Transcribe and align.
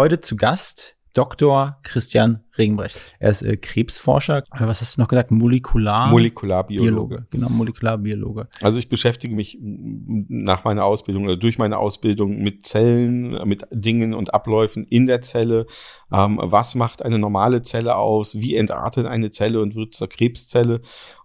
Heute 0.00 0.18
zu 0.18 0.34
Gast 0.34 0.96
Dr. 1.12 1.76
Christian 1.82 2.42
Regenbrecht. 2.56 2.98
Er 3.18 3.32
ist 3.32 3.42
äh, 3.42 3.58
Krebsforscher. 3.58 4.38
Äh, 4.38 4.60
was 4.60 4.80
hast 4.80 4.96
du 4.96 5.02
noch 5.02 5.08
gesagt? 5.08 5.30
Molekular 5.30 6.08
Molekularbiologe. 6.08 7.26
Genau, 7.28 7.50
Molekularbiologe. 7.50 8.48
Also 8.62 8.78
ich 8.78 8.88
beschäftige 8.88 9.34
mich 9.34 9.58
nach 9.60 10.64
meiner 10.64 10.86
Ausbildung 10.86 11.24
oder 11.24 11.36
durch 11.36 11.58
meine 11.58 11.76
Ausbildung 11.76 12.38
mit 12.38 12.64
Zellen, 12.64 13.46
mit 13.46 13.66
Dingen 13.72 14.14
und 14.14 14.32
Abläufen 14.32 14.84
in 14.84 15.04
der 15.04 15.20
Zelle. 15.20 15.66
Ähm, 16.10 16.40
was 16.42 16.74
macht 16.74 17.04
eine 17.04 17.18
normale 17.18 17.60
Zelle 17.60 17.96
aus? 17.96 18.38
Wie 18.38 18.56
entartet 18.56 19.04
eine 19.04 19.28
Zelle 19.28 19.60
und 19.60 19.74
wird 19.74 19.94
zur 19.94 20.08
Krebszelle? 20.08 20.80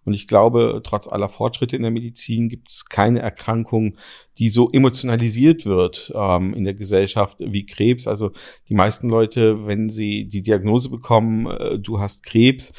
Und 0.05 0.13
ich 0.13 0.27
glaube, 0.27 0.81
trotz 0.83 1.07
aller 1.07 1.29
Fortschritte 1.29 1.75
in 1.75 1.81
der 1.81 1.91
Medizin 1.91 2.47
gibt 2.47 2.69
es 2.69 2.85
keine 2.85 3.21
Erkrankung, 3.21 3.97
die 4.37 4.49
so 4.49 4.69
emotionalisiert 4.71 5.65
wird 5.65 6.13
ähm, 6.15 6.53
in 6.53 6.63
der 6.63 6.75
Gesellschaft 6.75 7.37
wie 7.39 7.65
Krebs. 7.65 8.07
Also 8.07 8.31
die 8.69 8.75
meisten 8.75 9.09
Leute, 9.09 9.65
wenn 9.65 9.89
sie 9.89 10.25
die 10.25 10.41
Diagnose 10.41 10.89
bekommen, 10.89 11.47
äh, 11.47 11.79
du 11.79 11.99
hast 11.99 12.23
Krebs, 12.23 12.73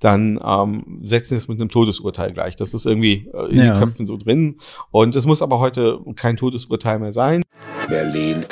dann 0.00 0.38
ähm, 0.44 1.00
setzen 1.02 1.36
es 1.36 1.48
mit 1.48 1.60
einem 1.60 1.70
Todesurteil 1.70 2.32
gleich. 2.32 2.56
Das 2.56 2.74
ist 2.74 2.84
irgendwie 2.84 3.28
äh, 3.32 3.50
in 3.50 3.58
ja. 3.58 3.72
den 3.72 3.80
Köpfen 3.80 4.06
so 4.06 4.16
drin. 4.16 4.58
Und 4.90 5.14
es 5.14 5.26
muss 5.26 5.42
aber 5.42 5.60
heute 5.60 6.00
kein 6.16 6.36
Todesurteil 6.36 6.98
mehr 6.98 7.12
sein. 7.12 7.42
Berlin. 7.88 8.44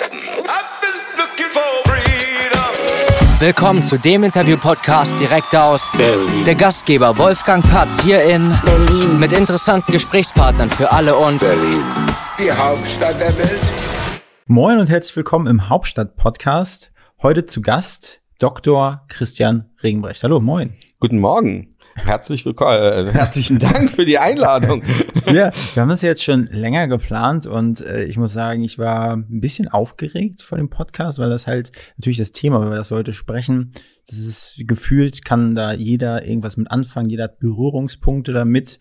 Willkommen 3.42 3.82
zu 3.82 3.98
dem 3.98 4.22
Interview-Podcast 4.22 5.18
direkt 5.18 5.52
aus 5.56 5.82
Berlin. 5.96 6.44
Der 6.46 6.54
Gastgeber 6.54 7.18
Wolfgang 7.18 7.68
Patz 7.68 8.00
hier 8.04 8.22
in 8.22 8.48
Berlin 8.64 9.18
mit 9.18 9.32
interessanten 9.32 9.90
Gesprächspartnern 9.90 10.70
für 10.70 10.92
alle 10.92 11.16
und 11.16 11.40
Berlin, 11.40 11.82
die 12.38 12.52
Hauptstadt 12.52 13.18
der 13.18 13.36
Welt. 13.36 13.60
Moin 14.46 14.78
und 14.78 14.88
herzlich 14.88 15.16
willkommen 15.16 15.48
im 15.48 15.68
Hauptstadt-Podcast. 15.68 16.92
Heute 17.20 17.44
zu 17.44 17.62
Gast 17.62 18.20
Dr. 18.38 19.02
Christian 19.08 19.68
Regenbrecht. 19.82 20.22
Hallo, 20.22 20.38
moin. 20.38 20.74
Guten 21.00 21.18
Morgen. 21.18 21.71
Herzlich 21.94 22.46
willkommen, 22.46 22.78
äh, 22.82 23.12
herzlichen 23.12 23.58
Dank 23.58 23.90
für 23.90 24.04
die 24.04 24.18
Einladung. 24.18 24.82
ja, 25.26 25.52
wir 25.74 25.82
haben 25.82 25.90
das 25.90 26.02
jetzt 26.02 26.24
schon 26.24 26.46
länger 26.46 26.88
geplant 26.88 27.46
und 27.46 27.84
äh, 27.84 28.04
ich 28.04 28.16
muss 28.16 28.32
sagen, 28.32 28.64
ich 28.64 28.78
war 28.78 29.16
ein 29.16 29.40
bisschen 29.40 29.68
aufgeregt 29.68 30.42
vor 30.42 30.58
dem 30.58 30.70
Podcast, 30.70 31.18
weil 31.18 31.28
das 31.28 31.46
halt 31.46 31.70
natürlich 31.98 32.18
das 32.18 32.32
Thema, 32.32 32.60
wenn 32.60 32.70
wir 32.70 32.76
das 32.76 32.90
heute 32.90 33.12
sprechen, 33.12 33.72
das 34.06 34.18
ist 34.18 34.62
gefühlt, 34.66 35.24
kann 35.24 35.54
da 35.54 35.72
jeder 35.72 36.26
irgendwas 36.26 36.56
mit 36.56 36.70
anfangen, 36.70 37.10
jeder 37.10 37.24
hat 37.24 37.38
Berührungspunkte 37.38 38.32
damit. 38.32 38.78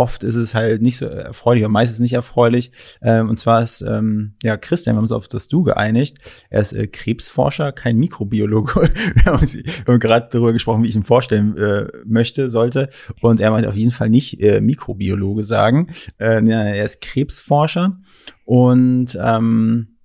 Oft 0.00 0.22
ist 0.22 0.34
es 0.34 0.54
halt 0.54 0.80
nicht 0.80 0.96
so 0.96 1.04
erfreulich, 1.04 1.62
oder 1.62 1.68
meistens 1.68 2.00
nicht 2.00 2.14
erfreulich. 2.14 2.72
Ähm, 3.02 3.28
und 3.28 3.38
zwar 3.38 3.62
ist, 3.62 3.82
ähm, 3.82 4.32
ja, 4.42 4.56
Christian, 4.56 4.94
wir 4.94 4.96
haben 4.96 5.04
uns 5.04 5.12
auf 5.12 5.28
das 5.28 5.46
Du 5.46 5.62
geeinigt. 5.62 6.16
Er 6.48 6.62
ist 6.62 6.72
äh, 6.72 6.86
Krebsforscher, 6.86 7.72
kein 7.72 7.98
Mikrobiologe. 7.98 8.80
wir 9.14 9.24
haben, 9.26 9.46
haben 9.46 9.98
gerade 10.00 10.28
darüber 10.32 10.54
gesprochen, 10.54 10.84
wie 10.84 10.88
ich 10.88 10.96
ihn 10.96 11.04
vorstellen 11.04 11.54
äh, 11.58 11.88
möchte, 12.06 12.48
sollte. 12.48 12.88
Und 13.20 13.40
er 13.40 13.50
meint 13.50 13.66
auf 13.66 13.74
jeden 13.74 13.90
Fall 13.90 14.08
nicht 14.08 14.40
äh, 14.40 14.62
Mikrobiologe 14.62 15.44
sagen. 15.44 15.88
Äh, 16.18 16.42
ja, 16.46 16.62
er 16.62 16.84
ist 16.86 17.02
Krebsforscher. 17.02 17.98
Und 18.46 19.18
ähm, 19.22 19.98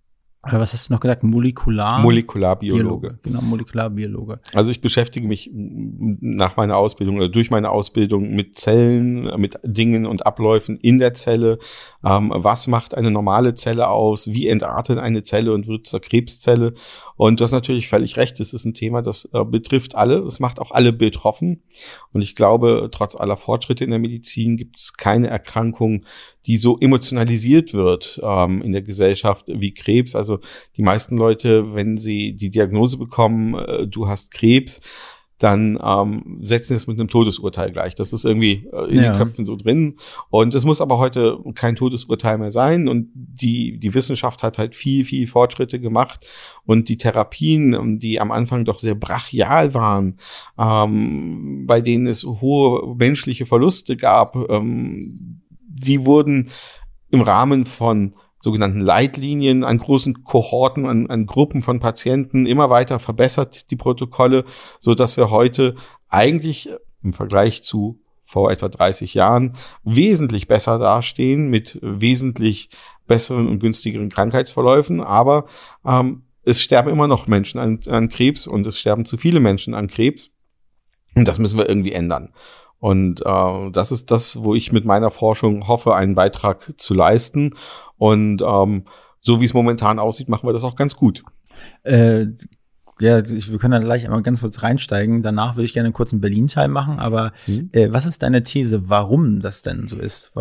was 0.51 0.73
hast 0.73 0.89
du 0.89 0.93
noch 0.93 0.99
gesagt? 0.99 1.23
Molekular? 1.23 1.99
Molekularbiologe. 1.99 3.19
Genau, 3.23 3.41
Molekularbiologe. 3.41 4.39
Also 4.53 4.71
ich 4.71 4.79
beschäftige 4.79 5.27
mich 5.27 5.49
nach 5.53 6.55
meiner 6.55 6.77
Ausbildung 6.77 7.17
oder 7.17 7.29
durch 7.29 7.49
meine 7.49 7.69
Ausbildung 7.69 8.31
mit 8.35 8.57
Zellen, 8.57 9.39
mit 9.39 9.59
Dingen 9.63 10.05
und 10.05 10.25
Abläufen 10.25 10.77
in 10.77 10.99
der 10.99 11.13
Zelle. 11.13 11.57
Ähm, 12.03 12.31
was 12.35 12.67
macht 12.67 12.95
eine 12.95 13.11
normale 13.11 13.55
Zelle 13.55 13.87
aus? 13.87 14.31
Wie 14.31 14.47
entartet 14.47 14.99
eine 14.99 15.23
Zelle 15.23 15.53
und 15.53 15.67
wird 15.67 15.87
zur 15.87 15.99
Krebszelle? 15.99 16.73
Und 17.17 17.39
du 17.39 17.43
hast 17.43 17.51
natürlich 17.51 17.87
völlig 17.87 18.17
recht. 18.17 18.39
Es 18.39 18.53
ist 18.53 18.65
ein 18.65 18.73
Thema, 18.73 19.01
das 19.01 19.29
äh, 19.33 19.43
betrifft 19.45 19.95
alle. 19.95 20.19
Es 20.19 20.39
macht 20.39 20.59
auch 20.59 20.71
alle 20.71 20.91
betroffen. 20.91 21.63
Und 22.11 22.21
ich 22.21 22.35
glaube, 22.35 22.89
trotz 22.91 23.15
aller 23.15 23.37
Fortschritte 23.37 23.83
in 23.83 23.91
der 23.91 23.99
Medizin 23.99 24.57
gibt 24.57 24.77
es 24.77 24.93
keine 24.93 25.29
Erkrankung, 25.29 26.05
die 26.45 26.57
so 26.57 26.77
emotionalisiert 26.77 27.73
wird 27.73 28.19
ähm, 28.23 28.61
in 28.61 28.73
der 28.73 28.81
Gesellschaft 28.81 29.45
wie 29.47 29.73
Krebs. 29.73 30.15
Also 30.15 30.39
die 30.75 30.83
meisten 30.83 31.17
Leute, 31.17 31.73
wenn 31.73 31.97
sie 31.97 32.33
die 32.33 32.49
Diagnose 32.49 32.97
bekommen, 32.97 33.55
äh, 33.55 33.87
du 33.87 34.07
hast 34.07 34.31
Krebs, 34.31 34.81
dann 35.37 35.77
ähm, 35.83 36.39
setzen 36.41 36.77
es 36.77 36.87
mit 36.87 36.99
einem 36.99 37.09
Todesurteil 37.09 37.71
gleich. 37.71 37.93
Das 37.95 38.13
ist 38.13 38.23
irgendwie 38.23 38.67
äh, 38.71 38.89
in 38.89 39.03
ja. 39.03 39.11
den 39.11 39.17
Köpfen 39.17 39.45
so 39.45 39.55
drin. 39.55 39.97
Und 40.29 40.55
es 40.55 40.65
muss 40.65 40.79
aber 40.79 40.97
heute 40.97 41.39
kein 41.55 41.75
Todesurteil 41.75 42.37
mehr 42.37 42.51
sein. 42.51 42.87
Und 42.87 43.09
die, 43.13 43.77
die 43.77 43.93
Wissenschaft 43.93 44.43
hat 44.43 44.57
halt 44.57 44.75
viel, 44.75 45.03
viel 45.03 45.27
Fortschritte 45.27 45.79
gemacht. 45.79 46.25
Und 46.65 46.87
die 46.87 46.97
Therapien, 46.97 47.73
ähm, 47.73 47.99
die 47.99 48.21
am 48.21 48.31
Anfang 48.31 48.63
doch 48.63 48.79
sehr 48.79 48.95
brachial 48.95 49.73
waren, 49.73 50.17
ähm, 50.57 51.65
bei 51.67 51.81
denen 51.81 52.07
es 52.07 52.23
hohe 52.23 52.95
menschliche 52.95 53.45
Verluste 53.45 53.97
gab, 53.97 54.35
ähm, 54.49 55.41
die 55.67 56.05
wurden 56.05 56.49
im 57.11 57.21
Rahmen 57.21 57.65
von 57.65 58.13
sogenannten 58.45 58.79
Leitlinien 58.79 59.63
an 59.63 59.79
großen 59.79 60.23
Kohorten, 60.23 60.85
an, 60.85 61.07
an 61.09 61.25
Gruppen 61.25 61.63
von 61.63 61.79
Patienten 61.79 62.45
immer 62.45 62.69
weiter 62.69 62.99
verbessert, 62.99 63.71
die 63.71 63.75
Protokolle, 63.75 64.45
so 64.79 64.93
dass 64.93 65.17
wir 65.17 65.31
heute 65.31 65.75
eigentlich 66.09 66.69
im 67.03 67.11
Vergleich 67.11 67.63
zu 67.63 67.99
vor 68.23 68.51
etwa 68.51 68.69
30 68.69 69.15
Jahren 69.15 69.57
wesentlich 69.83 70.47
besser 70.47 70.77
dastehen 70.77 71.49
mit 71.49 71.79
wesentlich 71.81 72.69
besseren 73.07 73.47
und 73.47 73.59
günstigeren 73.59 74.09
Krankheitsverläufen. 74.09 75.01
Aber 75.01 75.45
ähm, 75.83 76.23
es 76.43 76.61
sterben 76.61 76.91
immer 76.91 77.07
noch 77.07 77.25
Menschen 77.25 77.59
an, 77.59 77.79
an 77.87 78.09
Krebs 78.09 78.45
und 78.45 78.67
es 78.67 78.79
sterben 78.79 79.05
zu 79.05 79.17
viele 79.17 79.39
Menschen 79.39 79.73
an 79.73 79.87
Krebs. 79.87 80.29
Und 81.15 81.27
das 81.27 81.39
müssen 81.39 81.57
wir 81.57 81.67
irgendwie 81.67 81.93
ändern. 81.93 82.31
Und 82.79 83.21
äh, 83.25 83.71
das 83.71 83.91
ist 83.91 84.11
das, 84.11 84.43
wo 84.43 84.53
ich 84.53 84.71
mit 84.71 84.85
meiner 84.85 85.11
Forschung 85.11 85.67
hoffe, 85.67 85.95
einen 85.95 86.15
Beitrag 86.15 86.73
zu 86.77 86.93
leisten. 86.93 87.55
Und 87.97 88.41
ähm, 88.45 88.85
so 89.19 89.41
wie 89.41 89.45
es 89.45 89.53
momentan 89.53 89.99
aussieht, 89.99 90.29
machen 90.29 90.47
wir 90.47 90.53
das 90.53 90.63
auch 90.63 90.75
ganz 90.75 90.95
gut. 90.95 91.23
Äh, 91.83 92.27
ja, 92.99 93.19
ich, 93.19 93.51
wir 93.51 93.57
können 93.57 93.71
da 93.71 93.79
gleich 93.79 94.05
einmal 94.05 94.21
ganz 94.21 94.41
kurz 94.41 94.61
reinsteigen. 94.63 95.21
Danach 95.21 95.55
würde 95.55 95.65
ich 95.65 95.73
gerne 95.73 95.87
einen 95.87 95.93
kurzen 95.93 96.21
Berlin-Teil 96.21 96.67
machen. 96.67 96.99
Aber 96.99 97.33
mhm. 97.47 97.69
äh, 97.73 97.91
was 97.91 98.05
ist 98.05 98.23
deine 98.23 98.43
These, 98.43 98.89
warum 98.89 99.41
das 99.41 99.63
denn 99.63 99.87
so 99.87 99.97
ist? 99.97 100.31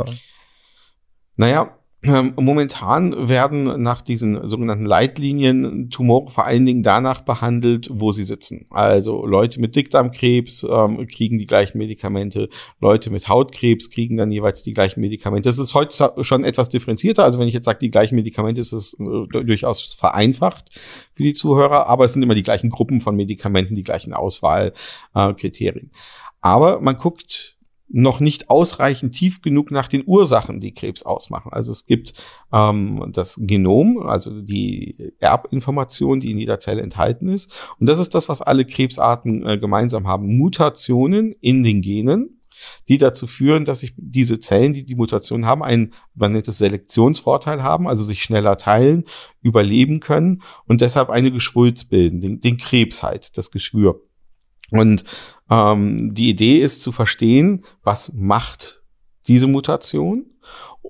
Naja, 1.37 1.63
ähm, 1.63 1.69
momentan 2.05 3.29
werden 3.29 3.83
nach 3.83 4.03
diesen 4.03 4.47
sogenannten 4.47 4.85
Leitlinien 4.85 5.91
Tumore 5.91 6.31
vor 6.31 6.45
allen 6.45 6.67
Dingen 6.67 6.83
danach 6.83 7.23
behandelt, 7.23 7.89
wo 7.91 8.13
sie 8.13 8.25
sitzen. 8.25 8.67
Also 8.71 9.25
Leute 9.25 9.61
mit 9.61 9.75
Dickdarmkrebs 9.75 10.67
ähm, 10.69 11.07
kriegen 11.07 11.39
die 11.39 11.47
gleichen 11.47 11.79
Medikamente, 11.79 12.49
Leute 12.81 13.11
mit 13.11 13.29
Hautkrebs 13.29 13.91
kriegen 13.91 14.17
dann 14.17 14.31
jeweils 14.31 14.63
die 14.63 14.75
gleichen 14.75 15.01
Medikamente. 15.01 15.49
Das 15.49 15.59
ist 15.59 15.75
heute 15.75 16.13
schon 16.23 16.45
etwas 16.45 16.69
differenzierter. 16.69 17.25
Also 17.25 17.39
wenn 17.39 17.49
ich 17.49 17.55
jetzt 17.55 17.67
sage, 17.67 17.79
die 17.79 17.91
gleichen 17.91 18.17
Medikamente, 18.17 18.61
ist 18.61 18.73
es 18.73 18.95
äh, 19.01 19.45
durchaus 19.45 19.95
vereinfacht 19.95 20.71
für 21.13 21.23
die 21.23 21.33
Zuhörer, 21.33 21.87
aber 21.87 22.05
es 22.05 22.13
sind 22.13 22.23
immer 22.23 22.35
die 22.35 22.43
gleichen 22.43 22.71
Gruppen 22.71 23.01
von 23.01 23.17
Medikamenten, 23.17 23.75
die 23.75 23.83
gleichen 23.83 24.13
Auswahlkriterien. 24.13 25.91
Äh, 25.93 25.97
aber 26.45 26.83
man 26.83 26.99
guckt 26.99 27.54
noch 27.89 28.21
nicht 28.21 28.51
ausreichend 28.51 29.15
tief 29.15 29.43
genug 29.43 29.71
nach 29.71 29.89
den 29.89 30.03
Ursachen, 30.07 30.61
die 30.61 30.73
Krebs 30.73 31.03
ausmachen. 31.03 31.53
Also 31.53 31.71
es 31.71 31.87
gibt 31.87 32.15
ähm, 32.53 33.11
das 33.13 33.39
Genom, 33.41 33.99
also 33.99 34.41
die 34.41 35.13
Erbinformation, 35.21 36.21
die 36.21 36.31
in 36.31 36.39
jeder 36.39 36.59
Zelle 36.59 36.83
enthalten 36.83 37.29
ist. 37.29 37.53
Und 37.79 37.89
das 37.89 37.99
ist 37.99 38.15
das, 38.15 38.29
was 38.29 38.41
alle 38.41 38.65
Krebsarten 38.65 39.47
äh, 39.47 39.59
gemeinsam 39.59 40.07
haben. 40.07 40.37
Mutationen 40.37 41.35
in 41.41 41.63
den 41.63 41.83
Genen, 41.83 42.41
die 42.89 42.99
dazu 42.99 43.27
führen, 43.27 43.65
dass 43.65 43.81
sich 43.81 43.95
diese 43.97 44.39
Zellen, 44.39 44.73
die 44.73 44.85
die 44.85 44.95
Mutation 44.95 45.45
haben, 45.45 45.63
einen, 45.63 45.93
man 46.15 46.33
nennt 46.33 46.49
es 46.49 46.59
Selektionsvorteil 46.59 47.63
haben, 47.63 47.87
also 47.87 48.03
sich 48.03 48.23
schneller 48.23 48.57
teilen, 48.57 49.05
überleben 49.43 50.01
können 50.01 50.43
und 50.67 50.81
deshalb 50.81 51.11
eine 51.11 51.31
Geschwulst 51.31 51.91
bilden, 51.91 52.21
den, 52.21 52.41
den 52.41 52.57
Krebs 52.57 53.03
halt, 53.03 53.37
das 53.37 53.51
Geschwür. 53.51 54.01
Und 54.71 55.05
ähm, 55.51 56.15
die 56.15 56.31
Idee 56.31 56.59
ist 56.59 56.83
zu 56.83 56.93
verstehen, 56.93 57.65
was 57.83 58.13
macht 58.13 58.83
diese 59.27 59.47
Mutation 59.47 60.27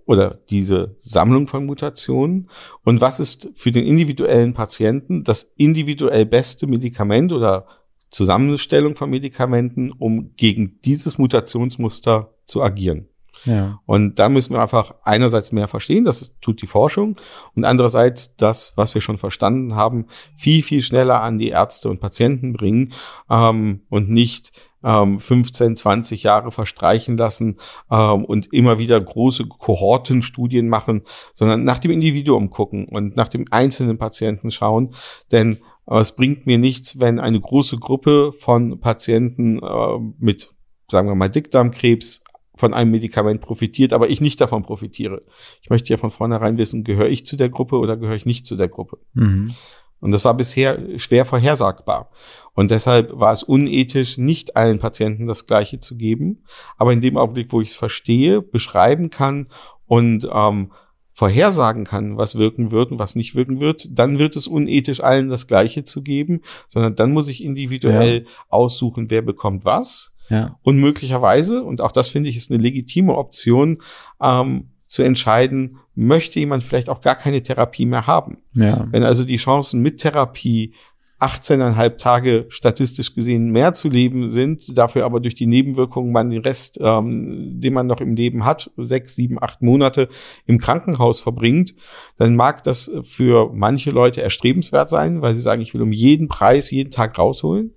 oder 0.06 0.40
diese 0.50 0.96
Sammlung 0.98 1.46
von 1.46 1.66
Mutationen 1.66 2.50
und 2.84 3.00
was 3.00 3.20
ist 3.20 3.50
für 3.54 3.72
den 3.72 3.86
individuellen 3.86 4.54
Patienten 4.54 5.24
das 5.24 5.54
individuell 5.56 6.26
beste 6.26 6.66
Medikament 6.66 7.32
oder 7.32 7.66
Zusammenstellung 8.10 8.94
von 8.94 9.10
Medikamenten, 9.10 9.90
um 9.90 10.34
gegen 10.36 10.78
dieses 10.84 11.18
Mutationsmuster 11.18 12.32
zu 12.44 12.62
agieren. 12.62 13.08
Ja. 13.44 13.80
Und 13.86 14.18
da 14.18 14.28
müssen 14.28 14.54
wir 14.54 14.62
einfach 14.62 14.94
einerseits 15.02 15.52
mehr 15.52 15.68
verstehen, 15.68 16.04
das 16.04 16.34
tut 16.40 16.62
die 16.62 16.66
Forschung, 16.66 17.16
und 17.54 17.64
andererseits 17.64 18.36
das, 18.36 18.72
was 18.76 18.94
wir 18.94 19.02
schon 19.02 19.18
verstanden 19.18 19.74
haben, 19.74 20.06
viel, 20.36 20.62
viel 20.62 20.82
schneller 20.82 21.22
an 21.22 21.38
die 21.38 21.48
Ärzte 21.48 21.88
und 21.90 22.00
Patienten 22.00 22.52
bringen 22.52 22.92
ähm, 23.30 23.82
und 23.90 24.10
nicht 24.10 24.52
ähm, 24.84 25.18
15, 25.18 25.76
20 25.76 26.22
Jahre 26.22 26.52
verstreichen 26.52 27.16
lassen 27.16 27.58
ähm, 27.90 28.24
und 28.24 28.52
immer 28.52 28.78
wieder 28.78 29.00
große 29.00 29.46
Kohortenstudien 29.46 30.68
machen, 30.68 31.02
sondern 31.32 31.64
nach 31.64 31.78
dem 31.78 31.90
Individuum 31.90 32.50
gucken 32.50 32.86
und 32.86 33.16
nach 33.16 33.28
dem 33.28 33.46
einzelnen 33.50 33.98
Patienten 33.98 34.50
schauen. 34.50 34.94
Denn 35.32 35.58
Aber 35.86 36.00
es 36.00 36.16
bringt 36.16 36.46
mir 36.46 36.58
nichts, 36.58 37.00
wenn 37.00 37.18
eine 37.18 37.40
große 37.40 37.78
Gruppe 37.78 38.32
von 38.38 38.80
Patienten 38.80 39.58
äh, 39.58 39.98
mit, 40.18 40.50
sagen 40.90 41.08
wir 41.08 41.14
mal, 41.14 41.30
Dickdarmkrebs 41.30 42.23
von 42.56 42.74
einem 42.74 42.90
Medikament 42.90 43.40
profitiert, 43.40 43.92
aber 43.92 44.08
ich 44.08 44.20
nicht 44.20 44.40
davon 44.40 44.62
profitiere. 44.62 45.20
Ich 45.62 45.70
möchte 45.70 45.92
ja 45.92 45.96
von 45.96 46.10
vornherein 46.10 46.56
wissen, 46.56 46.84
gehöre 46.84 47.08
ich 47.08 47.26
zu 47.26 47.36
der 47.36 47.48
Gruppe 47.48 47.78
oder 47.78 47.96
gehöre 47.96 48.16
ich 48.16 48.26
nicht 48.26 48.46
zu 48.46 48.56
der 48.56 48.68
Gruppe. 48.68 48.98
Mhm. 49.14 49.54
Und 50.00 50.10
das 50.10 50.24
war 50.24 50.34
bisher 50.34 50.98
schwer 50.98 51.24
vorhersagbar. 51.24 52.10
Und 52.52 52.70
deshalb 52.70 53.18
war 53.18 53.32
es 53.32 53.42
unethisch, 53.42 54.18
nicht 54.18 54.54
allen 54.56 54.78
Patienten 54.78 55.26
das 55.26 55.46
Gleiche 55.46 55.80
zu 55.80 55.96
geben. 55.96 56.44
Aber 56.76 56.92
in 56.92 57.00
dem 57.00 57.16
Augenblick, 57.16 57.52
wo 57.52 57.60
ich 57.60 57.68
es 57.68 57.76
verstehe, 57.76 58.42
beschreiben 58.42 59.08
kann 59.08 59.48
und 59.86 60.28
ähm, 60.30 60.72
vorhersagen 61.14 61.84
kann, 61.84 62.16
was 62.16 62.36
wirken 62.36 62.70
wird 62.70 62.90
und 62.90 62.98
was 62.98 63.16
nicht 63.16 63.34
wirken 63.34 63.60
wird, 63.60 63.88
dann 63.98 64.18
wird 64.18 64.36
es 64.36 64.46
unethisch, 64.46 65.00
allen 65.00 65.28
das 65.28 65.46
Gleiche 65.46 65.84
zu 65.84 66.02
geben, 66.02 66.42
sondern 66.68 66.96
dann 66.96 67.12
muss 67.12 67.28
ich 67.28 67.42
individuell 67.42 68.24
ja. 68.24 68.30
aussuchen, 68.48 69.10
wer 69.10 69.22
bekommt 69.22 69.64
was. 69.64 70.13
Ja. 70.28 70.58
Und 70.62 70.78
möglicherweise, 70.78 71.62
und 71.62 71.80
auch 71.80 71.92
das 71.92 72.08
finde 72.08 72.30
ich 72.30 72.36
ist 72.36 72.50
eine 72.50 72.62
legitime 72.62 73.16
Option, 73.16 73.82
ähm, 74.22 74.70
zu 74.86 75.02
entscheiden, 75.02 75.78
möchte 75.94 76.38
jemand 76.38 76.62
vielleicht 76.62 76.88
auch 76.88 77.00
gar 77.00 77.16
keine 77.16 77.42
Therapie 77.42 77.86
mehr 77.86 78.06
haben. 78.06 78.38
Ja. 78.52 78.86
Wenn 78.90 79.02
also 79.02 79.24
die 79.24 79.36
Chancen 79.36 79.80
mit 79.80 79.98
Therapie 79.98 80.74
18,5 81.20 81.96
Tage 81.96 82.46
statistisch 82.48 83.14
gesehen 83.14 83.50
mehr 83.50 83.72
zu 83.72 83.88
leben 83.88 84.28
sind, 84.28 84.76
dafür 84.76 85.04
aber 85.04 85.20
durch 85.20 85.34
die 85.34 85.46
Nebenwirkungen 85.46 86.12
man 86.12 86.30
den 86.30 86.42
Rest, 86.42 86.78
ähm, 86.80 87.60
den 87.60 87.72
man 87.72 87.86
noch 87.86 88.00
im 88.00 88.14
Leben 88.14 88.44
hat, 88.44 88.70
sechs, 88.76 89.14
sieben, 89.14 89.42
acht 89.42 89.62
Monate 89.62 90.08
im 90.46 90.58
Krankenhaus 90.58 91.20
verbringt, 91.20 91.74
dann 92.18 92.36
mag 92.36 92.62
das 92.64 92.90
für 93.02 93.50
manche 93.54 93.90
Leute 93.90 94.22
erstrebenswert 94.22 94.88
sein, 94.88 95.22
weil 95.22 95.34
sie 95.34 95.40
sagen, 95.40 95.62
ich 95.62 95.72
will 95.72 95.82
um 95.82 95.92
jeden 95.92 96.28
Preis 96.28 96.70
jeden 96.70 96.90
Tag 96.90 97.18
rausholen. 97.18 97.72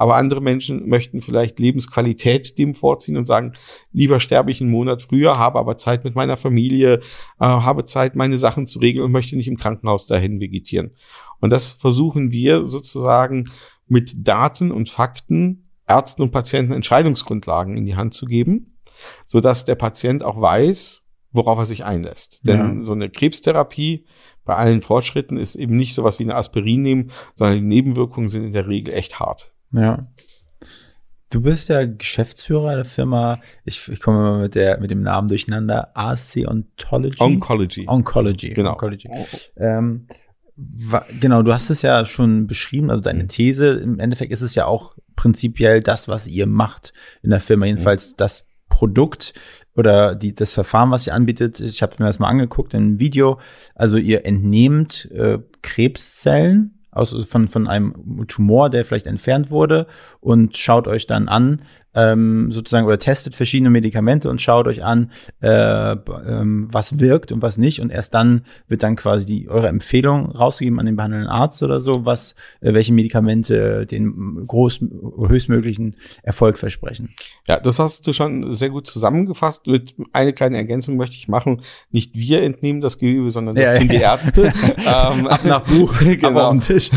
Aber 0.00 0.16
andere 0.16 0.40
Menschen 0.40 0.88
möchten 0.88 1.20
vielleicht 1.20 1.58
Lebensqualität 1.58 2.56
dem 2.56 2.72
vorziehen 2.72 3.18
und 3.18 3.26
sagen, 3.26 3.52
lieber 3.92 4.18
sterbe 4.18 4.50
ich 4.50 4.62
einen 4.62 4.70
Monat 4.70 5.02
früher, 5.02 5.36
habe 5.36 5.58
aber 5.58 5.76
Zeit 5.76 6.04
mit 6.04 6.14
meiner 6.14 6.38
Familie, 6.38 7.00
äh, 7.38 7.44
habe 7.44 7.84
Zeit, 7.84 8.16
meine 8.16 8.38
Sachen 8.38 8.66
zu 8.66 8.78
regeln 8.78 9.04
und 9.04 9.12
möchte 9.12 9.36
nicht 9.36 9.46
im 9.46 9.58
Krankenhaus 9.58 10.06
dahin 10.06 10.40
vegetieren. 10.40 10.92
Und 11.40 11.50
das 11.50 11.72
versuchen 11.72 12.32
wir 12.32 12.64
sozusagen 12.64 13.50
mit 13.88 14.26
Daten 14.26 14.72
und 14.72 14.88
Fakten 14.88 15.68
Ärzten 15.86 16.22
und 16.22 16.30
Patienten 16.30 16.72
Entscheidungsgrundlagen 16.72 17.76
in 17.76 17.84
die 17.84 17.96
Hand 17.96 18.14
zu 18.14 18.24
geben, 18.24 18.78
so 19.26 19.40
dass 19.40 19.66
der 19.66 19.74
Patient 19.74 20.22
auch 20.22 20.40
weiß, 20.40 21.06
worauf 21.30 21.58
er 21.58 21.66
sich 21.66 21.84
einlässt. 21.84 22.40
Denn 22.42 22.78
ja. 22.78 22.82
so 22.82 22.92
eine 22.92 23.10
Krebstherapie 23.10 24.06
bei 24.46 24.54
allen 24.54 24.80
Fortschritten 24.80 25.36
ist 25.36 25.56
eben 25.56 25.76
nicht 25.76 25.94
sowas 25.94 26.18
wie 26.18 26.22
eine 26.22 26.36
Aspirin 26.36 26.80
nehmen, 26.80 27.10
sondern 27.34 27.58
die 27.58 27.66
Nebenwirkungen 27.66 28.30
sind 28.30 28.44
in 28.44 28.54
der 28.54 28.66
Regel 28.66 28.94
echt 28.94 29.20
hart. 29.20 29.52
Ja. 29.72 30.06
Du 31.30 31.40
bist 31.42 31.68
ja 31.68 31.86
Geschäftsführer 31.86 32.74
der 32.74 32.84
Firma, 32.84 33.40
ich, 33.64 33.88
ich 33.88 34.00
komme 34.00 34.18
mal 34.18 34.40
mit, 34.40 34.56
der, 34.56 34.80
mit 34.80 34.90
dem 34.90 35.02
Namen 35.02 35.28
durcheinander, 35.28 35.96
AC 35.96 36.44
Ontology. 36.44 37.22
Oncology. 37.22 37.84
Oncology. 37.86 38.50
Genau. 38.50 38.72
Oncology. 38.72 39.08
Ähm, 39.56 40.06
genau, 41.20 41.42
du 41.42 41.52
hast 41.52 41.70
es 41.70 41.82
ja 41.82 42.04
schon 42.04 42.48
beschrieben, 42.48 42.90
also 42.90 43.00
deine 43.00 43.24
mhm. 43.24 43.28
These, 43.28 43.68
im 43.68 44.00
Endeffekt 44.00 44.32
ist 44.32 44.42
es 44.42 44.56
ja 44.56 44.66
auch 44.66 44.96
prinzipiell 45.14 45.82
das, 45.82 46.08
was 46.08 46.26
ihr 46.26 46.46
macht 46.46 46.92
in 47.22 47.30
der 47.30 47.40
Firma, 47.40 47.66
jedenfalls 47.66 48.10
mhm. 48.10 48.14
das 48.16 48.46
Produkt 48.68 49.34
oder 49.76 50.14
die, 50.16 50.34
das 50.34 50.52
Verfahren, 50.52 50.90
was 50.90 51.06
ihr 51.06 51.14
anbietet. 51.14 51.60
Ich 51.60 51.82
habe 51.82 51.96
mir 51.98 52.06
das 52.06 52.18
mal 52.18 52.28
angeguckt 52.28 52.74
in 52.74 52.80
einem 52.80 53.00
Video. 53.00 53.38
Also 53.74 53.98
ihr 53.98 54.24
entnehmt 54.24 55.10
äh, 55.12 55.38
Krebszellen 55.62 56.79
aus, 56.90 57.16
von, 57.28 57.48
von 57.48 57.68
einem 57.68 58.26
Tumor, 58.26 58.70
der 58.70 58.84
vielleicht 58.84 59.06
entfernt 59.06 59.50
wurde 59.50 59.86
und 60.20 60.56
schaut 60.56 60.88
euch 60.88 61.06
dann 61.06 61.28
an, 61.28 61.62
ähm, 61.94 62.52
sozusagen 62.52 62.86
oder 62.86 62.98
testet 62.98 63.34
verschiedene 63.34 63.70
Medikamente 63.70 64.30
und 64.30 64.40
schaut 64.40 64.68
euch 64.68 64.84
an, 64.84 65.10
äh, 65.40 65.92
ähm, 65.92 66.68
was 66.70 67.00
wirkt 67.00 67.32
und 67.32 67.42
was 67.42 67.58
nicht. 67.58 67.80
Und 67.80 67.90
erst 67.90 68.14
dann 68.14 68.44
wird 68.68 68.82
dann 68.82 68.96
quasi 68.96 69.26
die, 69.26 69.48
eure 69.48 69.68
Empfehlung 69.68 70.30
rausgegeben 70.30 70.78
an 70.78 70.86
den 70.86 70.96
behandelnden 70.96 71.30
Arzt 71.30 71.62
oder 71.62 71.80
so, 71.80 72.04
was, 72.04 72.34
äh, 72.60 72.72
welche 72.74 72.92
Medikamente 72.92 73.86
den 73.86 74.46
groß, 74.46 74.80
höchstmöglichen 75.28 75.96
Erfolg 76.22 76.58
versprechen. 76.58 77.10
Ja, 77.48 77.58
das 77.58 77.78
hast 77.78 78.06
du 78.06 78.12
schon 78.12 78.52
sehr 78.52 78.70
gut 78.70 78.86
zusammengefasst. 78.86 79.66
Mit 79.66 79.94
eine 80.12 80.32
kleine 80.32 80.58
Ergänzung 80.58 80.96
möchte 80.96 81.16
ich 81.16 81.28
machen. 81.28 81.62
Nicht 81.90 82.14
wir 82.14 82.42
entnehmen 82.42 82.80
das 82.80 82.98
Gewebe, 82.98 83.30
sondern 83.30 83.56
das 83.56 83.64
ja, 83.64 83.78
tun 83.78 83.86
ja. 83.90 83.92
die 83.92 84.02
Ärzte. 84.02 84.52
ähm, 84.78 85.26
Ab 85.26 85.44
nach 85.44 85.60
Buch, 85.62 85.92
genau. 85.98 86.40
auf 86.40 86.50
den 86.52 86.60
Tisch. 86.60 86.90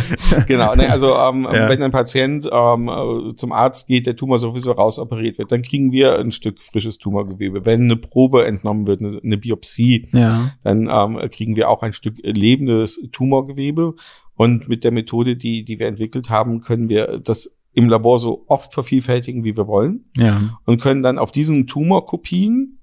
genau, 0.47 0.75
ne, 0.75 0.91
also 0.91 1.15
ähm, 1.15 1.47
ja. 1.51 1.67
wenn 1.67 1.81
ein 1.81 1.91
Patient 1.91 2.47
ähm, 2.51 3.33
zum 3.35 3.51
Arzt 3.51 3.87
geht, 3.87 4.05
der 4.05 4.15
Tumor 4.15 4.37
sowieso 4.37 4.71
raus 4.71 4.82
rausoperiert 4.83 5.37
wird, 5.37 5.51
dann 5.51 5.61
kriegen 5.61 5.91
wir 5.91 6.19
ein 6.19 6.31
Stück 6.31 6.61
frisches 6.61 6.97
Tumorgewebe. 6.97 7.65
Wenn 7.65 7.83
eine 7.83 7.95
Probe 7.95 8.45
entnommen 8.45 8.87
wird, 8.87 9.01
eine, 9.01 9.19
eine 9.23 9.37
Biopsie, 9.37 10.07
ja. 10.11 10.51
dann 10.63 10.89
ähm, 10.91 11.29
kriegen 11.29 11.55
wir 11.55 11.69
auch 11.69 11.81
ein 11.81 11.93
Stück 11.93 12.17
lebendes 12.21 13.01
Tumorgewebe. 13.11 13.95
Und 14.35 14.67
mit 14.67 14.83
der 14.83 14.91
Methode, 14.91 15.35
die, 15.35 15.63
die 15.63 15.79
wir 15.79 15.87
entwickelt 15.87 16.29
haben, 16.29 16.61
können 16.61 16.89
wir 16.89 17.19
das 17.19 17.51
im 17.73 17.89
Labor 17.89 18.19
so 18.19 18.45
oft 18.47 18.73
vervielfältigen, 18.73 19.43
wie 19.43 19.57
wir 19.57 19.67
wollen. 19.67 20.05
Ja. 20.15 20.59
Und 20.65 20.81
können 20.81 21.03
dann 21.03 21.17
auf 21.17 21.31
diesen 21.31 21.67
Tumorkopien 21.67 22.79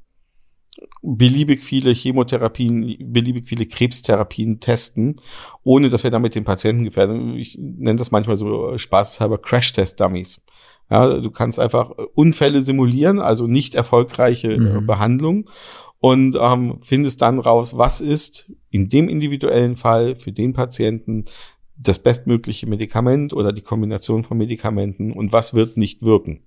beliebig 1.03 1.63
viele 1.63 1.93
Chemotherapien, 1.93 2.97
beliebig 3.01 3.49
viele 3.49 3.67
Krebstherapien 3.67 4.61
testen, 4.61 5.17
ohne 5.63 5.89
dass 5.89 6.05
wir 6.05 6.11
damit 6.11 6.35
den 6.35 6.45
Patienten 6.45 6.85
gefährden. 6.85 7.37
Ich 7.37 7.59
nenne 7.59 7.97
das 7.97 8.11
manchmal 8.11 8.37
so 8.37 8.77
spaßeshalber 8.77 9.39
Crash-Test-Dummies. 9.39 10.43
Ja, 10.91 11.21
du 11.21 11.31
kannst 11.31 11.61
einfach 11.61 11.91
äh, 11.93 12.03
Unfälle 12.15 12.63
simulieren, 12.63 13.21
also 13.21 13.47
nicht 13.47 13.75
erfolgreiche 13.75 14.53
äh, 14.53 14.59
mhm. 14.59 14.87
Behandlung 14.87 15.49
und 16.01 16.37
ähm, 16.41 16.79
findest 16.83 17.23
dann 17.23 17.39
raus, 17.39 17.77
was 17.77 18.01
ist 18.01 18.51
in 18.71 18.89
dem 18.89 19.09
individuellen 19.09 19.77
Fall 19.77 20.17
für 20.17 20.33
den 20.33 20.53
Patienten 20.53 21.27
das 21.77 21.99
bestmögliche 21.99 22.67
Medikament 22.67 23.33
oder 23.33 23.53
die 23.53 23.63
Kombination 23.63 24.25
von 24.25 24.37
Medikamenten 24.37 25.13
und 25.13 25.33
was 25.33 25.55
wird 25.55 25.77
nicht 25.77 26.03
wirken. 26.03 26.43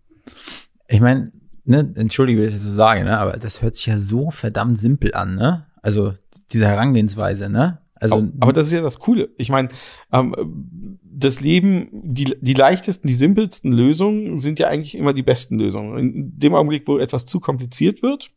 Ich 0.88 1.02
meine, 1.02 1.32
ne, 1.66 1.92
entschuldige, 1.96 2.42
wenn 2.42 2.48
ich 2.50 2.54
das 2.54 2.64
so 2.64 2.72
sage, 2.72 3.04
ne, 3.04 3.18
aber 3.18 3.38
das 3.38 3.62
hört 3.62 3.76
sich 3.76 3.88
ja 3.88 3.98
so 3.98 4.30
verdammt 4.30 4.78
simpel 4.78 5.14
an, 5.14 5.36
ne? 5.36 5.66
Also 5.82 6.14
diese 6.52 6.68
Herangehensweise, 6.68 7.50
ne? 7.50 7.80
Also, 8.04 8.16
aber, 8.16 8.32
aber 8.40 8.54
das 8.54 8.68
ist 8.68 8.74
ja 8.74 8.82
das 8.82 9.00
Coole. 9.00 9.30
Ich 9.38 9.50
meine, 9.50 9.70
ähm, 10.12 11.00
das 11.04 11.40
Leben, 11.40 11.90
die, 11.92 12.36
die 12.42 12.54
leichtesten, 12.54 13.08
die 13.08 13.14
simpelsten 13.14 13.72
Lösungen 13.72 14.38
sind 14.38 14.60
ja 14.60 14.68
eigentlich 14.68 14.96
immer 14.96 15.14
die 15.14 15.24
besten 15.24 15.58
Lösungen. 15.58 15.98
In 15.98 16.40
dem 16.40 16.54
Augenblick, 16.54 16.88
wo 16.88 16.98
etwas 16.98 17.26
zu 17.26 17.40
kompliziert 17.40 18.04
wird, 18.04 18.30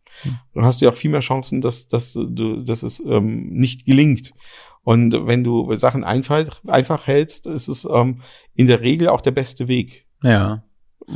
dann 0.55 0.65
hast 0.65 0.81
du 0.81 0.85
ja 0.85 0.93
auch 0.93 0.97
viel 0.97 1.11
mehr 1.11 1.21
Chancen, 1.21 1.61
dass, 1.61 1.89
dass, 1.89 2.13
du, 2.13 2.63
dass 2.63 2.83
es 2.83 3.01
ähm, 3.01 3.49
nicht 3.51 3.85
gelingt. 3.85 4.33
Und 4.83 5.27
wenn 5.27 5.43
du 5.43 5.75
Sachen 5.75 6.05
einfach, 6.05 6.63
einfach 6.67 7.07
hältst, 7.07 7.47
ist 7.47 7.69
es 7.69 7.87
ähm, 7.91 8.23
in 8.55 8.69
der 8.69 8.81
Regel 8.81 9.09
auch 9.09 9.21
der 9.21 9.33
beste 9.33 9.69
Weg. 9.69 10.07
Ja 10.23 10.63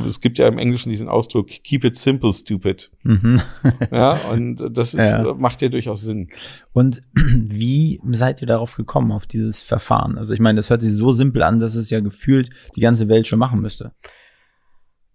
es 0.07 0.21
gibt 0.21 0.39
ja 0.39 0.47
im 0.47 0.59
Englischen 0.59 0.91
diesen 0.91 1.09
Ausdruck, 1.09 1.49
keep 1.49 1.85
it 1.85 1.97
simple, 1.97 2.33
stupid. 2.33 2.91
Mhm. 3.03 3.41
ja, 3.91 4.13
und 4.33 4.57
das 4.71 4.95
ist, 4.95 5.11
ja. 5.11 5.35
macht 5.35 5.63
ja 5.63 5.69
durchaus 5.69 6.03
Sinn. 6.03 6.29
Und 6.73 7.03
wie 7.15 8.01
seid 8.11 8.41
ihr 8.41 8.47
darauf 8.47 8.77
gekommen, 8.77 9.13
auf 9.13 9.27
dieses 9.27 9.63
Verfahren? 9.63 10.17
Also 10.17 10.33
ich 10.33 10.41
meine, 10.41 10.57
das 10.57 10.71
hört 10.71 10.83
sich 10.83 10.93
so 10.93 11.13
simpel 11.13 11.43
an, 11.43 11.59
dass 11.59 11.75
es 11.75 11.91
ja 11.91 12.01
gefühlt 12.01 12.51
die 12.77 12.81
ganze 12.81 13.09
Welt 13.09 13.27
schon 13.27 13.39
machen 13.39 13.61
müsste. 13.61 13.93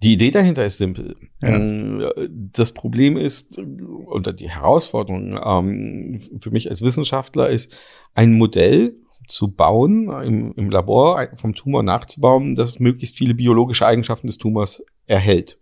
Die 0.03 0.13
Idee 0.13 0.31
dahinter 0.31 0.65
ist 0.65 0.77
simpel. 0.77 1.15
Ja. 1.41 1.55
Ähm, 1.55 2.09
das 2.51 2.73
Problem 2.73 3.15
ist, 3.17 3.59
oder 4.05 4.33
die 4.33 4.49
Herausforderung 4.49 5.39
ähm, 5.43 6.19
für 6.39 6.51
mich 6.51 6.69
als 6.69 6.81
Wissenschaftler 6.81 7.49
ist, 7.49 7.73
ein 8.13 8.33
Modell 8.33 8.97
zu 9.27 9.51
bauen, 9.51 10.09
im, 10.23 10.53
im 10.53 10.69
Labor 10.69 11.27
vom 11.35 11.55
Tumor 11.55 11.83
nachzubauen, 11.83 12.55
dass 12.55 12.71
es 12.71 12.79
möglichst 12.79 13.17
viele 13.17 13.33
biologische 13.33 13.85
Eigenschaften 13.85 14.27
des 14.27 14.37
Tumors 14.37 14.83
erhält. 15.05 15.59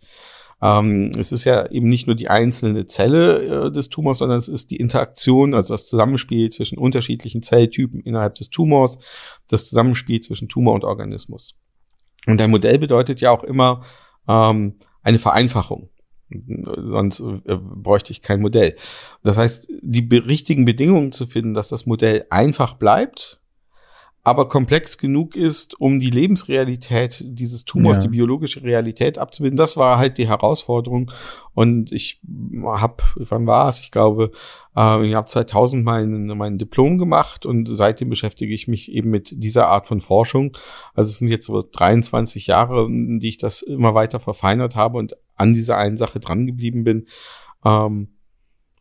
Ähm, 0.62 1.12
es 1.18 1.32
ist 1.32 1.44
ja 1.44 1.70
eben 1.70 1.90
nicht 1.90 2.08
nur 2.08 2.16
die 2.16 2.30
einzelne 2.30 2.88
Zelle 2.88 3.68
äh, 3.68 3.72
des 3.72 3.90
Tumors, 3.90 4.20
sondern 4.20 4.38
es 4.38 4.48
ist 4.48 4.72
die 4.72 4.78
Interaktion, 4.78 5.54
also 5.54 5.74
das 5.74 5.88
Zusammenspiel 5.88 6.50
zwischen 6.50 6.78
unterschiedlichen 6.78 7.44
Zelltypen 7.44 8.02
innerhalb 8.02 8.36
des 8.36 8.50
Tumors, 8.50 9.00
das 9.50 9.68
Zusammenspiel 9.68 10.22
zwischen 10.22 10.48
Tumor 10.48 10.74
und 10.74 10.86
Organismus. 10.86 11.56
Und 12.26 12.40
ein 12.40 12.52
Modell 12.52 12.80
bedeutet 12.80 13.20
ja 13.20 13.32
auch 13.32 13.44
immer 13.44 13.84
ähm, 14.28 14.76
eine 15.02 15.20
Vereinfachung 15.20 15.90
sonst 16.78 17.20
äh, 17.20 17.58
bräuchte 17.58 18.12
ich 18.12 18.22
kein 18.22 18.42
Modell. 18.42 18.76
Das 19.24 19.38
heißt, 19.38 19.68
die 19.82 20.08
richtigen 20.16 20.66
Bedingungen 20.66 21.12
zu 21.12 21.28
finden, 21.28 21.54
dass 21.54 21.70
das 21.70 21.86
Modell 21.86 22.26
einfach 22.30 22.76
bleibt, 22.76 23.42
aber 24.26 24.48
komplex 24.48 24.98
genug 24.98 25.36
ist, 25.36 25.80
um 25.82 26.00
die 26.00 26.10
Lebensrealität 26.10 27.24
dieses 27.28 27.66
Tumors, 27.66 27.98
ja. 27.98 28.04
die 28.04 28.10
biologische 28.10 28.64
Realität 28.64 29.18
abzubilden. 29.18 29.58
Das 29.58 29.76
war 29.76 29.98
halt 29.98 30.18
die 30.18 30.30
Herausforderung. 30.30 31.12
Und 31.54 31.92
ich 31.92 32.22
habe, 32.64 33.04
wann 33.16 33.46
war 33.46 33.68
es? 33.68 33.82
Ich 33.82 33.92
glaube, 33.92 34.32
äh, 34.78 35.06
ich 35.06 35.14
habe 35.14 35.28
2000 35.28 35.84
mein, 35.84 36.28
mein 36.38 36.58
Diplom 36.58 36.98
gemacht 36.98 37.46
und 37.46 37.68
seitdem 37.68 38.10
beschäftige 38.10 38.54
ich 38.54 38.70
mich 38.70 38.90
eben 38.90 39.10
mit 39.10 39.34
dieser 39.44 39.68
Art 39.68 39.88
von 39.88 40.00
Forschung. 40.00 40.56
Also 40.94 41.10
es 41.10 41.18
sind 41.18 41.28
jetzt 41.28 41.48
so 41.48 41.62
23 41.62 42.48
Jahre, 42.48 42.88
die 42.90 43.28
ich 43.28 43.38
das 43.38 43.62
immer 43.62 43.94
weiter 43.94 44.22
verfeinert 44.22 44.78
habe 44.78 45.00
und 45.00 45.18
an 45.36 45.54
dieser 45.54 45.78
einen 45.78 45.98
Sache 45.98 46.22
dran 46.22 46.48
geblieben 46.48 46.86
bin. 46.86 47.08
Ähm, 47.66 48.08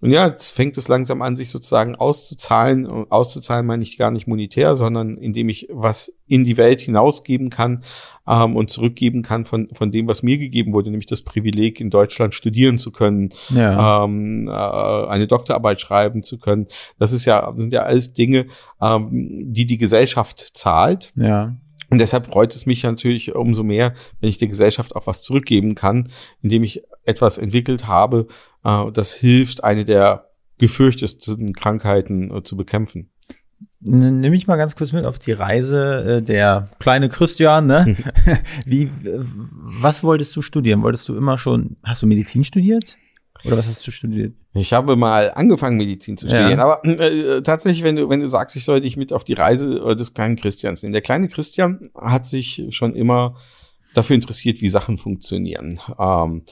und 0.02 0.10
ja, 0.10 0.26
jetzt 0.26 0.50
fängt 0.50 0.76
es 0.78 0.88
langsam 0.88 1.22
an, 1.22 1.36
sich 1.36 1.48
sozusagen 1.50 1.94
auszuzahlen. 1.94 2.86
Auszuzahlen 3.08 3.64
meine 3.64 3.84
ich 3.84 3.96
gar 3.96 4.10
nicht 4.10 4.26
monetär, 4.26 4.74
sondern 4.74 5.16
indem 5.16 5.48
ich 5.48 5.68
was 5.70 6.12
in 6.26 6.42
die 6.42 6.56
Welt 6.56 6.80
hinausgeben 6.80 7.50
kann 7.50 7.84
ähm, 8.26 8.56
und 8.56 8.68
zurückgeben 8.68 9.22
kann 9.22 9.44
von, 9.44 9.68
von 9.72 9.92
dem, 9.92 10.08
was 10.08 10.24
mir 10.24 10.38
gegeben 10.38 10.72
wurde, 10.72 10.90
nämlich 10.90 11.06
das 11.06 11.22
Privileg, 11.22 11.78
in 11.78 11.88
Deutschland 11.88 12.34
studieren 12.34 12.78
zu 12.78 12.90
können, 12.90 13.30
ja. 13.50 14.04
ähm, 14.04 14.48
äh, 14.48 14.50
eine 14.50 15.28
Doktorarbeit 15.28 15.80
schreiben 15.80 16.24
zu 16.24 16.40
können. 16.40 16.66
Das 16.98 17.12
ist 17.12 17.24
ja, 17.24 17.52
sind 17.54 17.72
ja 17.72 17.84
alles 17.84 18.12
Dinge, 18.12 18.46
ähm, 18.80 19.52
die 19.52 19.66
die 19.66 19.78
Gesellschaft 19.78 20.56
zahlt. 20.56 21.12
Ja. 21.14 21.54
Und 21.90 21.98
deshalb 21.98 22.26
freut 22.26 22.56
es 22.56 22.66
mich 22.66 22.82
natürlich 22.82 23.36
umso 23.36 23.62
mehr, 23.62 23.94
wenn 24.20 24.30
ich 24.30 24.38
der 24.38 24.48
Gesellschaft 24.48 24.96
auch 24.96 25.06
was 25.06 25.22
zurückgeben 25.22 25.76
kann, 25.76 26.08
indem 26.40 26.64
ich 26.64 26.82
etwas 27.04 27.38
entwickelt 27.38 27.86
habe, 27.86 28.26
äh, 28.64 28.90
das 28.92 29.12
hilft, 29.12 29.64
eine 29.64 29.84
der 29.84 30.28
gefürchtesten 30.58 31.54
Krankheiten 31.54 32.34
äh, 32.34 32.42
zu 32.42 32.56
bekämpfen. 32.56 33.10
Nimm 33.80 34.32
ich 34.32 34.46
mal 34.46 34.56
ganz 34.56 34.76
kurz 34.76 34.92
mit 34.92 35.04
auf 35.04 35.18
die 35.18 35.32
Reise 35.32 36.18
äh, 36.18 36.22
der 36.22 36.68
kleine 36.78 37.08
Christian, 37.08 37.66
ne? 37.66 37.96
Wie, 38.64 38.90
was 39.02 40.04
wolltest 40.04 40.36
du 40.36 40.42
studieren? 40.42 40.82
Wolltest 40.82 41.08
du 41.08 41.16
immer 41.16 41.36
schon, 41.36 41.76
hast 41.82 42.02
du 42.02 42.06
Medizin 42.06 42.44
studiert? 42.44 42.96
Oder 43.44 43.58
was 43.58 43.66
hast 43.66 43.84
du 43.84 43.90
studiert? 43.90 44.34
Ich 44.54 44.72
habe 44.72 44.94
mal 44.94 45.32
angefangen, 45.34 45.76
Medizin 45.76 46.16
zu 46.16 46.28
studieren. 46.28 46.58
Ja. 46.58 46.64
Aber 46.64 46.84
äh, 46.84 47.42
tatsächlich, 47.42 47.82
wenn 47.82 47.96
du, 47.96 48.08
wenn 48.08 48.20
du 48.20 48.28
sagst, 48.28 48.54
ich 48.54 48.64
soll 48.64 48.80
dich 48.80 48.96
mit 48.96 49.12
auf 49.12 49.24
die 49.24 49.32
Reise 49.32 49.96
des 49.96 50.14
kleinen 50.14 50.36
Christians 50.36 50.82
nehmen. 50.82 50.92
Der 50.92 51.02
kleine 51.02 51.28
Christian 51.28 51.88
hat 52.00 52.24
sich 52.24 52.68
schon 52.70 52.94
immer 52.94 53.36
dafür 53.94 54.14
interessiert, 54.14 54.60
wie 54.60 54.68
Sachen 54.68 54.98
funktionieren. 54.98 55.80
Ähm, 55.98 56.44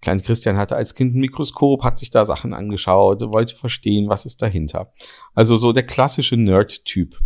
Klein 0.00 0.22
Christian 0.22 0.56
hatte 0.56 0.76
als 0.76 0.94
Kind 0.94 1.14
ein 1.14 1.20
Mikroskop, 1.20 1.82
hat 1.82 1.98
sich 1.98 2.10
da 2.10 2.24
Sachen 2.24 2.54
angeschaut, 2.54 3.20
wollte 3.20 3.56
verstehen, 3.56 4.08
was 4.08 4.26
ist 4.26 4.40
dahinter. 4.42 4.92
Also 5.34 5.56
so 5.56 5.72
der 5.72 5.84
klassische 5.84 6.36
Nerd-Typ. 6.36 7.20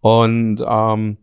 Und 0.00 0.62
ähm, 0.66 1.18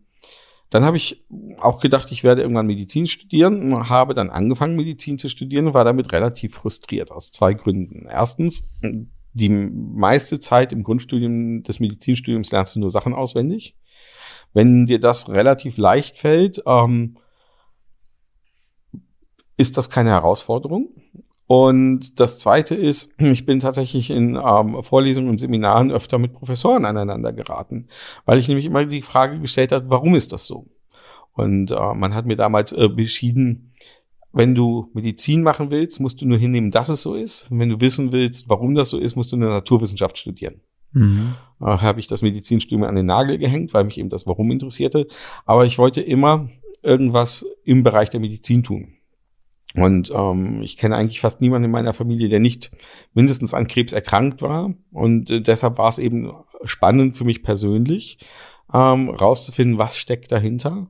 dann 0.70 0.84
habe 0.84 0.96
ich 0.96 1.26
auch 1.58 1.78
gedacht, 1.80 2.10
ich 2.10 2.24
werde 2.24 2.40
irgendwann 2.40 2.66
Medizin 2.66 3.06
studieren, 3.06 3.90
habe 3.90 4.14
dann 4.14 4.30
angefangen, 4.30 4.76
Medizin 4.76 5.18
zu 5.18 5.28
studieren 5.28 5.66
und 5.66 5.74
war 5.74 5.84
damit 5.84 6.10
relativ 6.12 6.54
frustriert 6.54 7.10
aus 7.10 7.30
zwei 7.30 7.52
Gründen. 7.52 8.06
Erstens, 8.10 8.70
die 9.34 9.50
meiste 9.50 10.40
Zeit 10.40 10.72
im 10.72 10.82
Grundstudium 10.82 11.62
des 11.62 11.80
Medizinstudiums 11.80 12.50
lernst 12.50 12.74
du 12.74 12.80
nur 12.80 12.90
Sachen 12.90 13.12
auswendig. 13.12 13.76
Wenn 14.54 14.86
dir 14.86 14.98
das 14.98 15.28
relativ 15.28 15.76
leicht 15.76 16.18
fällt, 16.18 16.62
ähm, 16.66 17.18
ist 19.56 19.76
das 19.76 19.90
keine 19.90 20.10
Herausforderung. 20.10 20.88
Und 21.46 22.18
das 22.20 22.38
Zweite 22.38 22.74
ist, 22.74 23.14
ich 23.18 23.44
bin 23.44 23.60
tatsächlich 23.60 24.10
in 24.10 24.36
ähm, 24.36 24.82
Vorlesungen 24.82 25.28
und 25.28 25.38
Seminaren 25.38 25.90
öfter 25.90 26.18
mit 26.18 26.32
Professoren 26.32 26.84
aneinander 26.84 27.32
geraten, 27.32 27.88
weil 28.24 28.38
ich 28.38 28.48
nämlich 28.48 28.66
immer 28.66 28.86
die 28.86 29.02
Frage 29.02 29.38
gestellt 29.38 29.72
habe, 29.72 29.90
warum 29.90 30.14
ist 30.14 30.32
das 30.32 30.46
so? 30.46 30.66
Und 31.34 31.70
äh, 31.70 31.94
man 31.94 32.14
hat 32.14 32.26
mir 32.26 32.36
damals 32.36 32.72
äh, 32.72 32.88
beschieden, 32.88 33.72
wenn 34.32 34.54
du 34.54 34.88
Medizin 34.94 35.42
machen 35.42 35.70
willst, 35.70 36.00
musst 36.00 36.20
du 36.22 36.26
nur 36.26 36.38
hinnehmen, 36.38 36.70
dass 36.70 36.88
es 36.88 37.02
so 37.02 37.14
ist. 37.14 37.50
Und 37.50 37.58
wenn 37.58 37.68
du 37.68 37.80
wissen 37.80 38.12
willst, 38.12 38.48
warum 38.48 38.74
das 38.74 38.90
so 38.90 38.98
ist, 38.98 39.14
musst 39.14 39.32
du 39.32 39.36
eine 39.36 39.48
Naturwissenschaft 39.48 40.16
studieren. 40.16 40.62
Mhm. 40.92 41.34
Äh, 41.60 41.66
habe 41.66 42.00
ich 42.00 42.06
das 42.06 42.22
Medizinstudium 42.22 42.84
an 42.84 42.94
den 42.94 43.06
Nagel 43.06 43.38
gehängt, 43.38 43.74
weil 43.74 43.84
mich 43.84 43.98
eben 43.98 44.08
das 44.08 44.26
Warum 44.26 44.50
interessierte. 44.50 45.06
Aber 45.44 45.66
ich 45.66 45.78
wollte 45.78 46.00
immer 46.00 46.48
irgendwas 46.82 47.46
im 47.64 47.82
Bereich 47.82 48.10
der 48.10 48.20
Medizin 48.20 48.62
tun. 48.62 48.94
Und 49.74 50.12
ähm, 50.14 50.62
ich 50.62 50.76
kenne 50.76 50.96
eigentlich 50.96 51.20
fast 51.20 51.40
niemanden 51.40 51.66
in 51.66 51.70
meiner 51.70 51.94
Familie, 51.94 52.28
der 52.28 52.40
nicht 52.40 52.72
mindestens 53.14 53.54
an 53.54 53.66
Krebs 53.66 53.92
erkrankt 53.92 54.42
war. 54.42 54.74
Und 54.90 55.30
äh, 55.30 55.40
deshalb 55.40 55.78
war 55.78 55.88
es 55.88 55.98
eben 55.98 56.32
spannend 56.64 57.16
für 57.16 57.24
mich 57.24 57.42
persönlich, 57.42 58.18
ähm, 58.72 59.08
rauszufinden, 59.08 59.78
was 59.78 59.96
steckt 59.96 60.30
dahinter. 60.32 60.88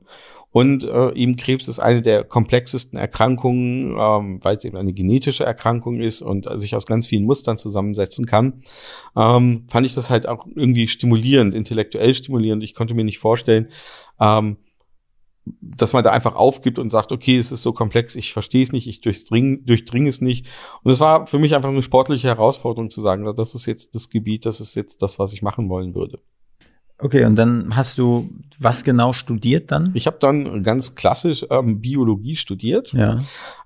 Und 0.51 0.83
äh, 0.83 1.11
eben 1.15 1.35
Krebs 1.35 1.67
ist 1.67 1.79
eine 1.79 2.03
der 2.03 2.23
komplexesten 2.23 2.97
Erkrankungen, 2.97 3.95
ähm, 3.99 4.39
weil 4.43 4.55
es 4.55 4.63
eben 4.65 4.77
eine 4.77 4.93
genetische 4.93 5.43
Erkrankung 5.43 5.99
ist 5.99 6.21
und 6.21 6.47
sich 6.59 6.75
aus 6.75 6.85
ganz 6.85 7.07
vielen 7.07 7.25
Mustern 7.25 7.57
zusammensetzen 7.57 8.27
kann. 8.27 8.61
Ähm, 9.15 9.65
fand 9.67 9.85
ich 9.87 9.95
das 9.95 10.11
halt 10.11 10.27
auch 10.27 10.45
irgendwie 10.53 10.87
stimulierend, 10.87 11.55
intellektuell 11.55 12.13
stimulierend. 12.13 12.63
Ich 12.63 12.75
konnte 12.75 12.93
mir 12.93 13.03
nicht 13.03 13.17
vorstellen, 13.17 13.69
ähm, 14.19 14.57
dass 15.45 15.93
man 15.93 16.03
da 16.03 16.11
einfach 16.11 16.35
aufgibt 16.35 16.79
und 16.79 16.89
sagt, 16.89 17.11
okay, 17.11 17.37
es 17.37 17.51
ist 17.51 17.63
so 17.63 17.73
komplex, 17.73 18.15
ich 18.15 18.31
verstehe 18.31 18.63
es 18.63 18.71
nicht, 18.71 18.87
ich 18.87 19.01
durchdringe, 19.01 19.57
durchdringe 19.57 20.07
es 20.07 20.21
nicht. 20.21 20.45
Und 20.83 20.91
es 20.91 20.99
war 20.99 21.27
für 21.27 21.39
mich 21.39 21.53
einfach 21.55 21.69
eine 21.69 21.81
sportliche 21.81 22.27
Herausforderung 22.27 22.89
zu 22.89 23.01
sagen, 23.01 23.25
das 23.35 23.53
ist 23.53 23.65
jetzt 23.65 23.93
das 23.95 24.09
Gebiet, 24.09 24.45
das 24.45 24.61
ist 24.61 24.75
jetzt 24.75 25.01
das, 25.01 25.19
was 25.19 25.33
ich 25.33 25.41
machen 25.41 25.69
wollen 25.69 25.95
würde. 25.95 26.19
Okay, 26.99 27.25
und 27.25 27.35
dann 27.35 27.75
hast 27.75 27.97
du 27.97 28.29
was 28.59 28.85
genau 28.85 29.11
studiert 29.11 29.71
dann? 29.71 29.91
Ich 29.93 30.07
habe 30.07 30.17
dann 30.21 30.63
ganz 30.63 30.95
klassisch 30.95 31.45
ähm, 31.49 31.81
Biologie 31.81 32.37
studiert. 32.37 32.93
Ja. 32.93 33.17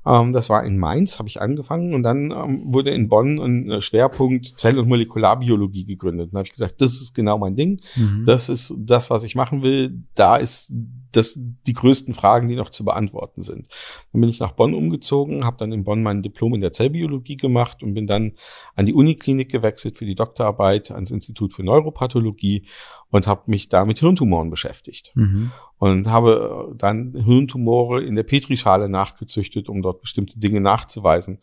Ähm, 0.07 0.31
das 0.31 0.49
war 0.49 0.63
in 0.63 0.77
Mainz, 0.79 1.19
habe 1.19 1.29
ich 1.29 1.39
angefangen 1.39 1.93
und 1.93 2.01
dann 2.01 2.31
ähm, 2.31 2.73
wurde 2.73 2.91
in 2.91 3.09
Bonn 3.09 3.39
ein 3.39 3.69
äh, 3.69 3.81
Schwerpunkt 3.81 4.45
Zell- 4.57 4.79
und 4.79 4.87
Molekularbiologie 4.87 5.85
gegründet. 5.85 6.31
Und 6.31 6.37
habe 6.37 6.47
ich 6.47 6.53
gesagt, 6.53 6.81
das 6.81 7.01
ist 7.01 7.13
genau 7.13 7.37
mein 7.37 7.55
Ding. 7.55 7.81
Mhm. 7.95 8.23
Das 8.25 8.49
ist 8.49 8.73
das, 8.75 9.11
was 9.11 9.23
ich 9.23 9.35
machen 9.35 9.61
will. 9.61 10.03
Da 10.15 10.37
ist 10.37 10.73
das 11.17 11.37
die 11.37 11.73
größten 11.73 12.13
Fragen, 12.13 12.47
die 12.47 12.55
noch 12.55 12.69
zu 12.69 12.85
beantworten 12.85 13.41
sind. 13.41 13.67
Dann 14.11 14.21
bin 14.21 14.29
ich 14.29 14.39
nach 14.39 14.51
Bonn 14.51 14.73
umgezogen, 14.73 15.45
habe 15.45 15.57
dann 15.57 15.71
in 15.71 15.83
Bonn 15.83 16.03
mein 16.03 16.21
Diplom 16.21 16.53
in 16.53 16.61
der 16.61 16.71
Zellbiologie 16.71 17.37
gemacht 17.37 17.83
und 17.83 17.93
bin 17.93 18.07
dann 18.07 18.33
an 18.75 18.85
die 18.85 18.93
Uniklinik 18.93 19.51
gewechselt 19.51 19.97
für 19.97 20.05
die 20.05 20.15
Doktorarbeit 20.15 20.91
ans 20.91 21.11
Institut 21.11 21.53
für 21.53 21.63
Neuropathologie 21.63 22.67
und 23.09 23.27
habe 23.27 23.43
mich 23.47 23.69
da 23.69 23.85
mit 23.85 23.99
Hirntumoren 23.99 24.49
beschäftigt. 24.49 25.11
Mhm. 25.15 25.51
Und 25.79 26.07
habe 26.07 26.73
dann 26.77 27.13
Hirntumore 27.15 28.03
in 28.03 28.15
der 28.15 28.23
Petrischale 28.23 28.89
nachgezüchtet, 28.89 29.69
um 29.69 29.81
dort 29.81 30.01
bestimmte 30.01 30.39
Dinge 30.39 30.61
nachzuweisen. 30.61 31.39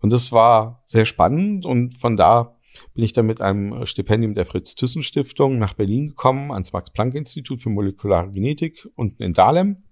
Und 0.00 0.10
das 0.10 0.32
war 0.32 0.82
sehr 0.84 1.04
spannend 1.04 1.66
und 1.66 1.94
von 1.94 2.16
da 2.16 2.57
bin 2.94 3.04
ich 3.04 3.12
dann 3.12 3.26
mit 3.26 3.40
einem 3.40 3.86
Stipendium 3.86 4.34
der 4.34 4.46
Fritz-Thyssen-Stiftung 4.46 5.58
nach 5.58 5.74
Berlin 5.74 6.08
gekommen, 6.08 6.52
ans 6.52 6.72
Max-Planck-Institut 6.72 7.62
für 7.62 7.70
molekulare 7.70 8.30
Genetik 8.30 8.88
unten 8.94 9.22
in 9.22 9.34
Dahlem. 9.34 9.84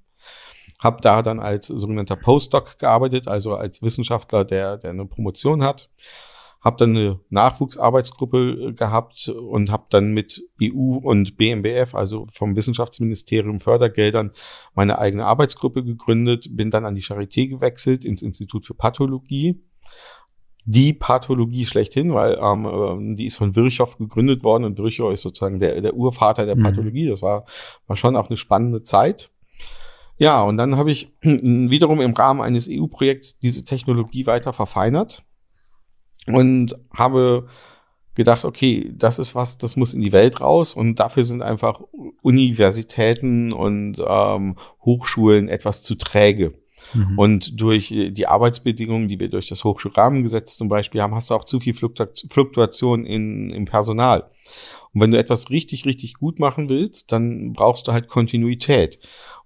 Habe 0.81 1.01
da 1.01 1.23
dann 1.23 1.41
als 1.41 1.69
sogenannter 1.69 2.17
Postdoc 2.17 2.79
gearbeitet, 2.79 3.29
also 3.29 3.55
als 3.55 3.83
Wissenschaftler, 3.83 4.45
der, 4.45 4.77
der 4.77 4.91
eine 4.91 5.07
Promotion 5.07 5.63
hat. 5.63 5.89
Habe 6.61 6.77
dann 6.79 6.97
eine 6.97 7.21
Nachwuchsarbeitsgruppe 7.31 8.75
gehabt 8.75 9.29
und 9.29 9.71
habe 9.71 9.87
dann 9.91 10.13
mit 10.13 10.43
EU 10.61 10.97
und 10.97 11.37
BMBF, 11.37 11.95
also 11.95 12.27
vom 12.33 12.57
Wissenschaftsministerium 12.57 13.61
Fördergeldern, 13.61 14.33
meine 14.75 14.99
eigene 14.99 15.25
Arbeitsgruppe 15.25 15.85
gegründet, 15.85 16.49
bin 16.51 16.71
dann 16.71 16.85
an 16.85 16.97
die 16.97 17.05
Charité 17.05 17.47
gewechselt 17.47 18.05
ins 18.05 18.23
Institut 18.23 18.67
für 18.67 18.75
Pathologie 18.75 19.63
die 20.69 20.93
Pathologie 20.93 21.65
schlechthin, 21.65 22.13
weil 22.13 22.39
ähm, 22.43 22.67
ähm, 22.67 23.17
die 23.17 23.27
ist 23.27 23.37
von 23.37 23.55
Virchow 23.55 23.97
gegründet 23.97 24.43
worden 24.43 24.65
und 24.65 24.79
Virchow 24.79 25.13
ist 25.13 25.23
sozusagen 25.23 25.61
der, 25.61 25.81
der 25.81 25.95
Urvater 25.95 26.45
der 26.45 26.57
mhm. 26.57 26.65
Pathologie. 26.65 27.09
Das 27.09 27.23
war, 27.23 27.47
war 27.87 27.97
schon 27.97 28.17
auch 28.17 28.29
eine 28.29 28.37
spannende 28.37 28.83
Zeit. 28.83 29.31
Ja, 30.19 30.43
und 30.43 30.57
dann 30.57 30.77
habe 30.77 30.91
ich 30.91 31.15
wiederum 31.23 32.01
im 32.01 32.15
Rahmen 32.15 32.41
eines 32.41 32.69
EU-Projekts 32.69 33.39
diese 33.39 33.65
Technologie 33.65 34.27
weiter 34.27 34.53
verfeinert 34.53 35.25
und 36.27 36.77
habe 36.93 37.47
gedacht, 38.17 38.45
okay, 38.45 38.93
das 38.93 39.21
ist 39.21 39.37
was, 39.37 39.59
das 39.59 39.77
muss 39.77 39.95
in 39.95 40.01
die 40.01 40.13
Welt 40.13 40.41
raus 40.41 40.75
und 40.75 40.97
dafür 40.97 41.25
sind 41.25 41.43
einfach 41.43 41.81
Universitäten 42.23 43.53
und 43.53 44.03
ähm, 44.05 44.57
Hochschulen 44.85 45.49
etwas 45.49 45.83
zu 45.83 45.95
träge. 45.95 46.55
Mhm. 46.95 47.19
Und 47.19 47.61
durch 47.61 47.91
äh, 47.91 48.11
die 48.11 48.27
Arbeitsbedingungen, 48.27 49.09
die 49.09 49.19
wir 49.19 49.29
durch 49.29 49.49
das 49.49 49.65
Hochschulrahmengesetz 49.65 50.57
zum 50.57 50.69
Beispiel 50.69 51.03
haben, 51.03 51.15
hast 51.15 51.31
du 51.31 51.35
auch 51.35 51.45
zu 51.45 51.61
viel 51.61 51.75
Fluktuation 51.75 53.05
in, 53.05 53.51
im 53.51 53.65
Personal. 53.65 54.31
Und 54.93 55.01
wenn 55.03 55.11
du 55.11 55.19
etwas 55.19 55.51
richtig, 55.51 55.85
richtig 55.85 56.15
gut 56.15 56.39
machen 56.39 56.69
willst, 56.69 57.13
dann 57.13 57.53
brauchst 57.53 57.87
du 57.87 57.93
halt 57.93 58.09
Kontinuität. 58.09 58.99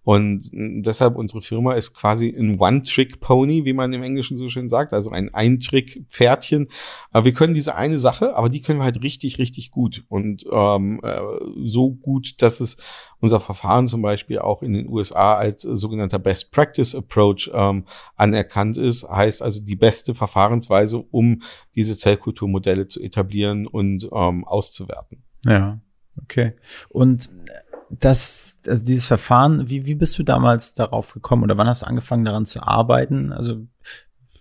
Und 0.03 0.51
deshalb 0.53 1.17
unsere 1.17 1.43
Firma 1.43 1.75
ist 1.75 1.95
quasi 1.95 2.29
ein 2.29 2.59
One-Trick-Pony, 2.59 3.65
wie 3.65 3.73
man 3.75 3.93
im 3.93 4.03
Englischen 4.03 4.37
so 4.37 4.49
schön 4.49 4.69
sagt, 4.69 4.93
also 4.93 5.11
ein 5.11 5.35
Ein-Trick-Pferdchen. 5.35 6.69
Wir 7.13 7.33
können 7.35 7.55
diese 7.55 7.75
eine 7.75 7.99
Sache, 7.99 8.35
aber 8.35 8.49
die 8.49 8.63
können 8.63 8.79
wir 8.79 8.85
halt 8.85 9.03
richtig, 9.03 9.39
richtig 9.39 9.71
gut. 9.71 10.05
Und 10.09 10.47
ähm, 10.51 11.01
äh, 11.03 11.21
so 11.63 11.91
gut, 11.91 12.41
dass 12.41 12.61
es 12.61 12.79
unser 13.21 13.41
Verfahren 13.41 13.89
zum 13.89 14.01
Beispiel 14.03 14.39
auch 14.39 14.63
in 14.63 14.73
den 14.73 14.89
USA 14.89 15.35
als 15.35 15.63
sogenannter 15.63 16.19
Best 16.19 16.53
Practice 16.53 16.95
Approach 16.95 17.51
ähm, 17.53 17.85
anerkannt 18.17 18.79
ist. 18.79 19.09
Heißt 19.09 19.43
also 19.43 19.61
die 19.61 19.77
beste 19.77 20.15
Verfahrensweise, 20.15 20.99
um 20.99 21.43
diese 21.75 21.97
Zellkulturmodelle 21.97 22.89
zu 22.89 23.03
etablieren 23.03 23.67
und 23.67 24.09
ähm, 24.13 24.45
auszuwerten. 24.45 25.23
Ja, 25.45 25.79
okay. 26.23 26.55
Und 26.89 27.29
das, 27.91 28.50
also 28.67 28.85
dieses 28.85 29.07
Verfahren, 29.07 29.69
wie, 29.69 29.87
wie 29.87 29.95
bist 29.95 30.19
du 30.19 30.23
damals 30.23 30.75
darauf 30.75 31.13
gekommen 31.13 31.43
oder 31.43 31.57
wann 31.57 31.69
hast 31.69 31.83
du 31.83 31.87
angefangen 31.87 32.25
daran 32.25 32.47
zu 32.47 32.63
arbeiten? 32.63 33.33
Also, 33.33 33.67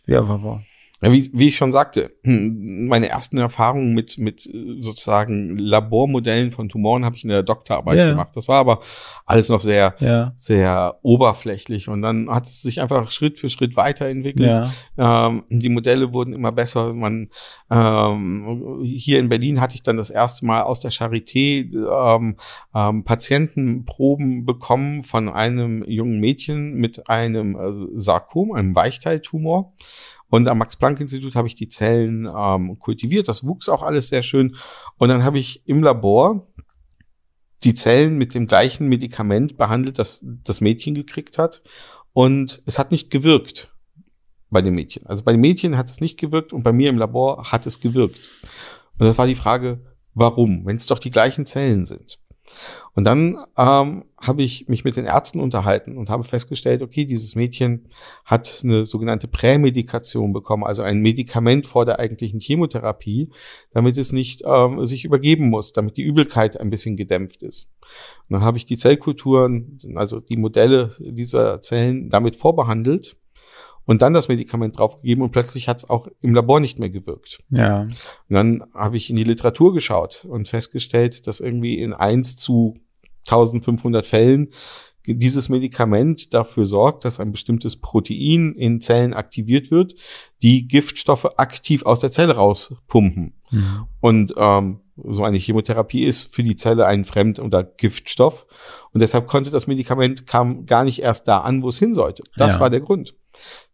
ja, 0.05 0.27
war, 0.27 0.43
war, 0.43 0.63
wie, 1.01 1.29
wie 1.33 1.47
ich 1.47 1.55
schon 1.55 1.71
sagte, 1.71 2.11
hm, 2.23 2.87
meine 2.87 3.07
ersten 3.07 3.37
Erfahrungen 3.37 3.93
mit, 3.93 4.17
mit 4.17 4.45
äh, 4.45 4.81
sozusagen 4.81 5.57
Labormodellen 5.57 6.51
von 6.51 6.67
Tumoren 6.67 7.05
habe 7.05 7.15
ich 7.15 7.23
in 7.23 7.29
der 7.29 7.43
Doktorarbeit 7.43 7.97
ja. 7.97 8.09
gemacht. 8.09 8.35
Das 8.35 8.49
war 8.49 8.59
aber 8.59 8.81
alles 9.25 9.47
noch 9.47 9.61
sehr, 9.61 9.95
ja. 9.99 10.33
sehr 10.35 10.99
oberflächlich. 11.01 11.87
Und 11.87 12.01
dann 12.01 12.29
hat 12.29 12.45
es 12.45 12.61
sich 12.61 12.81
einfach 12.81 13.11
Schritt 13.11 13.39
für 13.39 13.49
Schritt 13.49 13.77
weiterentwickelt. 13.77 14.71
Ja. 14.97 15.27
Ähm, 15.27 15.43
die 15.49 15.69
Modelle 15.69 16.11
wurden 16.11 16.33
immer 16.33 16.51
besser. 16.51 16.93
Man, 16.93 17.29
ähm, 17.71 18.81
hier 18.83 19.19
in 19.19 19.29
Berlin 19.29 19.61
hatte 19.61 19.75
ich 19.75 19.83
dann 19.83 19.95
das 19.95 20.09
erste 20.09 20.45
Mal 20.45 20.63
aus 20.63 20.81
der 20.81 20.91
Charité 20.91 21.71
ähm, 21.71 22.35
ähm, 22.75 23.03
Patientenproben 23.05 24.45
bekommen 24.45 25.03
von 25.03 25.29
einem 25.29 25.83
jungen 25.87 26.19
Mädchen 26.19 26.73
mit 26.73 27.09
einem 27.09 27.55
äh, 27.55 27.87
Sarkom, 27.95 28.51
einem 28.51 28.75
Weichteiltumor. 28.75 29.73
Und 30.29 30.47
am 30.47 30.59
Max-Planck-Institut 30.59 31.35
habe 31.35 31.47
ich 31.47 31.55
die 31.55 31.67
Zellen 31.67 32.29
ähm, 32.33 32.77
kultiviert. 32.79 33.27
Das 33.27 33.45
wuchs 33.45 33.67
auch 33.67 33.81
alles 33.81 34.09
sehr 34.09 34.23
schön. 34.23 34.55
Und 34.97 35.09
dann 35.09 35.23
habe 35.23 35.39
ich 35.39 35.67
im 35.67 35.81
Labor 35.81 36.47
die 37.63 37.73
Zellen 37.73 38.17
mit 38.17 38.35
dem 38.35 38.47
gleichen 38.47 38.87
Medikament 38.87 39.57
behandelt, 39.57 39.99
das 39.99 40.23
das 40.23 40.61
Mädchen 40.61 40.93
gekriegt 40.93 41.37
hat. 41.37 41.61
Und 42.13 42.61
es 42.65 42.79
hat 42.79 42.91
nicht 42.91 43.09
gewirkt 43.11 43.73
bei 44.49 44.61
dem 44.61 44.75
Mädchen. 44.75 45.05
Also 45.05 45.23
bei 45.23 45.31
dem 45.31 45.41
Mädchen 45.41 45.77
hat 45.77 45.89
es 45.89 46.01
nicht 46.01 46.17
gewirkt 46.17 46.53
und 46.53 46.63
bei 46.63 46.71
mir 46.71 46.89
im 46.89 46.97
Labor 46.97 47.51
hat 47.51 47.65
es 47.65 47.79
gewirkt. 47.79 48.19
Und 48.97 49.05
das 49.05 49.17
war 49.17 49.27
die 49.27 49.35
Frage, 49.35 49.79
warum, 50.13 50.65
wenn 50.65 50.77
es 50.77 50.85
doch 50.85 50.99
die 50.99 51.11
gleichen 51.11 51.45
Zellen 51.45 51.85
sind. 51.85 52.19
Und 52.95 53.03
dann 53.05 53.37
ähm, 53.57 54.05
habe 54.19 54.43
ich 54.43 54.67
mich 54.67 54.83
mit 54.83 54.97
den 54.97 55.05
Ärzten 55.05 55.39
unterhalten 55.39 55.97
und 55.97 56.09
habe 56.09 56.23
festgestellt, 56.23 56.81
okay, 56.81 57.05
dieses 57.05 57.35
Mädchen 57.35 57.85
hat 58.25 58.61
eine 58.63 58.85
sogenannte 58.85 59.27
Prämedikation 59.27 60.33
bekommen, 60.33 60.63
also 60.63 60.81
ein 60.81 60.99
Medikament 60.99 61.67
vor 61.67 61.85
der 61.85 61.99
eigentlichen 61.99 62.39
Chemotherapie, 62.39 63.29
damit 63.71 63.97
es 63.97 64.11
nicht 64.11 64.43
ähm, 64.45 64.83
sich 64.85 65.05
übergeben 65.05 65.49
muss, 65.49 65.71
damit 65.71 65.97
die 65.97 66.03
Übelkeit 66.03 66.59
ein 66.59 66.69
bisschen 66.69 66.97
gedämpft 66.97 67.43
ist. 67.43 67.71
Und 68.27 68.33
dann 68.33 68.41
habe 68.41 68.57
ich 68.57 68.65
die 68.65 68.77
Zellkulturen, 68.77 69.79
also 69.95 70.19
die 70.19 70.37
Modelle 70.37 70.91
dieser 70.99 71.61
Zellen 71.61 72.09
damit 72.09 72.35
vorbehandelt 72.35 73.15
und 73.89 74.03
dann 74.03 74.13
das 74.13 74.27
Medikament 74.27 74.77
draufgegeben 74.77 75.23
und 75.23 75.31
plötzlich 75.31 75.67
hat 75.67 75.77
es 75.77 75.89
auch 75.89 76.07
im 76.21 76.35
Labor 76.35 76.59
nicht 76.59 76.77
mehr 76.77 76.91
gewirkt. 76.91 77.39
Ja. 77.49 77.81
Und 77.81 77.95
dann 78.29 78.63
habe 78.71 78.97
ich 78.97 79.09
in 79.09 79.15
die 79.15 79.23
Literatur 79.23 79.73
geschaut 79.73 80.25
und 80.29 80.47
festgestellt, 80.47 81.25
dass 81.25 81.39
irgendwie 81.39 81.79
in 81.81 81.93
eins 81.93 82.35
zu 82.35 82.77
1500 83.25 84.05
Fällen 84.05 84.49
dieses 85.07 85.49
Medikament 85.49 86.35
dafür 86.35 86.67
sorgt, 86.67 87.03
dass 87.03 87.19
ein 87.19 87.31
bestimmtes 87.31 87.77
Protein 87.77 88.53
in 88.53 88.79
Zellen 88.79 89.15
aktiviert 89.15 89.71
wird, 89.71 89.95
die 90.43 90.67
Giftstoffe 90.67 91.25
aktiv 91.37 91.83
aus 91.83 91.99
der 91.99 92.11
Zelle 92.11 92.35
rauspumpen. 92.35 93.33
Mhm. 93.49 93.87
Und 94.01 94.35
ähm, 94.37 94.81
so 95.03 95.23
eine 95.23 95.39
Chemotherapie 95.39 96.03
ist 96.03 96.35
für 96.35 96.43
die 96.43 96.55
Zelle 96.55 96.85
ein 96.85 97.05
Fremd- 97.05 97.39
oder 97.39 97.63
Giftstoff. 97.63 98.45
Und 98.93 99.01
deshalb 99.01 99.27
konnte 99.27 99.49
das 99.49 99.65
Medikament 99.65 100.27
kam 100.27 100.67
gar 100.67 100.83
nicht 100.83 101.01
erst 101.01 101.27
da 101.27 101.39
an, 101.39 101.63
wo 101.63 101.69
es 101.69 101.79
hin 101.79 101.95
sollte. 101.95 102.21
Das 102.37 102.55
ja. 102.55 102.59
war 102.59 102.69
der 102.69 102.81
Grund. 102.81 103.15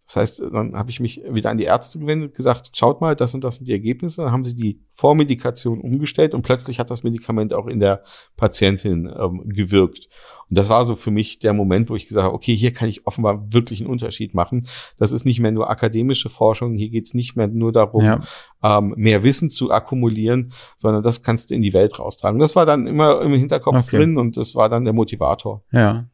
Das 0.07 0.17
heißt, 0.17 0.39
dann 0.53 0.75
habe 0.75 0.91
ich 0.91 0.99
mich 0.99 1.21
wieder 1.27 1.49
an 1.49 1.57
die 1.57 1.63
Ärzte 1.63 1.97
gewendet, 1.97 2.35
gesagt, 2.35 2.71
schaut 2.73 3.01
mal, 3.01 3.15
das 3.15 3.33
und 3.33 3.43
das 3.43 3.55
sind 3.55 3.67
die 3.67 3.71
Ergebnisse. 3.71 4.21
Dann 4.21 4.31
haben 4.31 4.45
sie 4.45 4.53
die 4.53 4.79
Vormedikation 4.91 5.81
umgestellt 5.81 6.35
und 6.35 6.43
plötzlich 6.43 6.79
hat 6.79 6.91
das 6.91 7.03
Medikament 7.03 7.53
auch 7.53 7.65
in 7.65 7.79
der 7.79 8.03
Patientin 8.37 9.11
ähm, 9.17 9.41
gewirkt. 9.45 10.07
Und 10.47 10.59
das 10.59 10.69
war 10.69 10.85
so 10.85 10.95
für 10.95 11.09
mich 11.09 11.39
der 11.39 11.53
Moment, 11.53 11.89
wo 11.89 11.95
ich 11.95 12.07
gesagt 12.07 12.23
habe, 12.23 12.35
okay, 12.35 12.55
hier 12.55 12.71
kann 12.71 12.87
ich 12.87 13.07
offenbar 13.07 13.51
wirklich 13.51 13.81
einen 13.81 13.89
Unterschied 13.89 14.35
machen. 14.35 14.67
Das 14.97 15.11
ist 15.11 15.25
nicht 15.25 15.39
mehr 15.39 15.51
nur 15.51 15.71
akademische 15.71 16.29
Forschung, 16.29 16.75
hier 16.75 16.89
geht 16.89 17.07
es 17.07 17.15
nicht 17.15 17.35
mehr 17.35 17.47
nur 17.47 17.71
darum, 17.71 18.05
ja. 18.05 18.21
ähm, 18.61 18.93
mehr 18.95 19.23
Wissen 19.23 19.49
zu 19.49 19.71
akkumulieren, 19.71 20.53
sondern 20.77 21.01
das 21.01 21.23
kannst 21.23 21.49
du 21.49 21.55
in 21.55 21.63
die 21.63 21.73
Welt 21.73 21.97
raustragen. 21.97 22.39
Das 22.39 22.55
war 22.55 22.67
dann 22.67 22.85
immer 22.85 23.21
im 23.21 23.33
Hinterkopf 23.33 23.87
okay. 23.87 23.97
drin 23.97 24.17
und 24.19 24.37
das 24.37 24.55
war 24.55 24.69
dann 24.69 24.85
der 24.85 24.93
Motivator. 24.93 25.63
Ja. 25.71 26.05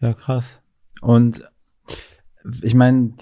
Ja, 0.00 0.14
krass. 0.14 0.62
Und 1.02 1.42
ich 2.62 2.74
meine, 2.74 3.12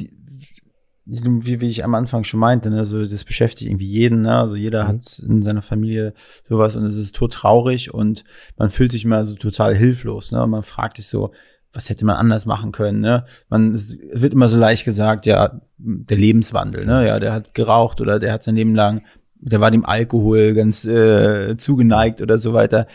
wie, 1.04 1.60
wie 1.60 1.68
ich 1.68 1.84
am 1.84 1.94
Anfang 1.94 2.24
schon 2.24 2.40
meinte, 2.40 2.70
ne, 2.70 2.84
so 2.84 3.04
das 3.04 3.24
beschäftigt 3.24 3.70
irgendwie 3.70 3.90
jeden, 3.90 4.22
ne? 4.22 4.36
Also 4.36 4.54
jeder 4.54 4.84
mhm. 4.84 4.88
hat 4.88 5.22
in 5.26 5.42
seiner 5.42 5.62
Familie 5.62 6.14
sowas 6.44 6.76
und 6.76 6.84
es 6.84 6.96
ist 6.96 7.16
tot 7.16 7.32
traurig 7.32 7.92
und 7.92 8.24
man 8.56 8.70
fühlt 8.70 8.92
sich 8.92 9.04
immer 9.04 9.24
so 9.24 9.34
total 9.34 9.74
hilflos, 9.74 10.32
ne? 10.32 10.42
Und 10.42 10.50
man 10.50 10.62
fragt 10.62 10.96
sich 10.96 11.08
so, 11.08 11.32
was 11.72 11.88
hätte 11.88 12.04
man 12.04 12.16
anders 12.16 12.46
machen 12.46 12.72
können, 12.72 13.00
ne? 13.00 13.24
Man 13.48 13.72
es 13.72 13.98
wird 14.12 14.34
immer 14.34 14.48
so 14.48 14.58
leicht 14.58 14.84
gesagt, 14.84 15.26
ja, 15.26 15.60
der 15.78 16.18
Lebenswandel, 16.18 16.86
ne? 16.86 17.06
Ja, 17.06 17.18
der 17.18 17.32
hat 17.32 17.54
geraucht 17.54 18.00
oder 18.00 18.18
der 18.18 18.32
hat 18.32 18.42
sein 18.42 18.56
Leben 18.56 18.74
lang, 18.74 19.02
der 19.34 19.60
war 19.60 19.70
dem 19.70 19.84
Alkohol 19.84 20.54
ganz 20.54 20.84
äh, 20.84 21.56
zugeneigt 21.56 22.20
oder 22.20 22.38
so 22.38 22.52
weiter 22.52 22.86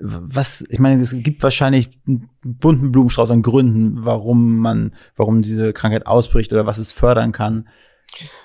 was, 0.00 0.64
ich 0.68 0.78
meine, 0.78 1.02
es 1.02 1.14
gibt 1.22 1.42
wahrscheinlich 1.42 1.90
einen 2.06 2.30
bunten 2.42 2.92
Blumenstrauß 2.92 3.30
an 3.30 3.42
Gründen, 3.42 4.04
warum 4.04 4.58
man, 4.58 4.94
warum 5.16 5.42
diese 5.42 5.72
Krankheit 5.72 6.06
ausbricht 6.06 6.52
oder 6.52 6.66
was 6.66 6.78
es 6.78 6.92
fördern 6.92 7.32
kann. 7.32 7.68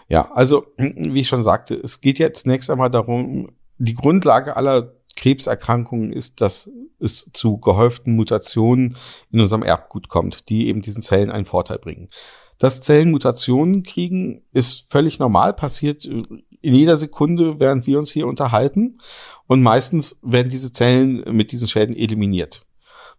Ja, 0.07 0.31
also, 0.31 0.67
wie 0.77 1.21
ich 1.21 1.27
schon 1.27 1.43
sagte, 1.43 1.75
es 1.75 2.01
geht 2.01 2.19
jetzt 2.19 2.43
zunächst 2.43 2.69
einmal 2.69 2.91
darum, 2.91 3.49
die 3.77 3.95
Grundlage 3.95 4.55
aller 4.55 4.93
Krebserkrankungen 5.15 6.11
ist, 6.11 6.41
dass 6.41 6.69
es 6.99 7.29
zu 7.33 7.57
gehäuften 7.57 8.15
Mutationen 8.15 8.97
in 9.31 9.39
unserem 9.39 9.63
Erbgut 9.63 10.09
kommt, 10.09 10.49
die 10.49 10.67
eben 10.67 10.81
diesen 10.81 11.01
Zellen 11.01 11.31
einen 11.31 11.45
Vorteil 11.45 11.79
bringen. 11.79 12.09
Dass 12.57 12.81
Zellen 12.81 13.11
Mutationen 13.11 13.83
kriegen, 13.83 14.41
ist 14.53 14.89
völlig 14.91 15.19
normal, 15.19 15.53
passiert 15.53 16.05
in 16.05 16.73
jeder 16.73 16.97
Sekunde, 16.97 17.59
während 17.59 17.85
wir 17.85 17.99
uns 17.99 18.11
hier 18.11 18.27
unterhalten. 18.27 18.99
Und 19.47 19.62
meistens 19.62 20.19
werden 20.23 20.49
diese 20.49 20.71
Zellen 20.71 21.23
mit 21.36 21.51
diesen 21.51 21.67
Schäden 21.67 21.95
eliminiert. 21.95 22.65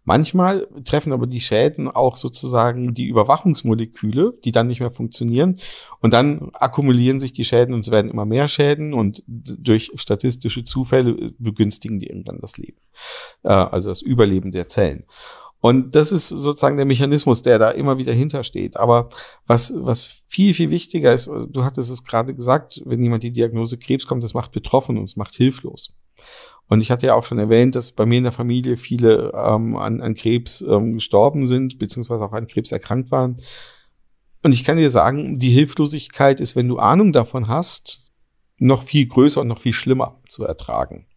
Manchmal 0.07 0.69
treffen 0.85 1.11
aber 1.11 1.27
die 1.27 1.41
Schäden 1.41 1.89
auch 1.89 2.15
sozusagen 2.15 2.93
die 2.93 3.07
Überwachungsmoleküle, 3.07 4.35
die 4.45 4.53
dann 4.53 4.67
nicht 4.67 4.79
mehr 4.79 4.89
funktionieren. 4.91 5.59
Und 5.99 6.13
dann 6.13 6.51
akkumulieren 6.53 7.19
sich 7.19 7.33
die 7.33 7.43
Schäden 7.43 7.73
und 7.73 7.81
es 7.81 7.91
werden 7.91 8.09
immer 8.09 8.23
mehr 8.23 8.47
Schäden 8.47 8.93
und 8.93 9.21
durch 9.27 9.91
statistische 9.95 10.63
Zufälle 10.63 11.33
begünstigen 11.39 11.99
die 11.99 12.07
irgendwann 12.07 12.39
das 12.39 12.57
Leben. 12.57 12.77
Äh, 13.43 13.49
also 13.49 13.89
das 13.89 14.01
Überleben 14.01 14.53
der 14.53 14.69
Zellen. 14.69 15.03
Und 15.59 15.95
das 15.95 16.13
ist 16.13 16.29
sozusagen 16.29 16.77
der 16.77 16.85
Mechanismus, 16.85 17.41
der 17.41 17.59
da 17.59 17.71
immer 17.71 17.97
wieder 17.97 18.13
hintersteht. 18.13 18.77
Aber 18.77 19.09
was, 19.45 19.73
was 19.75 20.21
viel, 20.27 20.53
viel 20.53 20.69
wichtiger 20.69 21.11
ist, 21.11 21.27
du 21.27 21.65
hattest 21.65 21.91
es 21.91 22.05
gerade 22.05 22.33
gesagt, 22.33 22.81
wenn 22.85 23.03
jemand 23.03 23.23
die 23.23 23.31
Diagnose 23.31 23.77
Krebs 23.77 24.07
kommt, 24.07 24.23
das 24.23 24.33
macht 24.33 24.53
betroffen 24.53 24.97
und 24.97 25.03
es 25.03 25.17
macht 25.17 25.35
hilflos. 25.35 25.96
Und 26.67 26.81
ich 26.81 26.91
hatte 26.91 27.07
ja 27.07 27.13
auch 27.13 27.23
schon 27.23 27.39
erwähnt, 27.39 27.75
dass 27.75 27.91
bei 27.91 28.05
mir 28.05 28.17
in 28.17 28.23
der 28.25 28.33
Familie 28.33 28.77
viele 28.77 29.31
ähm, 29.33 29.75
an, 29.75 30.01
an 30.01 30.15
Krebs 30.15 30.61
ähm, 30.61 30.95
gestorben 30.95 31.47
sind, 31.47 31.79
beziehungsweise 31.79 32.25
auch 32.25 32.33
an 32.33 32.47
Krebs 32.47 32.71
erkrankt 32.71 33.11
waren. 33.11 33.41
Und 34.43 34.51
ich 34.51 34.63
kann 34.63 34.77
dir 34.77 34.89
sagen, 34.89 35.39
die 35.39 35.49
Hilflosigkeit 35.49 36.39
ist, 36.39 36.55
wenn 36.55 36.67
du 36.67 36.77
Ahnung 36.77 37.13
davon 37.13 37.47
hast, 37.47 38.11
noch 38.57 38.83
viel 38.83 39.07
größer 39.07 39.41
und 39.41 39.47
noch 39.47 39.61
viel 39.61 39.73
schlimmer 39.73 40.21
zu 40.27 40.43
ertragen 40.43 41.07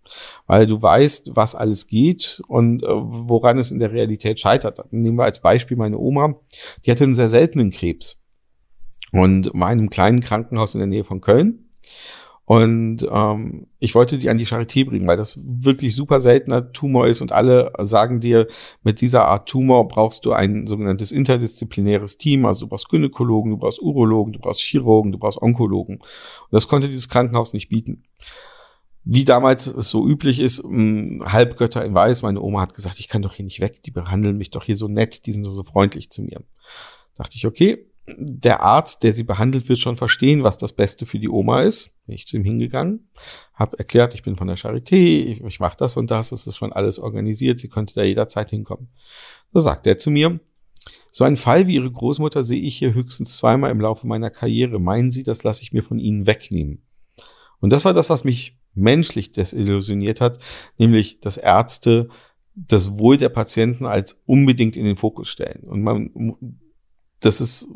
weil 0.47 0.67
du 0.67 0.81
weißt, 0.81 1.31
was 1.35 1.55
alles 1.55 1.87
geht 1.87 2.43
und 2.49 2.83
äh, 2.83 2.89
woran 2.89 3.59
es 3.59 3.71
in 3.71 3.79
der 3.79 3.93
Realität 3.93 4.41
scheitert. 4.41 4.81
Nehmen 4.93 5.19
wir 5.19 5.25
als 5.25 5.41
Beispiel 5.41 5.77
meine 5.77 5.99
Oma, 5.99 6.35
die 6.85 6.91
hatte 6.91 7.05
einen 7.05 7.15
sehr 7.15 7.29
seltenen 7.29 7.71
Krebs 7.71 8.21
und 9.13 9.51
war 9.55 9.73
in 9.73 9.79
einem 9.79 9.91
kleinen 9.91 10.21
Krankenhaus 10.21 10.75
in 10.75 10.81
der 10.81 10.89
Nähe 10.89 11.05
von 11.05 11.21
Köln. 11.21 11.69
Und 12.51 13.07
ähm, 13.09 13.69
ich 13.79 13.95
wollte 13.95 14.19
die 14.19 14.29
an 14.29 14.37
die 14.37 14.45
Charité 14.45 14.85
bringen, 14.85 15.07
weil 15.07 15.17
das 15.17 15.41
wirklich 15.45 15.95
super 15.95 16.21
seltener 16.21 16.73
Tumor 16.73 17.07
ist 17.07 17.21
und 17.21 17.31
alle 17.31 17.73
sagen 17.79 18.19
dir, 18.19 18.49
mit 18.83 19.01
dieser 19.01 19.27
Art 19.27 19.49
Tumor 19.49 19.87
brauchst 19.87 20.25
du 20.25 20.33
ein 20.33 20.67
sogenanntes 20.67 21.13
interdisziplinäres 21.13 22.19
Team. 22.19 22.45
Also 22.45 22.63
du 22.63 22.71
brauchst 22.71 22.89
Gynäkologen, 22.89 23.53
du 23.53 23.57
brauchst 23.57 23.81
Urologen, 23.81 24.33
du 24.33 24.41
brauchst 24.41 24.63
Chirurgen, 24.63 25.13
du 25.13 25.19
brauchst 25.19 25.41
Onkologen. 25.41 25.99
Und 25.99 26.51
das 26.51 26.67
konnte 26.67 26.89
dieses 26.89 27.09
Krankenhaus 27.09 27.53
nicht 27.53 27.69
bieten. 27.69 28.03
wie 29.05 29.25
damals 29.25 29.67
es 29.67 29.89
so 29.89 30.07
üblich 30.07 30.41
ist, 30.41 30.63
Halbgötter 30.65 31.85
in 31.85 31.95
Weiß. 31.95 32.23
Meine 32.23 32.43
Oma 32.43 32.61
hat 32.61 32.75
gesagt, 32.75 33.01
ich 33.01 33.09
kann 33.09 33.23
doch 33.23 33.35
hier 33.35 33.45
nicht 33.45 33.61
weg, 33.61 33.83
die 33.83 33.91
behandeln 33.91 34.37
mich 34.37 34.51
doch 34.51 34.65
hier 34.65 34.77
so 34.77 34.89
nett, 34.89 35.27
die 35.27 35.33
sind 35.33 35.45
so 35.45 35.63
freundlich 35.63 36.11
zu 36.11 36.23
mir. 36.23 36.43
Dachte 37.17 37.37
ich, 37.37 37.47
okay, 37.47 37.87
der 38.19 38.61
Arzt, 38.61 39.03
der 39.03 39.13
sie 39.13 39.25
behandelt, 39.25 39.69
wird 39.69 39.79
schon 39.79 39.97
verstehen, 39.97 40.43
was 40.43 40.59
das 40.59 40.73
Beste 40.73 41.07
für 41.07 41.19
die 41.19 41.29
Oma 41.29 41.63
ist. 41.63 41.97
Bin 42.07 42.15
ich 42.15 42.27
zu 42.27 42.37
ihm 42.37 42.45
hingegangen, 42.45 43.09
habe 43.55 43.79
erklärt, 43.79 44.15
ich 44.15 44.23
bin 44.23 44.37
von 44.37 44.47
der 44.47 44.59
Charité, 44.59 44.95
ich, 44.95 45.43
ich 45.43 45.61
mache 45.61 45.77
das 45.79 45.97
und 45.97 46.11
das, 46.11 46.33
es 46.33 46.47
ist 46.47 46.57
schon 46.57 46.73
alles 46.73 46.99
organisiert, 46.99 47.61
sie 47.61 47.69
könnte 47.69 47.95
da 47.95 48.03
jederzeit 48.03 48.51
hinkommen. 48.51 48.89
Da 49.53 49.61
sagt 49.61 49.87
er 49.87 49.99
zu 49.99 50.11
mir, 50.11 50.41
so 51.11 51.25
einen 51.25 51.37
Fall 51.37 51.67
wie 51.67 51.75
Ihre 51.75 51.91
Großmutter 51.91 52.45
sehe 52.45 52.63
ich 52.63 52.77
hier 52.79 52.95
höchstens 52.95 53.37
zweimal 53.37 53.71
im 53.71 53.81
Laufe 53.81 54.07
meiner 54.07 54.31
Karriere. 54.31 54.79
Meinen 54.79 55.11
Sie, 55.11 55.25
das 55.25 55.43
lasse 55.43 55.63
ich 55.63 55.73
mir 55.73 55.83
von 55.83 55.99
Ihnen 55.99 56.27
wegnehmen? 56.27 56.83
Und 57.61 57.73
das 57.73 57.85
war 57.85 57.93
das, 57.93 58.11
was 58.11 58.25
mich 58.25 58.59
menschlich 58.75 59.33
desillusioniert 59.33 60.21
hat, 60.21 60.39
nämlich 60.79 61.21
dass 61.21 61.37
Ärzte 61.37 62.09
das 62.55 62.99
Wohl 62.99 63.17
der 63.17 63.29
Patienten 63.29 63.87
als 63.87 64.21
unbedingt 64.27 64.77
in 64.77 64.85
den 64.85 64.97
Fokus 64.97 65.29
stellen. 65.29 65.65
Und 65.65 65.83
man, 65.83 66.11
das 67.21 67.41
ist, 67.41 67.69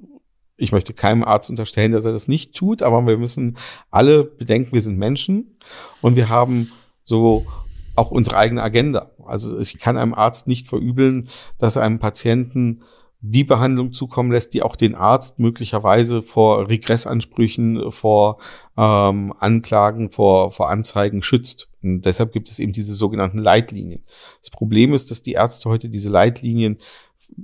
ich 0.57 0.73
möchte 0.73 0.93
keinem 0.93 1.25
Arzt 1.25 1.51
unterstellen, 1.51 1.93
dass 1.93 2.05
er 2.05 2.13
das 2.13 2.29
nicht 2.29 2.55
tut, 2.55 2.83
aber 2.83 3.05
wir 3.07 3.19
müssen 3.19 3.57
alle 3.91 4.25
bedenken, 4.25 4.73
wir 4.73 4.83
sind 4.83 4.99
Menschen 4.99 5.59
und 6.01 6.17
wir 6.17 6.29
haben 6.29 6.71
so 7.03 7.47
auch 7.97 8.11
unsere 8.11 8.37
eigene 8.37 8.63
Agenda. 8.63 9.11
Also 9.25 9.59
ich 9.59 9.79
kann 9.79 9.97
einem 9.97 10.15
Arzt 10.15 10.49
nicht 10.49 10.69
verübeln, 10.69 11.29
dass 11.59 11.77
er 11.77 11.83
einem 11.83 11.99
Patienten 11.99 12.83
die 13.27 13.45
Behandlung 13.45 13.95
zukommen 13.95 14.31
lässt, 14.31 14.53
die 14.53 14.63
auch 14.63 14.77
den 14.77 14.95
Arzt 14.95 15.39
möglicherweise 15.39 16.23
vor 16.23 16.69
Regressansprüchen, 16.69 17.91
vor 17.91 18.39
ähm, 18.77 19.33
Anklagen, 19.39 20.11
vor, 20.11 20.53
vor 20.53 20.69
Anzeigen 20.69 21.23
schützt. 21.23 21.71
Und 21.83 22.03
deshalb 22.03 22.33
gibt 22.33 22.51
es 22.51 22.59
eben 22.59 22.75
diese 22.75 22.93
sogenannten 22.93 23.39
Leitlinien. 23.39 24.03
Das 24.41 24.51
Problem 24.51 24.93
ist, 24.93 25.11
dass 25.11 25.23
die 25.23 25.33
Ärzte 25.33 25.71
heute 25.71 25.89
diese 25.89 26.11
Leitlinien 26.11 26.79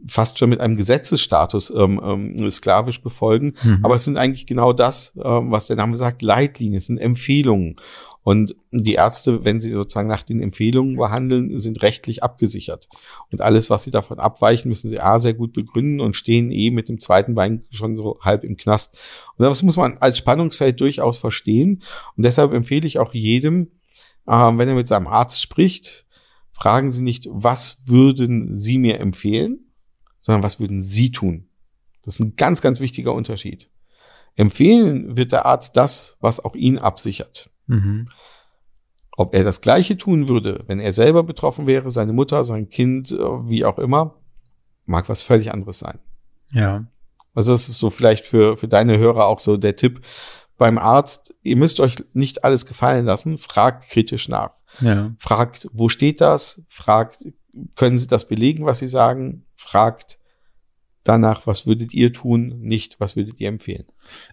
fast 0.08 0.38
schon 0.38 0.50
mit 0.50 0.60
einem 0.60 0.76
Gesetzesstatus 0.76 1.70
ähm, 1.70 2.00
ähm, 2.02 2.50
sklavisch 2.50 3.02
befolgen. 3.02 3.54
Mhm. 3.62 3.80
Aber 3.82 3.94
es 3.94 4.04
sind 4.04 4.16
eigentlich 4.16 4.46
genau 4.46 4.72
das, 4.72 5.18
ähm, 5.22 5.50
was 5.50 5.66
der 5.66 5.76
Name 5.76 5.96
sagt, 5.96 6.22
Leitlinien, 6.22 6.76
es 6.76 6.86
sind 6.86 6.98
Empfehlungen. 6.98 7.76
Und 8.22 8.54
die 8.70 8.94
Ärzte, 8.94 9.44
wenn 9.44 9.60
sie 9.60 9.72
sozusagen 9.72 10.08
nach 10.08 10.22
den 10.22 10.42
Empfehlungen 10.42 10.96
behandeln, 10.96 11.58
sind 11.58 11.82
rechtlich 11.82 12.22
abgesichert. 12.22 12.86
Und 13.32 13.40
alles, 13.40 13.70
was 13.70 13.84
sie 13.84 13.90
davon 13.90 14.18
abweichen, 14.18 14.68
müssen 14.68 14.90
sie 14.90 15.00
A 15.00 15.18
sehr 15.18 15.32
gut 15.32 15.54
begründen 15.54 16.00
und 16.00 16.16
stehen 16.16 16.52
eh 16.52 16.70
mit 16.70 16.88
dem 16.90 17.00
zweiten 17.00 17.34
Bein 17.34 17.64
schon 17.70 17.96
so 17.96 18.18
halb 18.20 18.44
im 18.44 18.58
Knast. 18.58 18.98
Und 19.36 19.44
das 19.44 19.62
muss 19.62 19.78
man 19.78 19.96
als 19.98 20.18
Spannungsfeld 20.18 20.80
durchaus 20.80 21.16
verstehen. 21.16 21.82
Und 22.16 22.24
deshalb 22.24 22.52
empfehle 22.52 22.86
ich 22.86 22.98
auch 22.98 23.14
jedem, 23.14 23.68
äh, 24.26 24.32
wenn 24.32 24.68
er 24.68 24.74
mit 24.74 24.88
seinem 24.88 25.06
Arzt 25.06 25.40
spricht, 25.40 26.04
fragen 26.52 26.90
Sie 26.90 27.02
nicht, 27.02 27.26
was 27.30 27.82
würden 27.86 28.54
Sie 28.54 28.76
mir 28.76 29.00
empfehlen, 29.00 29.69
sondern 30.30 30.44
was 30.44 30.60
würden 30.60 30.80
Sie 30.80 31.10
tun? 31.10 31.48
Das 32.04 32.14
ist 32.14 32.20
ein 32.20 32.36
ganz, 32.36 32.62
ganz 32.62 32.78
wichtiger 32.78 33.12
Unterschied. 33.12 33.68
Empfehlen 34.36 35.16
wird 35.16 35.32
der 35.32 35.44
Arzt 35.44 35.76
das, 35.76 36.16
was 36.20 36.38
auch 36.38 36.54
ihn 36.54 36.78
absichert. 36.78 37.50
Mhm. 37.66 38.08
Ob 39.16 39.34
er 39.34 39.42
das 39.42 39.60
Gleiche 39.60 39.96
tun 39.96 40.28
würde, 40.28 40.62
wenn 40.68 40.78
er 40.78 40.92
selber 40.92 41.24
betroffen 41.24 41.66
wäre, 41.66 41.90
seine 41.90 42.12
Mutter, 42.12 42.44
sein 42.44 42.70
Kind, 42.70 43.10
äh, 43.10 43.18
wie 43.18 43.64
auch 43.64 43.78
immer, 43.78 44.20
mag 44.86 45.08
was 45.08 45.22
völlig 45.22 45.52
anderes 45.52 45.80
sein. 45.80 45.98
Ja. 46.52 46.86
Also 47.34 47.50
das 47.50 47.68
ist 47.68 47.78
so 47.78 47.90
vielleicht 47.90 48.24
für, 48.24 48.56
für 48.56 48.68
deine 48.68 48.98
Hörer 48.98 49.26
auch 49.26 49.40
so 49.40 49.56
der 49.56 49.74
Tipp 49.74 50.00
beim 50.56 50.78
Arzt. 50.78 51.34
Ihr 51.42 51.56
müsst 51.56 51.80
euch 51.80 51.96
nicht 52.12 52.44
alles 52.44 52.66
gefallen 52.66 53.04
lassen. 53.04 53.36
Fragt 53.36 53.90
kritisch 53.90 54.28
nach. 54.28 54.52
Ja. 54.80 55.10
Fragt, 55.18 55.68
wo 55.72 55.88
steht 55.88 56.20
das? 56.20 56.62
Fragt, 56.68 57.24
können 57.74 57.98
Sie 57.98 58.06
das 58.06 58.28
belegen, 58.28 58.64
was 58.64 58.78
Sie 58.78 58.86
sagen? 58.86 59.44
Fragt, 59.56 60.19
danach, 61.04 61.46
was 61.46 61.66
würdet 61.66 61.94
ihr 61.94 62.12
tun, 62.12 62.60
nicht, 62.60 63.00
was 63.00 63.16
würdet 63.16 63.40
ihr 63.40 63.48
empfehlen? 63.48 63.86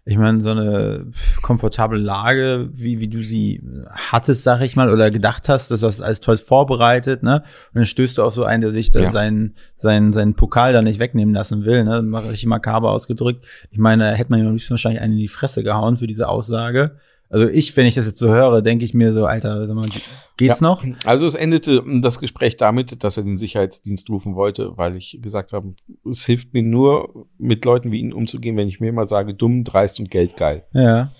Ich 0.06 0.18
meine, 0.18 0.42
so 0.42 0.50
eine 0.50 1.12
komfortable 1.42 1.98
Lage, 1.98 2.70
wie, 2.74 3.00
wie 3.00 3.08
du 3.08 3.24
sie 3.24 3.62
hattest, 3.90 4.44
sag 4.44 4.62
ich 4.62 4.76
mal, 4.76 4.92
oder 4.92 5.10
gedacht 5.12 5.50
hast, 5.50 5.72
das 5.72 5.82
was 5.82 6.02
alles 6.02 6.20
toll 6.20 6.38
vorbereitet, 6.38 7.24
ne? 7.24 7.44
Und 7.74 7.76
dann 7.76 7.86
stößt 7.86 8.18
du 8.18 8.24
auf 8.24 8.34
so 8.34 8.44
einen, 8.44 8.62
der 8.62 8.72
sich 8.72 8.92
dann 8.92 9.04
ja. 9.04 9.12
seinen, 9.12 9.56
seinen, 9.76 10.14
seinen 10.14 10.36
Pokal 10.36 10.74
da 10.74 10.82
nicht 10.82 11.00
wegnehmen 11.00 11.34
lassen 11.34 11.64
will, 11.64 11.84
ne? 11.84 12.02
Richtig 12.24 12.48
makaber 12.48 12.92
ausgedrückt. 12.92 13.46
Ich 13.72 13.78
meine, 13.78 14.14
hätte 14.16 14.32
man 14.32 14.40
ihm 14.40 14.48
am 14.48 14.54
liebsten 14.54 14.72
wahrscheinlich 14.72 15.02
einen 15.02 15.14
in 15.14 15.20
die 15.20 15.28
Fresse 15.28 15.64
gehauen 15.64 15.98
für 15.98 16.08
diese 16.08 16.28
Aussage. 16.28 16.98
Also 17.30 17.48
ich, 17.50 17.76
wenn 17.76 17.86
ich 17.86 17.96
das 17.96 18.06
jetzt 18.06 18.20
so 18.20 18.30
höre, 18.30 18.62
denke 18.62 18.86
ich 18.86 18.94
mir 18.94 19.12
so, 19.12 19.26
Alter, 19.26 19.68
sag 19.68 19.76
mal, 19.76 19.86
geht's 20.38 20.62
ja. 20.62 20.68
noch? 20.68 20.84
Also 21.06 21.26
es 21.26 21.36
endete 21.36 21.84
das 22.02 22.20
Gespräch 22.20 22.58
damit, 22.58 23.04
dass 23.04 23.18
er 23.18 23.24
den 23.24 23.38
Sicherheitsdienst 23.38 24.10
rufen 24.10 24.36
wollte, 24.36 24.78
weil 24.78 24.96
ich 24.96 25.20
gesagt 25.22 25.52
habe, 25.52 25.74
es 26.10 26.26
hilft 26.26 26.54
mir 26.54 26.64
nur, 26.64 27.28
mit 27.38 27.66
Leuten 27.66 27.92
wie 27.92 28.00
Ihnen 28.00 28.14
umzugehen, 28.14 28.56
wenn 28.56 28.70
ich 28.70 28.80
mir 28.80 28.94
mal 28.94 29.08
sage, 29.08 29.34
dumm, 29.34 29.64
dreist 29.64 30.00
und 30.00 30.10
geldgeil. 30.10 30.66
Ja. 30.74 31.12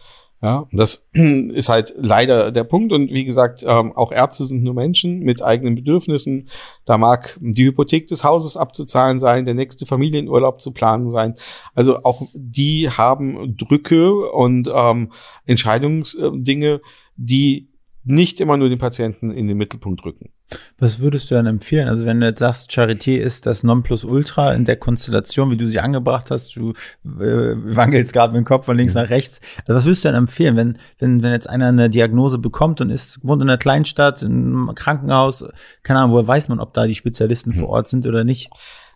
Ja, 0.42 0.68
das 0.72 1.10
ist 1.14 1.70
halt 1.70 1.94
leider 1.98 2.52
der 2.52 2.64
Punkt. 2.64 2.94
Und 2.94 3.10
wie 3.12 3.26
gesagt, 3.26 3.64
ähm, 3.68 3.92
auch 3.94 4.12
Ärzte 4.12 4.46
sind 4.46 4.64
nur 4.64 4.76
Menschen 4.76 5.20
mit 5.20 5.42
eigenen 5.42 5.76
Bedürfnissen. 5.76 6.50
Da 6.86 6.98
mag 6.98 7.38
die 7.42 7.66
Hypothek 7.66 8.08
des 8.08 8.24
Hauses 8.24 8.56
abzuzahlen 8.56 9.20
sein, 9.20 9.46
der 9.46 9.56
nächste 9.56 9.86
Familienurlaub 9.86 10.62
zu 10.62 10.72
planen 10.72 11.10
sein. 11.10 11.36
Also 11.74 12.04
auch 12.04 12.22
die 12.34 12.90
haben 12.90 13.58
Drücke 13.58 14.30
und 14.32 14.72
ähm, 14.74 15.12
Entscheidungsdinge, 15.46 16.82
die 17.16 17.70
nicht 18.08 18.40
immer 18.40 18.58
nur 18.58 18.70
den 18.70 18.80
Patienten 18.80 19.32
in 19.32 19.48
den 19.48 19.58
Mittelpunkt 19.58 20.04
rücken. 20.06 20.30
Was 20.78 21.00
würdest 21.00 21.30
du 21.30 21.36
dann 21.36 21.46
empfehlen? 21.46 21.90
Also 21.90 22.06
wenn 22.06 22.22
du 22.22 22.28
jetzt 22.28 22.40
sagst, 22.40 22.72
Charité 22.72 23.18
ist 23.18 23.46
das 23.46 23.64
Nonplusultra 23.64 24.54
in 24.54 24.64
der 24.64 24.78
Konstellation, 24.78 25.52
wie 25.52 25.58
du 25.58 25.68
sie 25.68 25.80
angebracht 25.80 26.32
hast, 26.32 26.56
du 26.56 26.72
äh, 27.04 27.56
wangelst 27.56 28.14
gerade 28.14 28.32
mit 28.34 28.40
dem 28.40 28.46
Kopf 28.46 28.66
von 28.66 28.78
links 28.78 28.96
mhm. 28.96 29.02
nach 29.02 29.10
rechts. 29.10 29.42
Also 29.62 29.74
was 29.76 29.86
würdest 29.86 30.06
du 30.06 30.10
dann 30.10 30.16
empfehlen, 30.16 30.56
wenn, 30.56 30.78
wenn, 31.00 31.22
wenn 31.22 31.32
jetzt 31.32 31.50
einer 31.50 31.68
eine 31.68 31.90
Diagnose 31.90 32.38
bekommt 32.40 32.80
und 32.80 32.90
ist, 32.90 33.20
wohnt 33.24 33.42
in 33.42 33.50
einer 33.50 33.58
Kleinstadt, 33.58 34.22
in 34.22 34.32
einem 34.32 34.76
Krankenhaus, 34.76 35.46
keine 35.84 36.00
Ahnung, 36.00 36.14
woher 36.14 36.28
weiß 36.28 36.48
man, 36.48 36.60
ob 36.60 36.74
da 36.74 36.88
die 36.88 36.96
Spezialisten 36.96 37.50
mhm. 37.52 37.56
vor 37.56 37.70
Ort 37.70 37.90
sind 37.90 38.08
oder 38.08 38.24
nicht? 38.24 38.50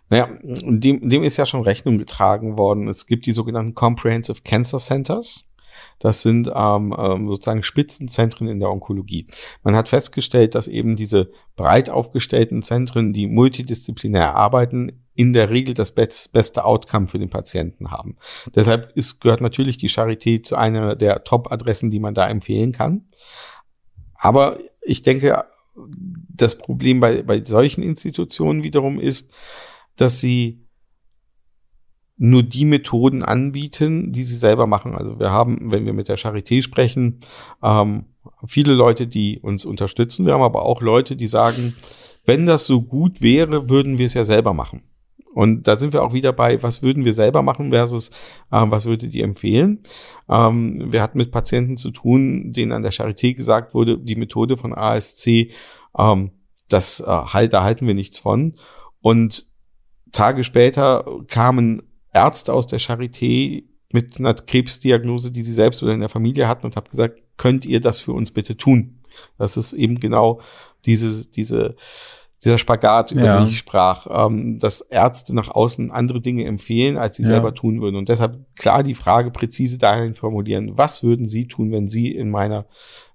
Naja, 0.08 0.28
dem, 0.42 1.08
dem 1.08 1.22
ist 1.22 1.36
ja 1.36 1.46
schon 1.46 1.62
Rechnung 1.62 1.98
getragen 1.98 2.58
worden. 2.58 2.88
Es 2.88 3.06
gibt 3.06 3.26
die 3.26 3.32
sogenannten 3.32 3.74
Comprehensive 3.74 4.42
Cancer 4.42 4.78
Centers. 4.78 5.48
Das 5.98 6.22
sind 6.22 6.50
ähm, 6.54 6.94
ähm, 6.98 7.28
sozusagen 7.28 7.62
Spitzenzentren 7.62 8.48
in 8.48 8.60
der 8.60 8.70
Onkologie. 8.70 9.26
Man 9.62 9.76
hat 9.76 9.88
festgestellt, 9.88 10.54
dass 10.54 10.68
eben 10.68 10.96
diese 10.96 11.30
breit 11.56 11.90
aufgestellten 11.90 12.62
Zentren, 12.62 13.12
die 13.12 13.26
multidisziplinär 13.26 14.34
arbeiten, 14.34 15.02
in 15.14 15.32
der 15.32 15.50
Regel 15.50 15.74
das 15.74 15.92
beste 15.92 16.64
Outcome 16.64 17.06
für 17.06 17.18
den 17.18 17.30
Patienten 17.30 17.90
haben. 17.90 18.16
Deshalb 18.54 18.92
ist, 18.96 19.20
gehört 19.20 19.42
natürlich 19.42 19.76
die 19.76 19.90
Charité 19.90 20.42
zu 20.42 20.56
einer 20.56 20.96
der 20.96 21.24
Top-Adressen, 21.24 21.90
die 21.90 22.00
man 22.00 22.14
da 22.14 22.28
empfehlen 22.28 22.72
kann. 22.72 23.04
Aber 24.14 24.58
ich 24.80 25.02
denke, 25.02 25.44
das 26.28 26.56
Problem 26.56 27.00
bei, 27.00 27.22
bei 27.22 27.44
solchen 27.44 27.82
Institutionen 27.82 28.62
wiederum 28.62 28.98
ist, 28.98 29.32
dass 29.96 30.20
sie 30.20 30.61
nur 32.24 32.44
die 32.44 32.64
Methoden 32.64 33.24
anbieten, 33.24 34.12
die 34.12 34.22
sie 34.22 34.36
selber 34.36 34.68
machen. 34.68 34.94
Also 34.94 35.18
wir 35.18 35.32
haben, 35.32 35.72
wenn 35.72 35.86
wir 35.86 35.92
mit 35.92 36.08
der 36.08 36.18
Charité 36.18 36.62
sprechen, 36.62 37.18
ähm, 37.64 38.04
viele 38.46 38.74
Leute, 38.74 39.08
die 39.08 39.40
uns 39.40 39.64
unterstützen. 39.64 40.24
Wir 40.24 40.34
haben 40.34 40.42
aber 40.42 40.62
auch 40.62 40.82
Leute, 40.82 41.16
die 41.16 41.26
sagen, 41.26 41.74
wenn 42.24 42.46
das 42.46 42.64
so 42.64 42.80
gut 42.80 43.22
wäre, 43.22 43.68
würden 43.68 43.98
wir 43.98 44.06
es 44.06 44.14
ja 44.14 44.22
selber 44.22 44.54
machen. 44.54 44.84
Und 45.34 45.66
da 45.66 45.74
sind 45.74 45.92
wir 45.92 46.04
auch 46.04 46.12
wieder 46.12 46.32
bei, 46.32 46.62
was 46.62 46.80
würden 46.80 47.04
wir 47.04 47.12
selber 47.12 47.42
machen 47.42 47.70
versus 47.70 48.10
äh, 48.52 48.64
was 48.66 48.86
würdet 48.86 49.12
ihr 49.14 49.24
empfehlen? 49.24 49.80
Ähm, 50.28 50.92
wir 50.92 51.02
hatten 51.02 51.18
mit 51.18 51.32
Patienten 51.32 51.76
zu 51.76 51.90
tun, 51.90 52.52
denen 52.52 52.70
an 52.70 52.84
der 52.84 52.92
Charité 52.92 53.34
gesagt 53.34 53.74
wurde, 53.74 53.98
die 53.98 54.14
Methode 54.14 54.56
von 54.56 54.72
ASC, 54.72 55.50
ähm, 55.98 56.30
das 56.68 57.00
äh, 57.00 57.04
halt, 57.06 57.52
da 57.52 57.64
halten 57.64 57.88
wir 57.88 57.94
nichts 57.94 58.20
von. 58.20 58.54
Und 59.00 59.48
Tage 60.12 60.44
später 60.44 61.04
kamen 61.26 61.82
Ärzte 62.12 62.52
aus 62.52 62.66
der 62.66 62.80
Charité 62.80 63.64
mit 63.92 64.18
einer 64.18 64.34
Krebsdiagnose, 64.34 65.30
die 65.30 65.42
sie 65.42 65.52
selbst 65.52 65.82
oder 65.82 65.92
in 65.92 66.00
der 66.00 66.08
Familie 66.08 66.48
hatten 66.48 66.66
und 66.66 66.76
habe 66.76 66.90
gesagt, 66.90 67.20
könnt 67.36 67.64
ihr 67.64 67.80
das 67.80 68.00
für 68.00 68.12
uns 68.12 68.30
bitte 68.30 68.56
tun? 68.56 69.00
Das 69.38 69.56
ist 69.56 69.72
eben 69.72 70.00
genau 70.00 70.40
diese, 70.86 71.28
diese, 71.30 71.76
dieser 72.44 72.58
Spagat, 72.58 73.12
über 73.12 73.24
ja. 73.24 73.40
den 73.40 73.50
ich 73.50 73.58
sprach, 73.58 74.06
ähm, 74.10 74.58
dass 74.58 74.80
Ärzte 74.80 75.34
nach 75.34 75.48
außen 75.48 75.90
andere 75.90 76.20
Dinge 76.20 76.44
empfehlen, 76.44 76.96
als 76.96 77.16
sie 77.16 77.22
ja. 77.22 77.28
selber 77.28 77.54
tun 77.54 77.80
würden. 77.80 77.96
Und 77.96 78.08
deshalb 78.08 78.38
klar 78.56 78.82
die 78.82 78.94
Frage 78.94 79.30
präzise 79.30 79.78
dahin 79.78 80.14
formulieren, 80.14 80.76
was 80.76 81.02
würden 81.02 81.28
Sie 81.28 81.46
tun, 81.46 81.70
wenn 81.70 81.86
Sie 81.86 82.10
in 82.10 82.30
meiner 82.30 82.66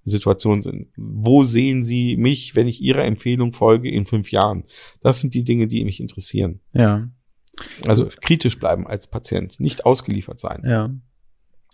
Situation 0.04 0.62
sind? 0.62 0.88
Wo 0.96 1.44
sehen 1.44 1.84
Sie 1.84 2.16
mich, 2.16 2.56
wenn 2.56 2.68
ich 2.68 2.82
Ihrer 2.82 3.04
Empfehlung 3.04 3.52
folge 3.52 3.90
in 3.90 4.06
fünf 4.06 4.32
Jahren? 4.32 4.64
Das 5.02 5.20
sind 5.20 5.34
die 5.34 5.44
Dinge, 5.44 5.68
die 5.68 5.84
mich 5.84 6.00
interessieren. 6.00 6.62
Ja. 6.74 7.10
Also 7.88 8.08
kritisch 8.22 8.60
bleiben 8.60 8.88
als 8.88 9.08
Patient, 9.08 9.60
nicht 9.60 9.86
ausgeliefert 9.86 10.40
sein. 10.40 10.64
Ja. 10.66 10.90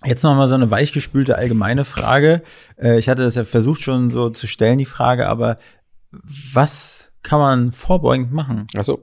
Jetzt 0.06 0.24
noch 0.24 0.36
mal 0.36 0.48
so 0.48 0.56
eine 0.56 0.70
weichgespülte 0.70 1.38
allgemeine 1.38 1.86
Frage. 1.86 2.42
Äh, 2.78 3.00
ich 3.00 3.08
hatte 3.10 3.24
das 3.24 3.36
ja 3.36 3.46
versucht 3.46 3.82
schon 3.82 4.10
so 4.10 4.30
zu 4.30 4.48
stellen, 4.48 4.78
die 4.78 4.86
Frage, 4.86 5.28
aber 5.28 5.58
was 6.12 7.12
kann 7.22 7.40
man 7.40 7.72
vorbeugend 7.72 8.32
machen? 8.32 8.68
Also 8.76 9.00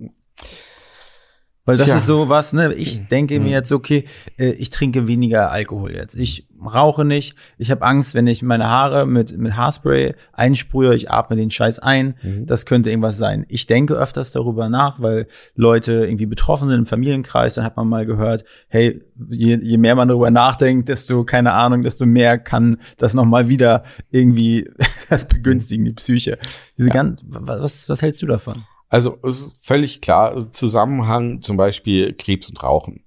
weil 1.65 1.77
das 1.77 1.87
Tja. 1.87 1.99
ist 1.99 2.07
so 2.07 2.29
was, 2.29 2.53
ne? 2.53 2.73
Ich 2.75 3.07
denke 3.09 3.39
mhm. 3.39 3.47
mir 3.47 3.53
jetzt, 3.53 3.71
okay, 3.71 4.05
äh, 4.39 4.51
ich 4.53 4.71
trinke 4.71 5.07
weniger 5.07 5.51
Alkohol 5.51 5.93
jetzt. 5.93 6.17
Ich 6.17 6.47
rauche 6.61 7.05
nicht. 7.05 7.37
Ich 7.59 7.71
habe 7.71 7.85
Angst, 7.85 8.15
wenn 8.15 8.27
ich 8.27 8.43
meine 8.43 8.69
Haare 8.69 9.07
mit, 9.07 9.37
mit 9.37 9.57
Haarspray 9.57 10.15
einsprühe, 10.33 10.95
ich 10.95 11.11
atme 11.11 11.37
den 11.37 11.51
Scheiß 11.51 11.79
ein. 11.79 12.15
Mhm. 12.23 12.47
Das 12.47 12.67
könnte 12.67 12.91
irgendwas 12.91 13.19
sein. 13.19 13.47
Ich 13.49 13.67
denke 13.67 13.95
öfters 13.95 14.33
darüber 14.33 14.69
nach, 14.69 15.01
weil 15.01 15.27
Leute 15.55 15.93
irgendwie 16.07 16.27
betroffen 16.27 16.69
sind 16.69 16.79
im 16.79 16.87
Familienkreis. 16.87 17.55
Dann 17.55 17.65
hat 17.65 17.77
man 17.77 17.89
mal 17.89 18.07
gehört, 18.07 18.45
hey, 18.69 19.03
je, 19.31 19.59
je 19.63 19.79
mehr 19.79 19.95
man 19.95 20.09
darüber 20.09 20.31
nachdenkt, 20.31 20.89
desto, 20.89 21.25
keine 21.25 21.53
Ahnung, 21.53 21.83
desto 21.83 22.07
mehr 22.07 22.39
kann 22.39 22.79
das 22.97 23.15
nochmal 23.15 23.49
wieder 23.49 23.85
irgendwie 24.11 24.69
das 25.09 25.29
begünstigen, 25.29 25.85
die 25.85 25.93
Psyche. 25.93 26.39
Diese 26.77 26.89
ja. 26.89 26.95
ganz, 26.95 27.23
was, 27.27 27.89
was 27.89 28.03
hältst 28.03 28.23
du 28.23 28.27
davon? 28.27 28.65
Also 28.91 29.19
es 29.23 29.41
ist 29.41 29.65
völlig 29.65 30.01
klar, 30.01 30.51
Zusammenhang 30.53 31.41
zum 31.41 31.57
Beispiel 31.57 32.13
Krebs 32.13 32.49
und 32.49 32.63
Rauchen. 32.63 33.05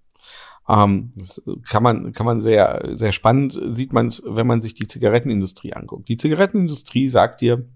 Ähm, 0.67 1.11
das 1.15 1.43
kann 1.67 1.83
man, 1.83 2.13
kann 2.13 2.25
man 2.25 2.39
sehr, 2.39 2.93
sehr 2.93 3.11
spannend, 3.11 3.59
sieht 3.65 3.91
man 3.91 4.07
es, 4.07 4.23
wenn 4.25 4.47
man 4.47 4.61
sich 4.61 4.73
die 4.73 4.87
Zigarettenindustrie 4.87 5.73
anguckt. 5.73 6.07
Die 6.07 6.17
Zigarettenindustrie 6.17 7.09
sagt 7.09 7.41
dir, 7.41 7.67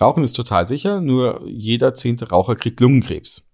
Rauchen 0.00 0.24
ist 0.24 0.34
total 0.34 0.66
sicher, 0.66 1.00
nur 1.00 1.46
jeder 1.46 1.94
zehnte 1.94 2.28
Raucher 2.28 2.56
kriegt 2.56 2.80
Lungenkrebs. 2.80 3.44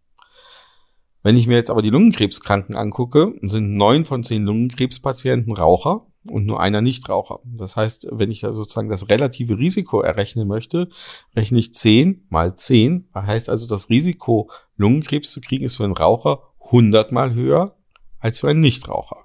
Wenn 1.23 1.37
ich 1.37 1.47
mir 1.47 1.57
jetzt 1.57 1.71
aber 1.71 1.83
die 1.83 1.91
Lungenkrebskranken 1.91 2.77
angucke, 2.77 3.35
sind 3.43 3.77
neun 3.77 4.07
von 4.07 4.25
zehn 4.25 4.45
Lungenkrebspatienten 4.45 5.55
Raucher 5.55 6.07
und 6.27 6.47
nur 6.47 6.61
einer 6.61 6.81
Nichtraucher. 6.81 7.41
Das 7.45 7.77
heißt, 7.77 8.09
wenn 8.11 8.31
ich 8.31 8.41
sozusagen 8.41 8.89
das 8.89 9.09
relative 9.09 9.59
Risiko 9.59 10.01
errechnen 10.01 10.49
möchte, 10.49 10.89
rechne 11.37 11.59
ich 11.59 11.75
10 11.75 12.27
mal 12.29 12.57
10. 12.57 13.09
Das 13.13 13.27
heißt 13.27 13.49
also, 13.51 13.67
das 13.67 13.91
Risiko, 13.91 14.51
Lungenkrebs 14.77 15.31
zu 15.31 15.41
kriegen, 15.41 15.65
ist 15.65 15.77
für 15.77 15.85
einen 15.85 15.97
Raucher 15.97 16.43
100 16.67 17.13
mal 17.13 17.35
höher 17.35 17.77
als 18.21 18.41
für 18.41 18.49
einen 18.49 18.61
Nichtraucher. 18.61 19.25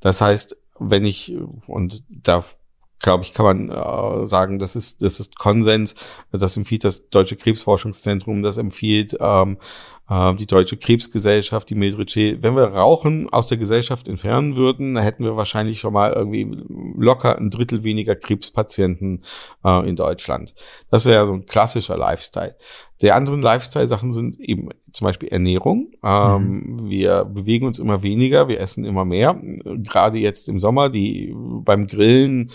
Das 0.00 0.20
heißt, 0.20 0.56
wenn 0.78 1.04
ich, 1.04 1.34
und 1.66 2.02
da 2.08 2.44
glaube 3.00 3.24
ich, 3.24 3.34
kann 3.34 3.44
man 3.44 3.70
äh, 3.70 4.26
sagen, 4.26 4.58
das 4.58 4.76
ist, 4.76 5.02
das 5.02 5.20
ist 5.20 5.38
Konsens, 5.38 5.94
das 6.32 6.56
empfiehlt 6.56 6.84
das 6.84 7.08
Deutsche 7.08 7.36
Krebsforschungszentrum, 7.36 8.42
das 8.42 8.56
empfiehlt 8.56 9.16
ähm, 9.20 9.58
äh, 10.08 10.34
die 10.34 10.46
Deutsche 10.46 10.76
Krebsgesellschaft, 10.76 11.68
die 11.68 11.74
Medrice. 11.74 12.42
Wenn 12.42 12.56
wir 12.56 12.64
Rauchen 12.64 13.28
aus 13.30 13.48
der 13.48 13.58
Gesellschaft 13.58 14.08
entfernen 14.08 14.56
würden, 14.56 14.94
dann 14.94 15.04
hätten 15.04 15.24
wir 15.24 15.36
wahrscheinlich 15.36 15.80
schon 15.80 15.92
mal 15.92 16.12
irgendwie 16.12 16.48
locker 16.96 17.36
ein 17.36 17.50
Drittel 17.50 17.84
weniger 17.84 18.16
Krebspatienten 18.16 19.24
äh, 19.64 19.88
in 19.88 19.96
Deutschland. 19.96 20.54
Das 20.90 21.06
wäre 21.06 21.26
so 21.26 21.34
ein 21.34 21.46
klassischer 21.46 21.96
Lifestyle. 21.96 22.56
Die 23.02 23.12
anderen 23.12 23.42
Lifestyle-Sachen 23.42 24.14
sind 24.14 24.40
eben 24.40 24.70
zum 24.90 25.04
Beispiel 25.04 25.28
Ernährung. 25.28 25.92
Ähm, 26.02 26.78
mhm. 26.78 26.88
Wir 26.88 27.26
bewegen 27.26 27.66
uns 27.66 27.78
immer 27.78 28.02
weniger, 28.02 28.48
wir 28.48 28.58
essen 28.58 28.86
immer 28.86 29.04
mehr. 29.04 29.38
Gerade 29.64 30.18
jetzt 30.18 30.48
im 30.48 30.58
Sommer, 30.58 30.88
die 30.88 31.34
beim 31.36 31.88
Grillen, 31.88 32.52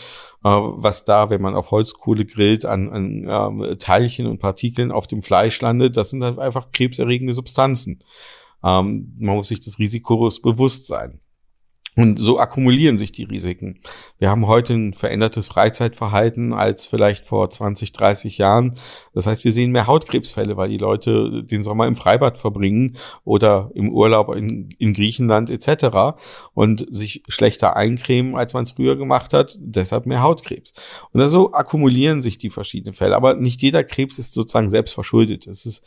was 0.49 1.05
da, 1.05 1.29
wenn 1.29 1.41
man 1.41 1.55
auf 1.55 1.71
Holzkohle 1.71 2.25
grillt, 2.25 2.65
an, 2.65 2.89
an 2.89 3.61
äh, 3.61 3.77
Teilchen 3.77 4.25
und 4.25 4.39
Partikeln 4.39 4.91
auf 4.91 5.07
dem 5.07 5.21
Fleisch 5.21 5.61
landet, 5.61 5.97
das 5.97 6.09
sind 6.09 6.23
halt 6.23 6.39
einfach 6.39 6.71
krebserregende 6.71 7.33
Substanzen. 7.33 8.03
Ähm, 8.63 9.13
man 9.19 9.35
muss 9.35 9.49
sich 9.49 9.59
des 9.59 9.77
Risikos 9.77 10.41
bewusst 10.41 10.87
sein. 10.87 11.19
Und 11.97 12.19
so 12.19 12.39
akkumulieren 12.39 12.97
sich 12.97 13.11
die 13.11 13.25
Risiken. 13.25 13.81
Wir 14.17 14.29
haben 14.29 14.47
heute 14.47 14.73
ein 14.73 14.93
verändertes 14.93 15.49
Freizeitverhalten 15.49 16.53
als 16.53 16.87
vielleicht 16.87 17.25
vor 17.25 17.49
20, 17.49 17.91
30 17.91 18.37
Jahren. 18.37 18.77
Das 19.13 19.27
heißt, 19.27 19.43
wir 19.43 19.51
sehen 19.51 19.71
mehr 19.71 19.87
Hautkrebsfälle, 19.87 20.55
weil 20.55 20.69
die 20.69 20.77
Leute 20.77 21.43
den 21.43 21.63
Sommer 21.63 21.87
im 21.87 21.97
Freibad 21.97 22.37
verbringen 22.37 22.95
oder 23.25 23.71
im 23.73 23.91
Urlaub 23.91 24.33
in, 24.33 24.69
in 24.77 24.93
Griechenland 24.93 25.49
etc. 25.49 26.17
und 26.53 26.87
sich 26.89 27.23
schlechter 27.27 27.75
eincremen, 27.75 28.37
als 28.37 28.53
man 28.53 28.63
es 28.63 28.71
früher 28.71 28.95
gemacht 28.95 29.33
hat. 29.33 29.57
Deshalb 29.59 30.05
mehr 30.05 30.21
Hautkrebs. 30.21 30.73
Und 31.11 31.27
so 31.27 31.51
akkumulieren 31.51 32.21
sich 32.21 32.37
die 32.37 32.51
verschiedenen 32.51 32.93
Fälle. 32.93 33.17
Aber 33.17 33.35
nicht 33.35 33.61
jeder 33.61 33.83
Krebs 33.83 34.17
ist 34.17 34.33
sozusagen 34.33 34.69
selbst 34.69 34.93
verschuldet. 34.93 35.45
Es 35.45 35.65
ist 35.65 35.83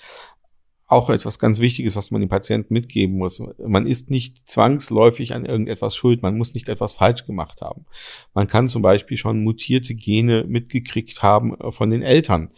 auch 0.86 1.08
etwas 1.08 1.38
ganz 1.38 1.60
Wichtiges, 1.60 1.96
was 1.96 2.10
man 2.10 2.20
dem 2.20 2.28
Patienten 2.28 2.74
mitgeben 2.74 3.16
muss. 3.16 3.42
Man 3.58 3.86
ist 3.86 4.10
nicht 4.10 4.46
zwangsläufig 4.46 5.34
an 5.34 5.46
irgendetwas 5.46 5.96
schuld. 5.96 6.22
Man 6.22 6.36
muss 6.36 6.52
nicht 6.52 6.68
etwas 6.68 6.92
falsch 6.94 7.24
gemacht 7.24 7.62
haben. 7.62 7.86
Man 8.34 8.48
kann 8.48 8.68
zum 8.68 8.82
Beispiel 8.82 9.16
schon 9.16 9.42
mutierte 9.42 9.94
Gene 9.94 10.44
mitgekriegt 10.46 11.22
haben 11.22 11.58
äh, 11.58 11.72
von 11.72 11.88
den 11.88 12.02
Eltern. 12.02 12.50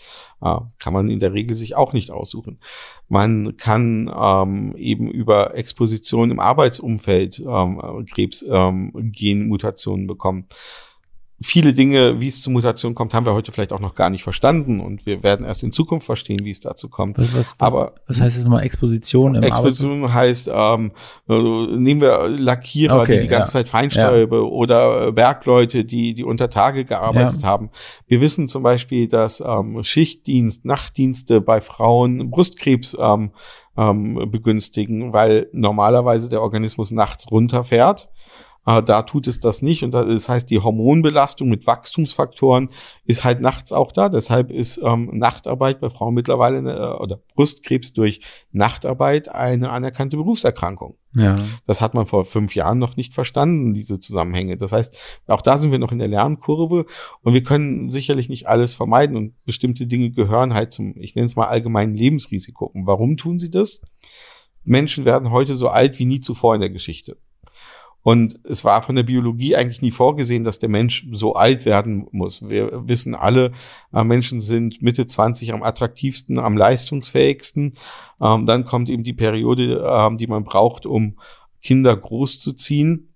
Äh, 0.42 0.56
kann 0.78 0.92
man 0.92 1.08
in 1.08 1.20
der 1.20 1.34
Regel 1.34 1.56
sich 1.56 1.76
auch 1.76 1.92
nicht 1.92 2.10
aussuchen. 2.10 2.58
Man 3.08 3.56
kann 3.56 4.12
ähm, 4.14 4.74
eben 4.76 5.08
über 5.08 5.54
Exposition 5.54 6.32
im 6.32 6.40
Arbeitsumfeld 6.40 7.44
ähm, 7.46 8.06
Krebsgenmutationen 8.12 10.02
ähm, 10.02 10.08
bekommen 10.08 10.48
viele 11.40 11.74
Dinge, 11.74 12.18
wie 12.20 12.28
es 12.28 12.40
zu 12.40 12.50
Mutationen 12.50 12.94
kommt, 12.94 13.12
haben 13.12 13.26
wir 13.26 13.34
heute 13.34 13.52
vielleicht 13.52 13.72
auch 13.72 13.80
noch 13.80 13.94
gar 13.94 14.08
nicht 14.08 14.22
verstanden 14.22 14.80
und 14.80 15.04
wir 15.04 15.22
werden 15.22 15.44
erst 15.44 15.62
in 15.62 15.70
Zukunft 15.70 16.06
verstehen, 16.06 16.44
wie 16.44 16.50
es 16.50 16.60
dazu 16.60 16.88
kommt. 16.88 17.18
Was, 17.18 17.34
was, 17.34 17.56
Aber 17.58 17.94
was 18.06 18.20
heißt 18.20 18.38
das 18.38 18.44
nochmal 18.44 18.64
Exposition? 18.64 19.34
Im 19.34 19.42
Exposition 19.42 20.04
Arbeits 20.04 20.14
heißt, 20.14 20.50
ähm, 20.52 20.92
also 21.28 21.66
nehmen 21.66 22.00
wir 22.00 22.28
Lackierer, 22.28 23.00
okay, 23.00 23.16
die 23.16 23.22
die 23.22 23.28
ganze 23.28 23.50
ja. 23.50 23.52
Zeit 23.64 23.68
Feinstäube 23.68 24.36
ja. 24.36 24.42
oder 24.42 25.12
Bergleute, 25.12 25.84
die 25.84 26.14
die 26.14 26.24
unter 26.24 26.48
Tage 26.48 26.84
gearbeitet 26.86 27.42
ja. 27.42 27.48
haben. 27.48 27.70
Wir 28.06 28.20
wissen 28.22 28.48
zum 28.48 28.62
Beispiel, 28.62 29.06
dass 29.06 29.40
ähm, 29.40 29.84
Schichtdienst, 29.84 30.64
Nachtdienste 30.64 31.42
bei 31.42 31.60
Frauen 31.60 32.30
Brustkrebs 32.30 32.96
ähm, 32.98 33.32
ähm, 33.76 34.30
begünstigen, 34.30 35.12
weil 35.12 35.48
normalerweise 35.52 36.30
der 36.30 36.40
Organismus 36.40 36.92
nachts 36.92 37.30
runterfährt 37.30 38.08
äh, 38.66 38.82
da 38.82 39.02
tut 39.02 39.26
es 39.28 39.40
das 39.40 39.62
nicht. 39.62 39.82
Und 39.84 39.92
das 39.92 40.28
heißt, 40.28 40.50
die 40.50 40.58
Hormonbelastung 40.58 41.48
mit 41.48 41.66
Wachstumsfaktoren 41.66 42.70
ist 43.04 43.24
halt 43.24 43.40
nachts 43.40 43.72
auch 43.72 43.92
da. 43.92 44.08
Deshalb 44.08 44.50
ist 44.50 44.80
ähm, 44.84 45.10
Nachtarbeit 45.14 45.80
bei 45.80 45.88
Frauen 45.88 46.14
mittlerweile 46.14 46.58
eine, 46.58 46.74
äh, 46.74 47.02
oder 47.02 47.20
Brustkrebs 47.34 47.92
durch 47.92 48.20
Nachtarbeit 48.52 49.28
eine 49.28 49.70
anerkannte 49.70 50.16
Berufserkrankung. 50.16 50.96
Ja. 51.14 51.38
Das 51.66 51.80
hat 51.80 51.94
man 51.94 52.04
vor 52.04 52.26
fünf 52.26 52.54
Jahren 52.54 52.78
noch 52.78 52.96
nicht 52.96 53.14
verstanden, 53.14 53.72
diese 53.72 54.00
Zusammenhänge. 54.00 54.58
Das 54.58 54.72
heißt, 54.72 54.94
auch 55.28 55.40
da 55.40 55.56
sind 55.56 55.70
wir 55.70 55.78
noch 55.78 55.92
in 55.92 55.98
der 55.98 56.08
Lernkurve 56.08 56.84
und 57.22 57.32
wir 57.32 57.42
können 57.42 57.88
sicherlich 57.88 58.28
nicht 58.28 58.48
alles 58.48 58.74
vermeiden 58.74 59.16
und 59.16 59.44
bestimmte 59.44 59.86
Dinge 59.86 60.10
gehören 60.10 60.52
halt 60.52 60.72
zum, 60.72 60.94
ich 60.98 61.14
nenne 61.14 61.26
es 61.26 61.36
mal 61.36 61.46
allgemeinen 61.46 61.94
Lebensrisiko. 61.94 62.66
Und 62.66 62.86
warum 62.86 63.16
tun 63.16 63.38
sie 63.38 63.50
das? 63.50 63.80
Menschen 64.64 65.04
werden 65.04 65.30
heute 65.30 65.54
so 65.54 65.68
alt 65.68 65.98
wie 65.98 66.04
nie 66.04 66.20
zuvor 66.20 66.54
in 66.54 66.60
der 66.60 66.70
Geschichte. 66.70 67.16
Und 68.06 68.38
es 68.44 68.64
war 68.64 68.82
von 68.82 68.94
der 68.94 69.02
Biologie 69.02 69.56
eigentlich 69.56 69.82
nie 69.82 69.90
vorgesehen, 69.90 70.44
dass 70.44 70.60
der 70.60 70.68
Mensch 70.68 71.08
so 71.10 71.34
alt 71.34 71.64
werden 71.64 72.06
muss. 72.12 72.48
Wir 72.48 72.86
wissen 72.86 73.16
alle, 73.16 73.50
äh, 73.92 74.04
Menschen 74.04 74.40
sind 74.40 74.80
Mitte 74.80 75.08
20 75.08 75.52
am 75.52 75.64
attraktivsten, 75.64 76.38
am 76.38 76.56
leistungsfähigsten. 76.56 77.76
Ähm, 78.20 78.46
dann 78.46 78.64
kommt 78.64 78.90
eben 78.90 79.02
die 79.02 79.12
Periode, 79.12 79.82
äh, 79.84 80.16
die 80.18 80.28
man 80.28 80.44
braucht, 80.44 80.86
um 80.86 81.18
Kinder 81.60 81.96
großzuziehen. 81.96 83.12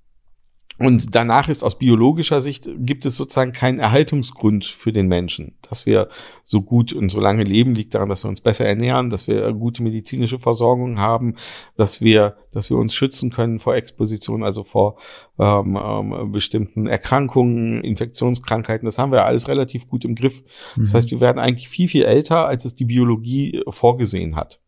Und 0.80 1.14
danach 1.14 1.50
ist 1.50 1.62
aus 1.62 1.76
biologischer 1.76 2.40
Sicht 2.40 2.66
gibt 2.78 3.04
es 3.04 3.14
sozusagen 3.14 3.52
keinen 3.52 3.78
Erhaltungsgrund 3.78 4.64
für 4.64 4.92
den 4.92 5.08
Menschen, 5.08 5.58
dass 5.68 5.84
wir 5.84 6.08
so 6.42 6.62
gut 6.62 6.94
und 6.94 7.10
so 7.10 7.20
lange 7.20 7.44
leben, 7.44 7.74
liegt 7.74 7.94
daran, 7.94 8.08
dass 8.08 8.24
wir 8.24 8.30
uns 8.30 8.40
besser 8.40 8.64
ernähren, 8.64 9.10
dass 9.10 9.28
wir 9.28 9.52
gute 9.52 9.82
medizinische 9.82 10.38
Versorgung 10.38 10.98
haben, 10.98 11.36
dass 11.76 12.00
wir, 12.00 12.36
dass 12.50 12.70
wir 12.70 12.78
uns 12.78 12.94
schützen 12.94 13.30
können 13.30 13.58
vor 13.58 13.74
Exposition, 13.74 14.42
also 14.42 14.64
vor 14.64 14.98
ähm, 15.38 15.78
ähm, 15.78 16.32
bestimmten 16.32 16.86
Erkrankungen, 16.86 17.84
Infektionskrankheiten. 17.84 18.86
Das 18.86 18.96
haben 18.96 19.12
wir 19.12 19.26
alles 19.26 19.48
relativ 19.48 19.86
gut 19.86 20.06
im 20.06 20.14
Griff. 20.14 20.42
Das 20.78 20.94
mhm. 20.94 20.96
heißt, 20.96 21.10
wir 21.10 21.20
werden 21.20 21.38
eigentlich 21.38 21.68
viel, 21.68 21.88
viel 21.88 22.04
älter, 22.04 22.46
als 22.46 22.64
es 22.64 22.74
die 22.74 22.86
Biologie 22.86 23.62
vorgesehen 23.68 24.34
hat. 24.34 24.62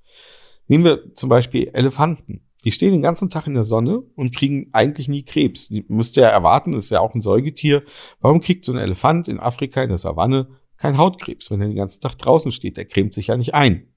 Nehmen 0.68 0.84
wir 0.84 1.14
zum 1.14 1.30
Beispiel 1.30 1.70
Elefanten. 1.72 2.42
Die 2.64 2.72
stehen 2.72 2.92
den 2.92 3.02
ganzen 3.02 3.30
Tag 3.30 3.46
in 3.46 3.54
der 3.54 3.64
Sonne 3.64 4.02
und 4.14 4.34
kriegen 4.34 4.68
eigentlich 4.72 5.08
nie 5.08 5.24
Krebs. 5.24 5.68
Die 5.68 5.84
müsst 5.88 6.16
ihr 6.16 6.24
ja 6.24 6.28
erwarten, 6.28 6.74
ist 6.74 6.90
ja 6.90 7.00
auch 7.00 7.14
ein 7.14 7.22
Säugetier. 7.22 7.82
Warum 8.20 8.40
kriegt 8.40 8.64
so 8.64 8.72
ein 8.72 8.78
Elefant 8.78 9.28
in 9.28 9.40
Afrika 9.40 9.82
in 9.82 9.88
der 9.88 9.98
Savanne 9.98 10.48
kein 10.76 10.98
Hautkrebs, 10.98 11.50
wenn 11.50 11.60
er 11.60 11.68
den 11.68 11.76
ganzen 11.76 12.00
Tag 12.00 12.16
draußen 12.18 12.52
steht? 12.52 12.76
Der 12.76 12.84
cremt 12.84 13.14
sich 13.14 13.28
ja 13.28 13.36
nicht 13.36 13.54
ein. 13.54 13.88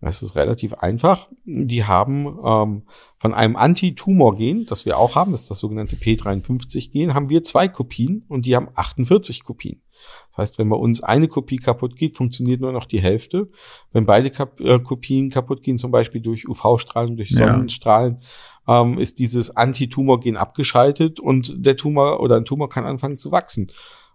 Das 0.00 0.22
ist 0.22 0.36
relativ 0.36 0.74
einfach. 0.74 1.28
Die 1.44 1.84
haben 1.84 2.38
ähm, 2.44 2.82
von 3.16 3.34
einem 3.34 3.56
Antitumor-Gen, 3.56 4.66
das 4.66 4.86
wir 4.86 4.96
auch 4.96 5.16
haben, 5.16 5.32
das 5.32 5.42
ist 5.42 5.50
das 5.50 5.58
sogenannte 5.58 5.96
P53-Gen, 5.96 7.14
haben 7.14 7.28
wir 7.28 7.42
zwei 7.42 7.66
Kopien 7.66 8.24
und 8.28 8.46
die 8.46 8.54
haben 8.54 8.68
48 8.74 9.42
Kopien. 9.42 9.82
Das 10.28 10.38
heißt, 10.38 10.58
wenn 10.58 10.68
bei 10.68 10.76
uns 10.76 11.02
eine 11.02 11.28
Kopie 11.28 11.58
kaputt 11.58 11.96
geht, 11.96 12.16
funktioniert 12.16 12.60
nur 12.60 12.72
noch 12.72 12.86
die 12.86 13.00
Hälfte. 13.00 13.48
Wenn 13.92 14.06
beide 14.06 14.30
Kap 14.30 14.60
äh, 14.60 14.78
Kopien 14.78 15.30
kaputt 15.30 15.62
gehen, 15.62 15.78
zum 15.78 15.90
Beispiel 15.90 16.20
durch 16.20 16.48
UV-Strahlung, 16.48 17.16
durch 17.16 17.30
Sonnenstrahlen, 17.30 18.22
ähm, 18.66 18.98
ist 18.98 19.18
dieses 19.18 19.56
Antitumor-Gen 19.56 20.36
abgeschaltet 20.36 21.20
und 21.20 21.54
der 21.56 21.76
Tumor 21.76 22.20
oder 22.20 22.36
ein 22.36 22.44
Tumor 22.44 22.68
kann 22.68 22.84
anfangen 22.84 23.18
zu 23.18 23.32
wachsen. 23.32 23.72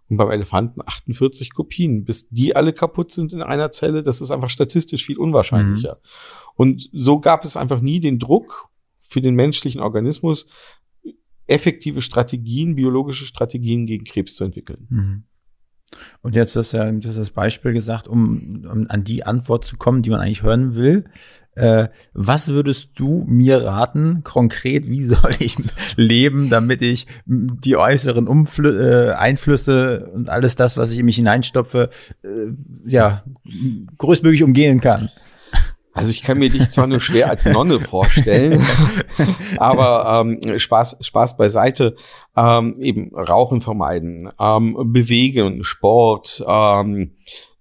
Und 0.10 0.18
beim 0.18 0.32
Elefanten 0.32 0.82
48 0.86 1.54
Kopien. 1.54 2.04
Bis 2.04 2.30
die 2.30 2.56
alle 2.56 2.74
kaputt 2.74 3.12
sind 3.12 3.34
in 3.34 3.42
einer 3.42 3.72
Zelle, 3.72 4.04
das 4.04 4.22
ist 4.22 4.32
einfach 4.32 4.50
statistisch 4.50 5.06
viel 5.06 5.18
unwahrscheinlicher. 5.18 5.96
Mhm. 5.96 6.08
Und 6.56 6.90
so 6.92 7.20
gab 7.20 7.46
es 7.46 7.58
einfach 7.58 7.82
nie 7.82 8.00
den 8.00 8.20
Druck 8.20 8.70
für 9.00 9.22
den 9.22 9.36
menschlichen 9.36 9.82
Organismus, 9.82 10.48
effektive 11.48 12.02
Strategien, 12.02 12.76
biologische 12.76 13.26
Strategien 13.26 13.86
gegen 13.86 14.04
Krebs 14.06 14.36
zu 14.36 14.44
entwickeln. 14.44 14.88
Mhm. 14.90 15.24
Und 16.22 16.36
jetzt 16.36 16.56
hast 16.56 16.74
du 16.74 16.78
ja 16.78 16.92
du 16.92 17.08
hast 17.08 17.18
das 17.18 17.32
Beispiel 17.32 17.74
gesagt, 17.74 18.08
um, 18.08 18.66
um 18.72 18.86
an 18.90 19.04
die 19.04 19.26
Antwort 19.26 19.66
zu 19.66 19.78
kommen, 19.78 20.02
die 20.02 20.10
man 20.10 20.20
eigentlich 20.20 20.44
hören 20.44 20.76
will. 20.76 21.06
Äh, 21.56 21.90
was 22.14 22.50
würdest 22.50 22.90
du 22.96 23.26
mir 23.28 23.64
raten, 23.64 24.24
konkret, 24.24 24.90
wie 24.90 25.04
soll 25.04 25.32
ich 25.40 25.56
leben, 25.96 26.50
damit 26.50 26.82
ich 26.82 27.08
die 27.26 27.78
äußeren 27.78 28.28
Umflü 28.28 28.80
äh, 28.80 29.14
Einflüsse 29.14 30.10
und 30.14 30.30
alles 30.30 30.56
das, 30.56 30.78
was 30.78 30.92
ich 30.92 31.00
in 31.00 31.06
mich 31.06 31.18
hineinstopfe, 31.18 31.90
äh, 32.24 32.28
ja, 32.86 33.24
größtmöglich 33.98 34.44
umgehen 34.44 34.82
kann? 34.82 35.10
Also 35.94 36.10
ich 36.10 36.24
kann 36.24 36.40
mir 36.40 36.50
dich 36.50 36.70
zwar 36.72 36.88
nur 36.88 37.00
schwer 37.00 37.30
als 37.30 37.46
Nonne 37.46 37.80
vorstellen, 37.80 38.66
aber 39.58 40.26
ähm, 40.26 40.60
Spaß, 40.60 40.98
Spaß 41.02 41.38
beiseite. 41.38 41.96
Ähm, 42.36 42.76
eben 42.80 43.16
Rauchen 43.16 43.62
vermeiden, 43.62 44.30
ähm, 44.40 44.76
Bewegen, 44.92 45.64
Sport, 45.64 46.44
ähm, 46.48 47.12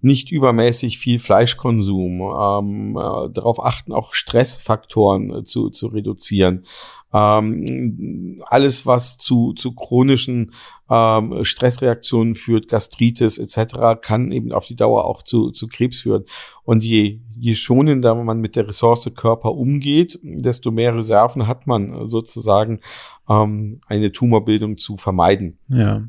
nicht 0.01 0.33
übermäßig 0.33 0.99
viel 0.99 1.19
Fleischkonsum, 1.19 2.21
ähm, 2.23 2.97
äh, 2.97 3.31
darauf 3.31 3.65
achten, 3.65 3.93
auch 3.93 4.15
Stressfaktoren 4.15 5.33
äh, 5.35 5.45
zu, 5.45 5.71
zu 5.71 5.89
reduzieren. 5.89 6.65
Ähm, 7.13 8.43
alles, 8.47 8.87
was 8.87 9.19
zu, 9.19 9.53
zu 9.53 9.75
chronischen 9.75 10.53
ähm, 10.89 11.45
Stressreaktionen 11.45 12.35
führt, 12.35 12.69
Gastritis 12.69 13.39
etc., 13.39 14.01
kann 14.01 14.33
eben 14.33 14.53
auf 14.53 14.67
die 14.67 14.77
Dauer 14.77 15.05
auch 15.05 15.23
zu, 15.23 15.51
zu 15.51 15.69
Krebs 15.69 16.01
führen. 16.01 16.25
Und 16.65 16.85
je, 16.85 17.21
je 17.37 17.55
schonender 17.55 18.15
man 18.15 18.41
mit 18.41 18.57
der 18.57 18.69
Ressource 18.69 19.11
Körper 19.15 19.53
umgeht, 19.53 20.19
desto 20.23 20.71
mehr 20.71 20.95
Reserven 20.95 21.47
hat 21.47 21.67
man 21.67 22.07
sozusagen, 22.07 22.81
ähm, 23.29 23.81
eine 23.87 24.13
Tumorbildung 24.13 24.79
zu 24.79 24.97
vermeiden. 24.97 25.59
Ja. 25.69 26.03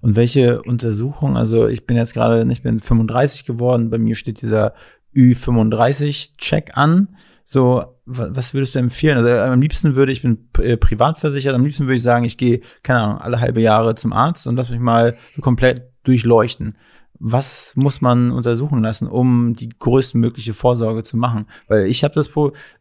Und 0.00 0.16
welche 0.16 0.62
Untersuchung, 0.62 1.36
also 1.36 1.68
ich 1.68 1.86
bin 1.86 1.96
jetzt 1.96 2.14
gerade, 2.14 2.50
ich 2.50 2.62
bin 2.62 2.80
35 2.80 3.44
geworden, 3.44 3.90
bei 3.90 3.98
mir 3.98 4.16
steht 4.16 4.42
dieser 4.42 4.74
Ü35-Check 5.14 6.76
an. 6.76 7.16
So, 7.50 7.82
was 8.04 8.52
würdest 8.52 8.74
du 8.74 8.78
empfehlen? 8.78 9.16
Also 9.16 9.30
am 9.30 9.62
liebsten 9.62 9.96
würde 9.96 10.12
ich 10.12 10.20
bin 10.20 10.50
äh, 10.58 10.76
privat 10.76 11.18
versichert, 11.18 11.54
am 11.54 11.64
liebsten 11.64 11.84
würde 11.84 11.94
ich 11.94 12.02
sagen, 12.02 12.26
ich 12.26 12.36
gehe, 12.36 12.60
keine 12.82 13.00
Ahnung, 13.00 13.18
alle 13.22 13.40
halbe 13.40 13.62
Jahre 13.62 13.94
zum 13.94 14.12
Arzt 14.12 14.46
und 14.46 14.56
lass 14.56 14.68
mich 14.68 14.80
mal 14.80 15.16
komplett 15.40 15.90
durchleuchten. 16.04 16.76
Was 17.18 17.72
muss 17.74 18.02
man 18.02 18.32
untersuchen 18.32 18.82
lassen, 18.82 19.08
um 19.08 19.54
die 19.54 19.70
größtmögliche 19.70 20.52
Vorsorge 20.52 21.04
zu 21.04 21.16
machen? 21.16 21.46
Weil 21.68 21.86
ich 21.86 22.04
habe 22.04 22.12
das, 22.12 22.28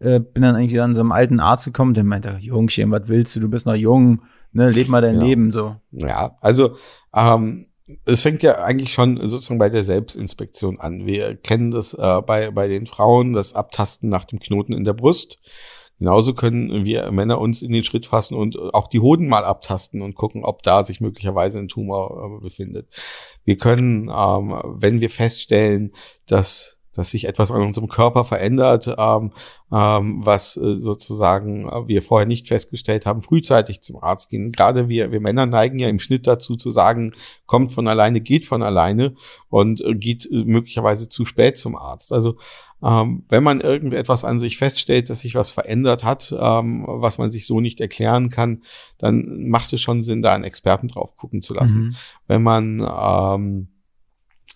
äh, 0.02 0.20
bin 0.20 0.42
dann 0.42 0.58
eigentlich 0.58 0.82
an 0.82 0.94
so 0.94 1.00
einem 1.00 1.14
alten 1.14 1.40
Arzt 1.40 1.64
gekommen, 1.64 1.94
der 1.94 2.04
meinte, 2.04 2.36
Jungchen, 2.42 2.92
was 2.92 3.04
willst 3.08 3.38
du? 3.38 3.40
Du 3.40 3.50
bist 3.50 3.66
noch 3.66 3.74
jung, 3.74 4.20
ne, 4.52 4.70
leb 4.70 4.90
mal 4.90 5.02
dein 5.02 5.16
ja. 5.16 5.22
Leben 5.22 5.54
so. 5.54 5.78
Ja, 5.92 6.36
also 6.42 6.76
ähm, 7.16 7.68
es 8.06 8.22
fängt 8.22 8.44
ja 8.44 8.64
eigentlich 8.64 8.94
schon 8.94 9.26
sozusagen 9.28 9.60
bei 9.60 9.70
der 9.70 9.84
Selbstinspektion 9.84 10.80
an. 10.80 11.06
Wir 11.06 11.36
kennen 11.36 11.72
das 11.72 11.94
äh, 11.94 12.22
bei, 12.22 12.52
bei 12.52 12.68
den 12.68 12.86
Frauen, 12.88 13.34
das 13.34 13.54
Abtasten 13.54 14.10
nach 14.10 14.26
dem 14.26 14.40
Knoten 14.40 14.74
in 14.74 14.84
der 14.84 14.94
Brust. 14.94 15.40
Genauso 16.00 16.36
können 16.36 16.86
wir 16.86 17.12
Männer 17.12 17.40
uns 17.40 17.64
in 17.64 17.72
den 17.72 17.84
Schritt 17.84 18.06
fassen 18.06 18.36
und 18.36 18.58
auch 18.58 18.88
die 18.88 19.00
Hoden 19.00 19.28
mal 19.28 19.44
abtasten 19.44 20.04
und 20.04 20.14
gucken, 20.14 20.44
ob 20.44 20.62
da 20.62 20.84
sich 20.84 21.02
möglicherweise 21.02 21.58
ein 21.58 21.70
Tumor 21.70 22.38
äh, 22.38 22.44
befindet. 22.44 22.88
Wir 23.46 23.58
können, 23.58 24.12
ähm, 24.16 24.62
wenn 24.66 25.02
wir 25.02 25.10
feststellen, 25.10 25.94
dass 26.28 26.77
dass 26.98 27.12
sich 27.12 27.26
etwas 27.26 27.52
an 27.52 27.62
unserem 27.62 27.88
Körper 27.88 28.26
verändert, 28.26 28.94
ähm, 28.98 29.32
ähm, 29.72 30.26
was 30.26 30.58
äh, 30.58 30.76
sozusagen 30.76 31.70
äh, 31.70 31.88
wir 31.88 32.02
vorher 32.02 32.28
nicht 32.28 32.48
festgestellt 32.48 33.06
haben, 33.06 33.22
frühzeitig 33.22 33.82
zum 33.82 34.02
Arzt 34.04 34.30
gehen. 34.30 34.52
Gerade 34.52 34.90
wir, 34.90 35.12
wir 35.12 35.22
Männer 35.22 35.46
neigen 35.46 35.80
ja 35.80 35.88
im 35.88 36.00
Schnitt 36.00 36.26
dazu 36.26 36.56
zu 36.56 36.72
sagen, 36.72 37.14
kommt 37.46 37.72
von 37.72 37.88
alleine, 37.88 38.20
geht 38.20 38.46
von 38.46 38.64
alleine 38.64 39.16
und 39.50 39.80
äh, 39.82 39.94
geht 39.94 40.26
äh, 40.26 40.44
möglicherweise 40.44 41.08
zu 41.08 41.26
spät 41.26 41.58
zum 41.58 41.78
Arzt. 41.78 42.12
Also 42.12 42.38
ähm, 42.84 43.24
wenn 43.30 43.44
man 43.44 43.62
irgendetwas 43.62 44.24
an 44.24 44.40
sich 44.40 44.58
feststellt, 44.58 45.10
dass 45.10 45.22
sich 45.22 45.36
was 45.36 45.52
verändert 45.52 46.04
hat, 46.04 46.34
ähm, 46.38 46.86
was 46.88 47.18
man 47.18 47.32
sich 47.32 47.46
so 47.46 47.60
nicht 47.60 47.80
erklären 47.80 48.30
kann, 48.30 48.64
dann 48.98 49.50
macht 49.50 49.74
es 49.74 49.82
schon 49.82 50.02
Sinn, 50.02 50.22
da 50.22 50.34
einen 50.34 50.44
Experten 50.44 50.88
drauf 50.88 51.16
gucken 51.16 51.42
zu 51.42 51.54
lassen. 51.54 51.80
Mhm. 51.82 51.96
Wenn 52.28 52.44
man 52.44 52.80
ähm, 52.80 53.68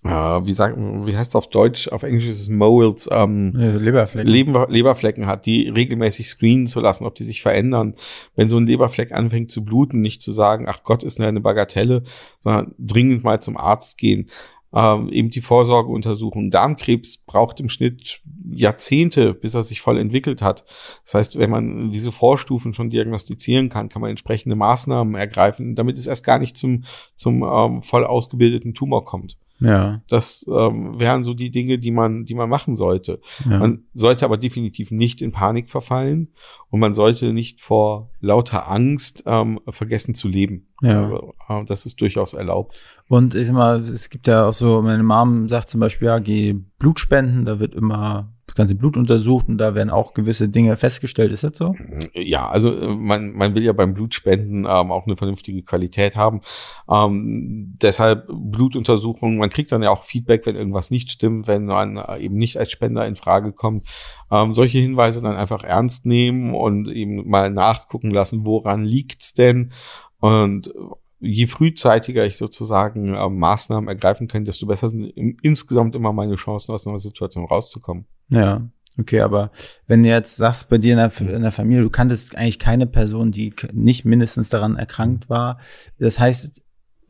äh, 0.03 0.09
wie 0.09 0.53
sagt, 0.53 0.77
wie 0.77 1.15
heißt 1.15 1.29
es 1.31 1.35
auf 1.35 1.49
Deutsch? 1.49 1.87
Auf 1.89 2.01
Englisch 2.03 2.27
ist 2.27 2.41
es 2.41 2.49
Moles, 2.49 3.07
ähm, 3.11 3.53
Leberflecken. 3.53 4.31
Leber, 4.31 4.67
Leberflecken 4.69 5.27
hat, 5.27 5.45
die 5.45 5.69
regelmäßig 5.69 6.27
screenen 6.27 6.65
zu 6.65 6.79
lassen, 6.79 7.05
ob 7.05 7.13
die 7.15 7.23
sich 7.23 7.41
verändern. 7.41 7.95
Wenn 8.35 8.49
so 8.49 8.57
ein 8.57 8.65
Leberfleck 8.65 9.11
anfängt 9.11 9.51
zu 9.51 9.63
bluten, 9.63 10.01
nicht 10.01 10.23
zu 10.23 10.31
sagen, 10.31 10.65
ach 10.67 10.83
Gott, 10.83 11.03
ist 11.03 11.21
eine 11.21 11.39
Bagatelle, 11.39 12.03
sondern 12.39 12.73
dringend 12.79 13.23
mal 13.23 13.41
zum 13.41 13.57
Arzt 13.57 13.99
gehen. 13.99 14.29
Ähm, 14.73 15.09
eben 15.09 15.29
die 15.29 15.41
Vorsorgeuntersuchung. 15.41 16.49
Darmkrebs 16.49 17.17
braucht 17.17 17.59
im 17.59 17.69
Schnitt 17.69 18.21
Jahrzehnte, 18.49 19.33
bis 19.33 19.53
er 19.53 19.63
sich 19.63 19.81
voll 19.81 19.99
entwickelt 19.99 20.41
hat. 20.41 20.65
Das 21.03 21.13
heißt, 21.13 21.37
wenn 21.37 21.49
man 21.49 21.91
diese 21.91 22.11
Vorstufen 22.11 22.73
schon 22.73 22.89
diagnostizieren 22.89 23.69
kann, 23.69 23.89
kann 23.89 24.01
man 24.01 24.11
entsprechende 24.11 24.55
Maßnahmen 24.55 25.13
ergreifen, 25.13 25.75
damit 25.75 25.97
es 25.97 26.07
erst 26.07 26.25
gar 26.25 26.39
nicht 26.39 26.57
zum, 26.57 26.85
zum 27.15 27.43
ähm, 27.43 27.83
voll 27.83 28.05
ausgebildeten 28.05 28.73
Tumor 28.73 29.05
kommt. 29.05 29.37
Ja. 29.61 30.01
Das 30.09 30.45
ähm, 30.49 30.99
wären 30.99 31.23
so 31.23 31.33
die 31.33 31.51
Dinge, 31.51 31.77
die 31.77 31.91
man, 31.91 32.25
die 32.25 32.33
man 32.33 32.49
machen 32.49 32.75
sollte. 32.75 33.21
Ja. 33.47 33.59
Man 33.59 33.83
sollte 33.93 34.25
aber 34.25 34.37
definitiv 34.37 34.89
nicht 34.91 35.21
in 35.21 35.31
Panik 35.31 35.69
verfallen 35.69 36.29
und 36.69 36.79
man 36.79 36.95
sollte 36.95 37.31
nicht 37.31 37.61
vor 37.61 38.09
lauter 38.19 38.69
Angst 38.69 39.23
ähm, 39.27 39.59
vergessen 39.69 40.15
zu 40.15 40.27
leben. 40.27 40.67
Ja. 40.81 41.01
Also, 41.01 41.35
äh, 41.47 41.63
das 41.65 41.85
ist 41.85 42.01
durchaus 42.01 42.33
erlaubt. 42.33 42.81
Und 43.07 43.35
ich 43.35 43.47
sag 43.47 43.55
mal, 43.55 43.81
es 43.81 44.09
gibt 44.09 44.27
ja 44.27 44.47
auch 44.47 44.53
so, 44.53 44.81
meine 44.81 45.03
Mom 45.03 45.47
sagt 45.47 45.69
zum 45.69 45.79
Beispiel, 45.79 46.07
ja, 46.07 46.19
geh 46.19 46.53
Blut 46.79 46.99
spenden, 46.99 47.45
da 47.45 47.59
wird 47.59 47.75
immer 47.75 48.33
das 48.51 48.55
ganze 48.55 48.75
Blut 48.75 48.97
untersucht 48.97 49.47
und 49.47 49.57
da 49.57 49.75
werden 49.75 49.89
auch 49.89 50.13
gewisse 50.13 50.49
Dinge 50.49 50.75
festgestellt. 50.75 51.31
Ist 51.31 51.45
das 51.45 51.57
so? 51.57 51.73
Ja, 52.13 52.49
also 52.49 52.77
äh, 52.77 52.87
man, 52.87 53.31
man 53.31 53.55
will 53.55 53.63
ja 53.63 53.71
beim 53.71 53.93
Blutspenden 53.93 54.65
ähm, 54.65 54.91
auch 54.91 55.07
eine 55.07 55.15
vernünftige 55.15 55.63
Qualität 55.63 56.17
haben. 56.17 56.41
Ähm, 56.89 57.77
deshalb 57.81 58.27
Blutuntersuchungen, 58.27 59.37
man 59.37 59.49
kriegt 59.49 59.71
dann 59.71 59.83
ja 59.83 59.89
auch 59.89 60.03
Feedback, 60.03 60.45
wenn 60.45 60.57
irgendwas 60.57 60.91
nicht 60.91 61.11
stimmt, 61.11 61.47
wenn 61.47 61.65
man 61.65 61.95
äh, 61.95 62.19
eben 62.19 62.35
nicht 62.35 62.57
als 62.57 62.71
Spender 62.71 63.07
in 63.07 63.15
Frage 63.15 63.53
kommt. 63.53 63.87
Ähm, 64.29 64.53
solche 64.53 64.79
Hinweise 64.79 65.21
dann 65.21 65.37
einfach 65.37 65.63
ernst 65.63 66.05
nehmen 66.05 66.53
und 66.53 66.89
eben 66.89 67.29
mal 67.29 67.49
nachgucken 67.49 68.11
lassen, 68.11 68.45
woran 68.45 68.83
liegt's 68.83 69.33
denn? 69.33 69.71
Und 70.19 70.73
je 71.21 71.47
frühzeitiger 71.47 72.25
ich 72.25 72.35
sozusagen 72.35 73.13
äh, 73.13 73.29
Maßnahmen 73.29 73.87
ergreifen 73.87 74.27
kann, 74.27 74.43
desto 74.43 74.65
besser 74.65 74.89
sind 74.89 75.05
insgesamt 75.41 75.95
immer 75.95 76.11
meine 76.11 76.35
Chancen, 76.35 76.73
aus 76.73 76.85
einer 76.85 76.97
Situation 76.97 77.45
rauszukommen. 77.45 78.07
Ja, 78.31 78.61
okay, 78.97 79.21
aber 79.21 79.51
wenn 79.87 80.03
du 80.03 80.09
jetzt 80.09 80.37
sagst, 80.37 80.69
bei 80.69 80.77
dir 80.77 80.93
in 80.93 80.97
der, 80.97 81.35
in 81.35 81.41
der 81.41 81.51
Familie, 81.51 81.83
du 81.83 81.89
kanntest 81.89 82.35
eigentlich 82.35 82.59
keine 82.59 82.87
Person, 82.87 83.31
die 83.31 83.53
nicht 83.73 84.05
mindestens 84.05 84.49
daran 84.49 84.77
erkrankt 84.77 85.29
war, 85.29 85.59
das 85.99 86.19
heißt, 86.19 86.61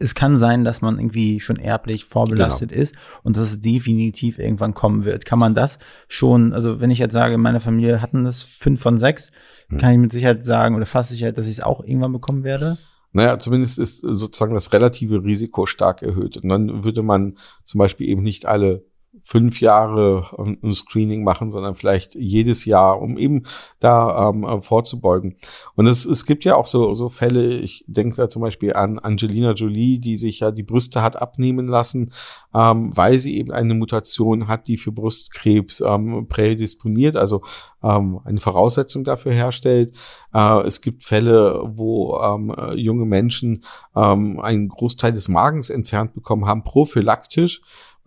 es 0.01 0.15
kann 0.15 0.35
sein, 0.35 0.63
dass 0.63 0.81
man 0.81 0.97
irgendwie 0.97 1.39
schon 1.39 1.57
erblich 1.57 2.05
vorbelastet 2.05 2.71
genau. 2.71 2.81
ist 2.81 2.95
und 3.23 3.37
dass 3.37 3.51
es 3.51 3.61
definitiv 3.61 4.39
irgendwann 4.39 4.73
kommen 4.73 5.05
wird. 5.05 5.25
Kann 5.25 5.37
man 5.37 5.53
das 5.53 5.77
schon, 6.07 6.53
also 6.53 6.81
wenn 6.81 6.89
ich 6.89 6.97
jetzt 6.97 7.13
sage, 7.13 7.37
meine 7.37 7.59
Familie 7.59 8.01
hatten 8.01 8.23
das 8.23 8.41
fünf 8.41 8.81
von 8.81 8.97
sechs, 8.97 9.31
hm. 9.69 9.77
kann 9.77 9.93
ich 9.93 9.99
mit 9.99 10.11
Sicherheit 10.11 10.43
sagen 10.43 10.75
oder 10.75 10.87
fast 10.87 11.11
Sicherheit, 11.11 11.37
dass 11.37 11.45
ich 11.45 11.53
es 11.53 11.61
auch 11.61 11.83
irgendwann 11.83 12.13
bekommen 12.13 12.43
werde? 12.43 12.79
Naja, 13.13 13.37
zumindest 13.39 13.77
ist 13.77 13.99
sozusagen 13.99 14.53
das 14.53 14.73
relative 14.73 15.23
Risiko 15.23 15.65
stark 15.65 16.01
erhöht. 16.01 16.37
Und 16.37 16.49
dann 16.49 16.83
würde 16.83 17.03
man 17.03 17.37
zum 17.63 17.79
Beispiel 17.79 18.07
eben 18.07 18.23
nicht 18.23 18.45
alle 18.45 18.85
fünf 19.23 19.59
Jahre 19.59 20.57
ein 20.63 20.71
Screening 20.71 21.23
machen, 21.23 21.51
sondern 21.51 21.75
vielleicht 21.75 22.15
jedes 22.15 22.65
Jahr, 22.65 23.01
um 23.01 23.17
eben 23.17 23.43
da 23.79 24.29
ähm, 24.29 24.61
vorzubeugen. 24.61 25.35
Und 25.75 25.85
es, 25.85 26.05
es 26.05 26.25
gibt 26.25 26.45
ja 26.45 26.55
auch 26.55 26.67
so, 26.67 26.93
so 26.93 27.09
Fälle, 27.09 27.57
ich 27.57 27.83
denke 27.87 28.15
da 28.15 28.29
zum 28.29 28.41
Beispiel 28.41 28.73
an 28.73 28.99
Angelina 28.99 29.51
Jolie, 29.51 29.99
die 29.99 30.15
sich 30.17 30.39
ja 30.39 30.51
die 30.51 30.63
Brüste 30.63 31.01
hat 31.01 31.21
abnehmen 31.21 31.67
lassen, 31.67 32.13
ähm, 32.53 32.95
weil 32.95 33.17
sie 33.17 33.37
eben 33.37 33.51
eine 33.51 33.73
Mutation 33.73 34.47
hat, 34.47 34.67
die 34.67 34.77
für 34.77 34.91
Brustkrebs 34.93 35.81
ähm, 35.81 36.27
prädisponiert, 36.27 37.17
also 37.17 37.41
ähm, 37.83 38.21
eine 38.23 38.39
Voraussetzung 38.39 39.03
dafür 39.03 39.33
herstellt. 39.33 39.93
Äh, 40.33 40.61
es 40.61 40.81
gibt 40.81 41.03
Fälle, 41.03 41.61
wo 41.65 42.17
ähm, 42.17 42.55
junge 42.75 43.05
Menschen 43.05 43.65
ähm, 43.95 44.39
einen 44.39 44.69
Großteil 44.69 45.11
des 45.11 45.27
Magens 45.27 45.69
entfernt 45.69 46.13
bekommen 46.13 46.45
haben, 46.45 46.63
prophylaktisch 46.63 47.61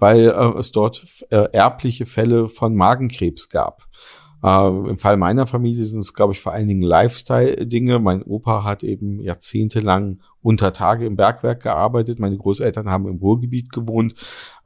weil 0.04 0.26
äh, 0.28 0.58
es 0.58 0.70
dort 0.70 1.24
äh, 1.30 1.48
erbliche 1.52 2.04
Fälle 2.04 2.50
von 2.50 2.74
Magenkrebs 2.74 3.48
gab. 3.48 3.86
Äh, 4.42 4.68
Im 4.68 4.98
Fall 4.98 5.16
meiner 5.16 5.46
Familie 5.46 5.82
sind 5.86 6.00
es, 6.00 6.12
glaube 6.12 6.34
ich, 6.34 6.40
vor 6.42 6.52
allen 6.52 6.68
Dingen 6.68 6.82
Lifestyle-Dinge. 6.82 8.00
Mein 8.00 8.22
Opa 8.22 8.64
hat 8.64 8.84
eben 8.84 9.18
jahrzehntelang 9.22 10.20
unter 10.42 10.74
Tage 10.74 11.06
im 11.06 11.16
Bergwerk 11.16 11.62
gearbeitet. 11.62 12.18
Meine 12.18 12.36
Großeltern 12.36 12.90
haben 12.90 13.08
im 13.08 13.16
Ruhrgebiet 13.16 13.72
gewohnt. 13.72 14.14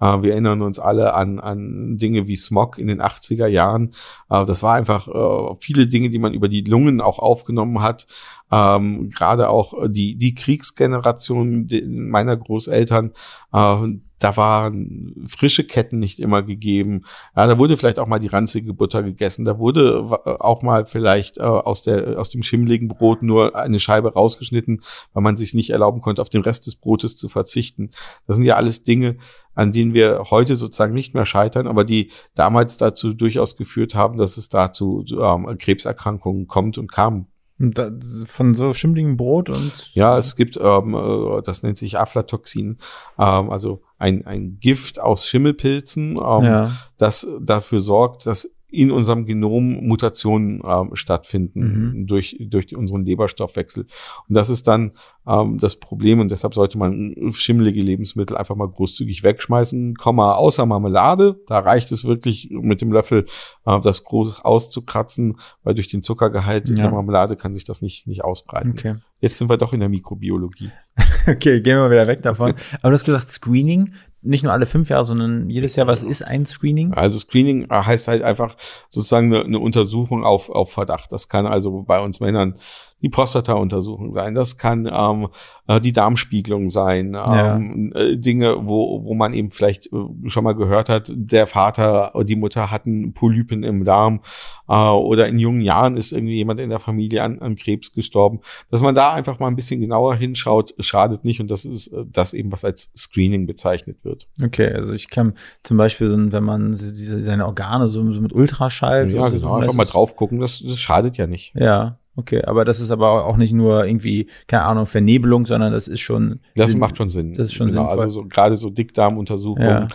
Äh, 0.00 0.22
wir 0.22 0.32
erinnern 0.32 0.60
uns 0.60 0.80
alle 0.80 1.14
an, 1.14 1.38
an 1.38 1.98
Dinge 1.98 2.26
wie 2.26 2.36
Smog 2.36 2.76
in 2.76 2.88
den 2.88 3.00
80er 3.00 3.46
Jahren. 3.46 3.94
Äh, 4.30 4.44
das 4.44 4.64
war 4.64 4.74
einfach 4.74 5.06
äh, 5.06 5.54
viele 5.60 5.86
Dinge, 5.86 6.10
die 6.10 6.18
man 6.18 6.34
über 6.34 6.48
die 6.48 6.62
Lungen 6.62 7.00
auch 7.00 7.20
aufgenommen 7.20 7.80
hat. 7.80 8.08
Ähm, 8.50 9.10
Gerade 9.10 9.50
auch 9.50 9.74
die, 9.86 10.16
die 10.16 10.34
Kriegsgeneration 10.34 11.68
meiner 11.86 12.36
Großeltern, 12.36 13.12
äh, 13.52 13.98
da 14.18 14.36
waren 14.36 15.14
frische 15.28 15.64
Ketten 15.64 15.98
nicht 15.98 16.20
immer 16.20 16.42
gegeben. 16.42 17.02
Ja, 17.36 17.46
da 17.46 17.58
wurde 17.58 17.76
vielleicht 17.76 17.98
auch 17.98 18.06
mal 18.06 18.18
die 18.18 18.26
ranzige 18.26 18.74
Butter 18.74 19.02
gegessen. 19.02 19.44
Da 19.44 19.58
wurde 19.58 20.04
auch 20.40 20.62
mal 20.62 20.86
vielleicht 20.86 21.38
äh, 21.38 21.42
aus, 21.42 21.82
der, 21.82 22.18
aus 22.18 22.30
dem 22.30 22.42
schimmligen 22.42 22.88
Brot 22.88 23.22
nur 23.22 23.54
eine 23.56 23.78
Scheibe 23.78 24.12
rausgeschnitten, 24.12 24.82
weil 25.12 25.22
man 25.22 25.36
sich 25.36 25.54
nicht 25.54 25.70
erlauben 25.70 26.00
konnte, 26.00 26.22
auf 26.22 26.30
den 26.30 26.42
Rest 26.42 26.66
des 26.66 26.76
Brotes 26.76 27.16
zu 27.16 27.28
verzichten. 27.28 27.90
Das 28.26 28.36
sind 28.36 28.44
ja 28.44 28.56
alles 28.56 28.84
Dinge, 28.84 29.16
an 29.54 29.72
denen 29.72 29.94
wir 29.94 30.26
heute 30.30 30.56
sozusagen 30.56 30.94
nicht 30.94 31.14
mehr 31.14 31.26
scheitern, 31.26 31.66
aber 31.66 31.84
die 31.84 32.10
damals 32.34 32.76
dazu 32.76 33.14
durchaus 33.14 33.56
geführt 33.56 33.94
haben, 33.94 34.18
dass 34.18 34.36
es 34.36 34.48
dazu 34.48 35.04
ähm, 35.10 35.58
Krebserkrankungen 35.58 36.46
kommt 36.46 36.78
und 36.78 36.90
kam. 36.90 37.26
Da, 37.60 37.90
von 38.24 38.54
so 38.54 38.72
schimmligem 38.72 39.16
Brot 39.16 39.48
und. 39.50 39.92
Ja, 39.92 40.16
es 40.16 40.36
gibt, 40.36 40.56
ähm, 40.56 40.94
äh, 40.94 41.42
das 41.42 41.64
nennt 41.64 41.76
sich 41.76 41.98
Aflatoxin, 41.98 42.78
ähm, 43.18 43.50
also 43.50 43.82
ein, 43.98 44.24
ein 44.26 44.58
Gift 44.60 45.00
aus 45.00 45.26
Schimmelpilzen, 45.26 46.16
ähm, 46.16 46.44
ja. 46.44 46.76
das 46.98 47.26
dafür 47.40 47.80
sorgt, 47.80 48.26
dass 48.26 48.54
in 48.70 48.90
unserem 48.90 49.24
Genom 49.24 49.86
Mutationen 49.86 50.60
ähm, 50.64 50.90
stattfinden 50.94 51.60
mhm. 52.00 52.06
durch, 52.06 52.36
durch 52.38 52.76
unseren 52.76 53.04
Leberstoffwechsel. 53.04 53.86
Und 54.28 54.34
das 54.34 54.50
ist 54.50 54.68
dann 54.68 54.92
ähm, 55.26 55.58
das 55.58 55.76
Problem 55.76 56.20
und 56.20 56.30
deshalb 56.30 56.54
sollte 56.54 56.76
man 56.76 57.14
schimmelige 57.32 57.80
Lebensmittel 57.80 58.36
einfach 58.36 58.56
mal 58.56 58.68
großzügig 58.68 59.22
wegschmeißen, 59.22 59.94
Komma, 59.94 60.34
außer 60.34 60.66
Marmelade. 60.66 61.40
Da 61.46 61.60
reicht 61.60 61.92
es 61.92 62.04
wirklich 62.04 62.48
mit 62.50 62.82
dem 62.82 62.92
Löffel 62.92 63.26
äh, 63.64 63.80
das 63.80 64.04
groß 64.04 64.44
auszukratzen, 64.44 65.38
weil 65.62 65.74
durch 65.74 65.88
den 65.88 66.02
Zuckergehalt 66.02 66.68
ja. 66.68 66.76
der 66.76 66.90
Marmelade 66.90 67.36
kann 67.36 67.54
sich 67.54 67.64
das 67.64 67.80
nicht, 67.80 68.06
nicht 68.06 68.22
ausbreiten. 68.22 68.72
Okay. 68.72 68.96
Jetzt 69.20 69.38
sind 69.38 69.50
wir 69.50 69.56
doch 69.56 69.72
in 69.72 69.80
der 69.80 69.88
Mikrobiologie. 69.88 70.70
okay, 71.26 71.60
gehen 71.60 71.78
wir 71.78 71.90
wieder 71.90 72.06
weg 72.06 72.22
davon. 72.22 72.54
Aber 72.82 72.90
du 72.90 72.94
hast 72.94 73.04
gesagt, 73.04 73.28
Screening, 73.30 73.94
nicht 74.28 74.44
nur 74.44 74.52
alle 74.52 74.66
fünf 74.66 74.90
Jahre, 74.90 75.04
sondern 75.04 75.48
jedes 75.48 75.74
Jahr, 75.76 75.86
was 75.86 76.02
ist 76.02 76.22
ein 76.22 76.44
Screening? 76.44 76.92
Also 76.92 77.18
Screening 77.18 77.66
heißt 77.70 78.08
halt 78.08 78.22
einfach 78.22 78.56
sozusagen 78.90 79.34
eine, 79.34 79.44
eine 79.44 79.58
Untersuchung 79.58 80.24
auf, 80.24 80.50
auf 80.50 80.70
Verdacht. 80.70 81.10
Das 81.12 81.28
kann 81.28 81.46
also 81.46 81.82
bei 81.82 82.00
uns 82.00 82.20
Männern 82.20 82.56
die 83.02 83.08
Prostata-Untersuchung 83.08 84.12
sein, 84.12 84.34
das 84.34 84.58
kann 84.58 84.88
ähm, 84.92 85.28
äh, 85.68 85.80
die 85.80 85.92
Darmspiegelung 85.92 86.68
sein, 86.68 87.16
ähm, 87.16 87.92
ja. 87.94 88.00
äh, 88.00 88.16
Dinge, 88.16 88.66
wo, 88.66 89.04
wo 89.04 89.14
man 89.14 89.34
eben 89.34 89.50
vielleicht 89.50 89.86
äh, 89.92 90.28
schon 90.28 90.44
mal 90.44 90.54
gehört 90.54 90.88
hat, 90.88 91.12
der 91.14 91.46
Vater, 91.46 92.12
die 92.24 92.36
Mutter 92.36 92.70
hatten 92.70 93.12
Polypen 93.12 93.62
im 93.62 93.84
Darm 93.84 94.20
äh, 94.68 94.74
oder 94.74 95.28
in 95.28 95.38
jungen 95.38 95.60
Jahren 95.60 95.96
ist 95.96 96.12
irgendwie 96.12 96.34
jemand 96.34 96.60
in 96.60 96.70
der 96.70 96.80
Familie 96.80 97.22
an, 97.22 97.38
an 97.38 97.54
Krebs 97.54 97.92
gestorben. 97.92 98.40
Dass 98.70 98.80
man 98.80 98.94
da 98.94 99.12
einfach 99.12 99.38
mal 99.38 99.48
ein 99.48 99.56
bisschen 99.56 99.80
genauer 99.80 100.16
hinschaut, 100.16 100.74
schadet 100.80 101.24
nicht 101.24 101.40
und 101.40 101.50
das 101.50 101.64
ist 101.64 101.94
das 102.06 102.32
eben, 102.32 102.50
was 102.50 102.64
als 102.64 102.92
Screening 102.96 103.46
bezeichnet 103.46 103.98
wird. 104.02 104.28
Okay, 104.42 104.72
also 104.72 104.92
ich 104.92 105.08
kann 105.08 105.34
zum 105.62 105.76
Beispiel, 105.76 106.10
wenn 106.32 106.44
man 106.44 106.72
seine 106.74 107.46
Organe 107.46 107.88
so, 107.88 108.02
mit 108.02 108.32
Ultraschall. 108.32 109.10
Ja, 109.10 109.28
genau, 109.28 109.56
einfach 109.56 109.74
mal 109.74 109.84
drauf 109.84 110.16
gucken, 110.16 110.40
das, 110.40 110.62
das 110.66 110.78
schadet 110.78 111.16
ja 111.16 111.26
nicht. 111.26 111.54
Ja, 111.54 111.98
Okay, 112.18 112.42
aber 112.42 112.64
das 112.64 112.80
ist 112.80 112.90
aber 112.90 113.26
auch 113.26 113.36
nicht 113.36 113.52
nur 113.52 113.86
irgendwie, 113.86 114.26
keine 114.48 114.64
Ahnung, 114.64 114.86
Vernebelung, 114.86 115.46
sondern 115.46 115.72
das 115.72 115.86
ist 115.86 116.00
schon. 116.00 116.40
Das 116.56 116.70
Sinn, 116.70 116.80
macht 116.80 116.96
schon 116.96 117.10
Sinn. 117.10 117.32
Das 117.32 117.46
ist 117.46 117.54
schon 117.54 117.68
genau, 117.68 117.82
sinnvoll. 117.82 118.04
Also 118.06 118.22
so, 118.22 118.28
gerade 118.28 118.56
so 118.56 118.70
Dickdarmuntersuchungen. 118.70 119.88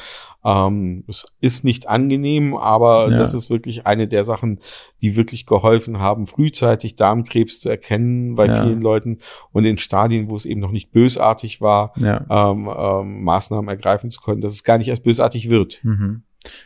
Ja. 0.46 0.68
Ähm, 0.68 1.04
es 1.10 1.26
ist 1.42 1.66
nicht 1.66 1.90
angenehm, 1.90 2.56
aber 2.56 3.10
ja. 3.12 3.18
das 3.18 3.34
ist 3.34 3.50
wirklich 3.50 3.86
eine 3.86 4.08
der 4.08 4.24
Sachen, 4.24 4.62
die 5.02 5.18
wirklich 5.18 5.46
geholfen 5.46 6.00
haben, 6.00 6.26
frühzeitig 6.26 6.96
Darmkrebs 6.96 7.60
zu 7.60 7.68
erkennen 7.68 8.36
bei 8.36 8.46
ja. 8.46 8.64
vielen 8.64 8.82
Leuten 8.82 9.20
und 9.52 9.66
in 9.66 9.78
Stadien, 9.78 10.30
wo 10.30 10.38
es 10.38 10.46
eben 10.46 10.62
noch 10.62 10.72
nicht 10.72 10.92
bösartig 10.92 11.60
war, 11.60 11.94
ähm, 12.02 12.70
ähm, 12.74 13.24
Maßnahmen 13.24 13.68
ergreifen 13.68 14.12
zu 14.12 14.22
können, 14.22 14.40
dass 14.40 14.54
es 14.54 14.64
gar 14.64 14.78
nicht 14.78 14.88
erst 14.88 15.04
bösartig 15.04 15.50
wird. 15.50 15.82
Mhm. 15.84 16.24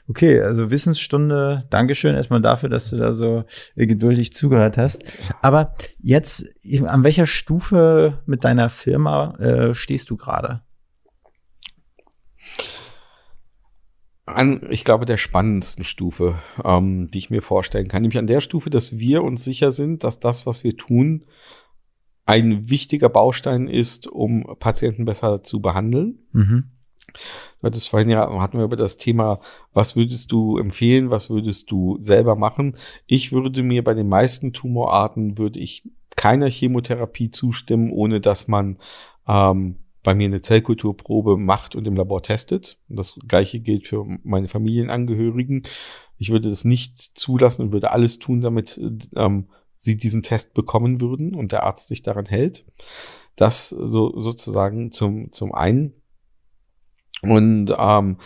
Okay, 0.07 0.41
also 0.41 0.71
Wissensstunde. 0.71 1.65
Dankeschön 1.69 2.15
erstmal 2.15 2.41
dafür, 2.41 2.69
dass 2.69 2.89
du 2.89 2.97
da 2.97 3.13
so 3.13 3.45
geduldig 3.75 4.33
zugehört 4.33 4.77
hast. 4.77 5.03
Aber 5.41 5.75
jetzt, 5.99 6.45
an 6.85 7.03
welcher 7.03 7.27
Stufe 7.27 8.19
mit 8.25 8.43
deiner 8.43 8.69
Firma 8.69 9.35
äh, 9.35 9.73
stehst 9.73 10.09
du 10.09 10.17
gerade? 10.17 10.61
An, 14.25 14.61
ich 14.69 14.83
glaube, 14.83 15.05
der 15.05 15.17
spannendsten 15.17 15.83
Stufe, 15.83 16.35
ähm, 16.63 17.07
die 17.07 17.19
ich 17.19 17.29
mir 17.29 17.41
vorstellen 17.41 17.87
kann. 17.87 18.01
Nämlich 18.01 18.19
an 18.19 18.27
der 18.27 18.41
Stufe, 18.41 18.69
dass 18.69 18.97
wir 18.97 19.23
uns 19.23 19.43
sicher 19.43 19.71
sind, 19.71 20.03
dass 20.03 20.19
das, 20.19 20.45
was 20.45 20.63
wir 20.63 20.75
tun, 20.75 21.25
ein 22.25 22.69
wichtiger 22.69 23.07
Baustein 23.07 23.69
ist, 23.69 24.05
um 24.05 24.57
Patienten 24.59 25.05
besser 25.05 25.43
zu 25.43 25.61
behandeln. 25.61 26.19
Mhm 26.33 26.76
Du 27.61 27.67
hattest 27.67 27.89
vorhin 27.89 28.09
ja, 28.09 28.29
hatten 28.39 28.57
wir 28.57 28.65
über 28.65 28.75
das 28.75 28.97
Thema, 28.97 29.39
was 29.73 29.95
würdest 29.95 30.31
du 30.31 30.57
empfehlen, 30.57 31.09
was 31.09 31.29
würdest 31.29 31.71
du 31.71 31.97
selber 31.99 32.35
machen? 32.35 32.75
Ich 33.05 33.31
würde 33.31 33.63
mir 33.63 33.83
bei 33.83 33.93
den 33.93 34.09
meisten 34.09 34.53
Tumorarten, 34.53 35.37
würde 35.37 35.59
ich 35.59 35.83
keiner 36.15 36.49
Chemotherapie 36.49 37.31
zustimmen, 37.31 37.91
ohne 37.91 38.19
dass 38.19 38.47
man 38.47 38.77
ähm, 39.27 39.77
bei 40.03 40.15
mir 40.15 40.25
eine 40.25 40.41
Zellkulturprobe 40.41 41.37
macht 41.37 41.75
und 41.75 41.85
im 41.85 41.95
Labor 41.95 42.23
testet. 42.23 42.77
Und 42.87 42.97
das 42.97 43.19
gleiche 43.27 43.59
gilt 43.59 43.87
für 43.87 44.05
meine 44.23 44.47
Familienangehörigen. 44.47 45.63
Ich 46.17 46.31
würde 46.31 46.49
das 46.49 46.63
nicht 46.63 47.01
zulassen 47.17 47.63
und 47.63 47.71
würde 47.73 47.91
alles 47.91 48.17
tun, 48.17 48.41
damit 48.41 48.79
ähm, 49.15 49.47
sie 49.75 49.97
diesen 49.97 50.23
Test 50.23 50.53
bekommen 50.53 51.01
würden 51.01 51.35
und 51.35 51.51
der 51.51 51.63
Arzt 51.63 51.87
sich 51.87 52.03
daran 52.03 52.25
hält. 52.25 52.65
Das 53.35 53.69
so 53.69 54.19
sozusagen 54.19 54.91
zum, 54.91 55.31
zum 55.31 55.53
einen. 55.53 55.93
Und 57.21 57.73
ähm, 57.77 58.17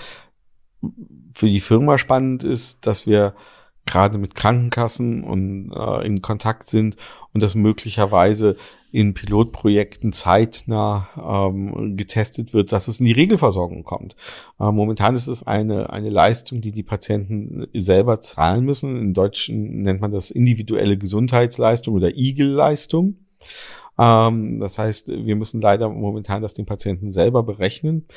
für 1.34 1.48
die 1.48 1.60
Firma 1.60 1.98
spannend 1.98 2.44
ist, 2.44 2.86
dass 2.88 3.08
wir 3.08 3.36
gerade 3.86 4.18
mit 4.18 4.36
Krankenkassen 4.36 5.24
und 5.24 5.72
äh, 5.74 6.06
in 6.06 6.22
Kontakt 6.22 6.70
sind 6.70 6.98
und 7.34 7.42
das 7.42 7.56
möglicherweise 7.56 8.56
in 8.92 9.14
Pilotprojekten 9.14 10.12
zeitnah 10.12 11.08
ähm, 11.18 11.96
getestet 11.96 12.54
wird, 12.54 12.74
dass 12.74 12.88
es 12.88 13.00
in 13.00 13.06
die 13.06 13.14
Regelversorgung 13.14 13.84
kommt. 13.84 14.16
Äh, 14.60 14.72
momentan 14.72 15.16
ist 15.16 15.28
es 15.28 15.44
eine, 15.44 15.92
eine 15.92 16.10
Leistung, 16.10 16.62
die 16.62 16.72
die 16.72 16.84
Patienten 16.84 17.68
selber 17.74 18.20
zahlen 18.20 18.66
müssen. 18.66 18.98
In 18.98 19.14
Deutschen 19.14 19.82
nennt 19.84 20.02
man 20.02 20.12
das 20.12 20.30
individuelle 20.30 20.98
Gesundheitsleistung 20.98 21.96
oder 21.96 22.16
IGEL-Leistung. 22.16 23.16
Ähm, 24.02 24.60
das 24.60 24.80
heißt, 24.80 25.10
wir 25.10 25.36
müssen 25.36 25.62
leider 25.62 25.88
momentan 25.88 26.42
das 26.42 26.56
den 26.56 26.66
Patienten 26.66 27.12
selber 27.12 27.44
berechnen. 27.44 28.08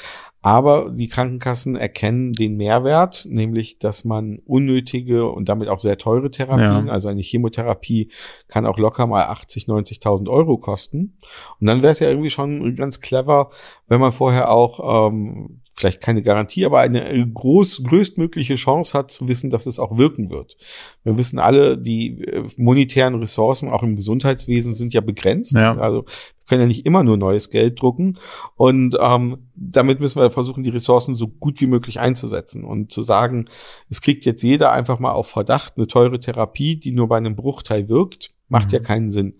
Aber 0.41 0.91
die 0.91 1.09
Krankenkassen 1.09 1.77
erkennen 1.77 2.33
den 2.33 2.57
Mehrwert, 2.57 3.27
nämlich, 3.29 3.79
dass 3.79 4.05
man 4.05 4.39
unnötige 4.47 5.27
und 5.27 5.51
damit 5.51 5.69
auch 5.69 5.81
sehr 5.81 5.99
teure 5.99 6.31
Therapien, 6.31 6.87
ja. 6.87 6.93
also 6.93 7.09
eine 7.09 7.21
Chemotherapie 7.21 8.11
kann 8.49 8.65
auch 8.65 8.79
locker 8.79 9.07
mal 9.07 9.25
80, 9.25 9.67
90.000 9.67 10.31
Euro 10.31 10.57
kosten. 10.57 11.19
Und 11.61 11.67
dann 11.67 11.83
wäre 11.83 11.93
es 11.93 12.01
ja 12.01 12.09
irgendwie 12.09 12.31
schon 12.31 12.77
ganz 12.77 13.03
clever, 13.03 13.51
wenn 13.87 14.01
man 14.01 14.13
vorher 14.13 14.51
auch 14.51 15.09
ähm, 15.11 15.61
vielleicht 15.75 16.01
keine 16.01 16.23
Garantie, 16.23 16.65
aber 16.65 16.81
eine 16.81 17.29
groß, 17.33 17.83
größtmögliche 17.85 18.55
Chance 18.55 18.97
hat 18.97 19.11
zu 19.11 19.27
wissen, 19.27 19.51
dass 19.51 19.67
es 19.67 19.81
auch 19.81 19.99
wirken 19.99 20.31
wird. 20.31 20.57
Wir 21.03 21.19
wissen 21.19 21.39
alle, 21.39 21.77
die 21.77 22.23
äh, 22.23 22.45
monetären 22.57 23.17
Ressourcen 23.17 23.71
auch 23.71 23.83
im 23.83 23.97
Gesundheitswesen 23.97 24.75
sind 24.75 24.95
ja 24.95 25.01
begrenzt. 25.01 25.55
Ja. 25.55 25.77
Also 25.77 26.05
wir 26.05 26.49
können 26.49 26.63
ja 26.63 26.69
nicht 26.69 26.87
immer 26.87 27.03
nur 27.03 27.17
neues 27.17 27.51
Geld 27.51 27.83
drucken. 27.83 28.19
Und 28.55 28.97
ähm, 29.01 29.49
damit 29.57 29.99
müssen 29.99 30.21
wir 30.21 30.31
versuchen, 30.31 30.63
die 30.63 30.71
Ressourcen 30.71 31.17
so 31.17 31.27
gut 31.27 31.61
wie 31.61 31.67
möglich 31.67 31.99
einzusetzen. 31.99 32.65
Und 32.65 32.93
zu 32.93 33.03
sagen, 33.03 33.47
es 33.91 34.01
kriegt 34.01 34.25
jetzt 34.25 34.43
jeder 34.43 34.71
einfach 34.73 35.01
mal 35.01 35.13
auf 35.13 35.27
Verdacht 35.29 35.75
eine 35.77 35.89
teure 35.89 36.21
Therapie, 36.21 36.77
die 36.77 36.93
nur 36.93 37.09
bei 37.09 37.17
einem 37.17 37.35
Bruchteil 37.35 37.89
wirkt, 37.89 38.33
macht 38.49 38.69
mhm. 38.69 38.75
ja 38.75 38.79
keinen 38.81 39.11
Sinn. 39.11 39.35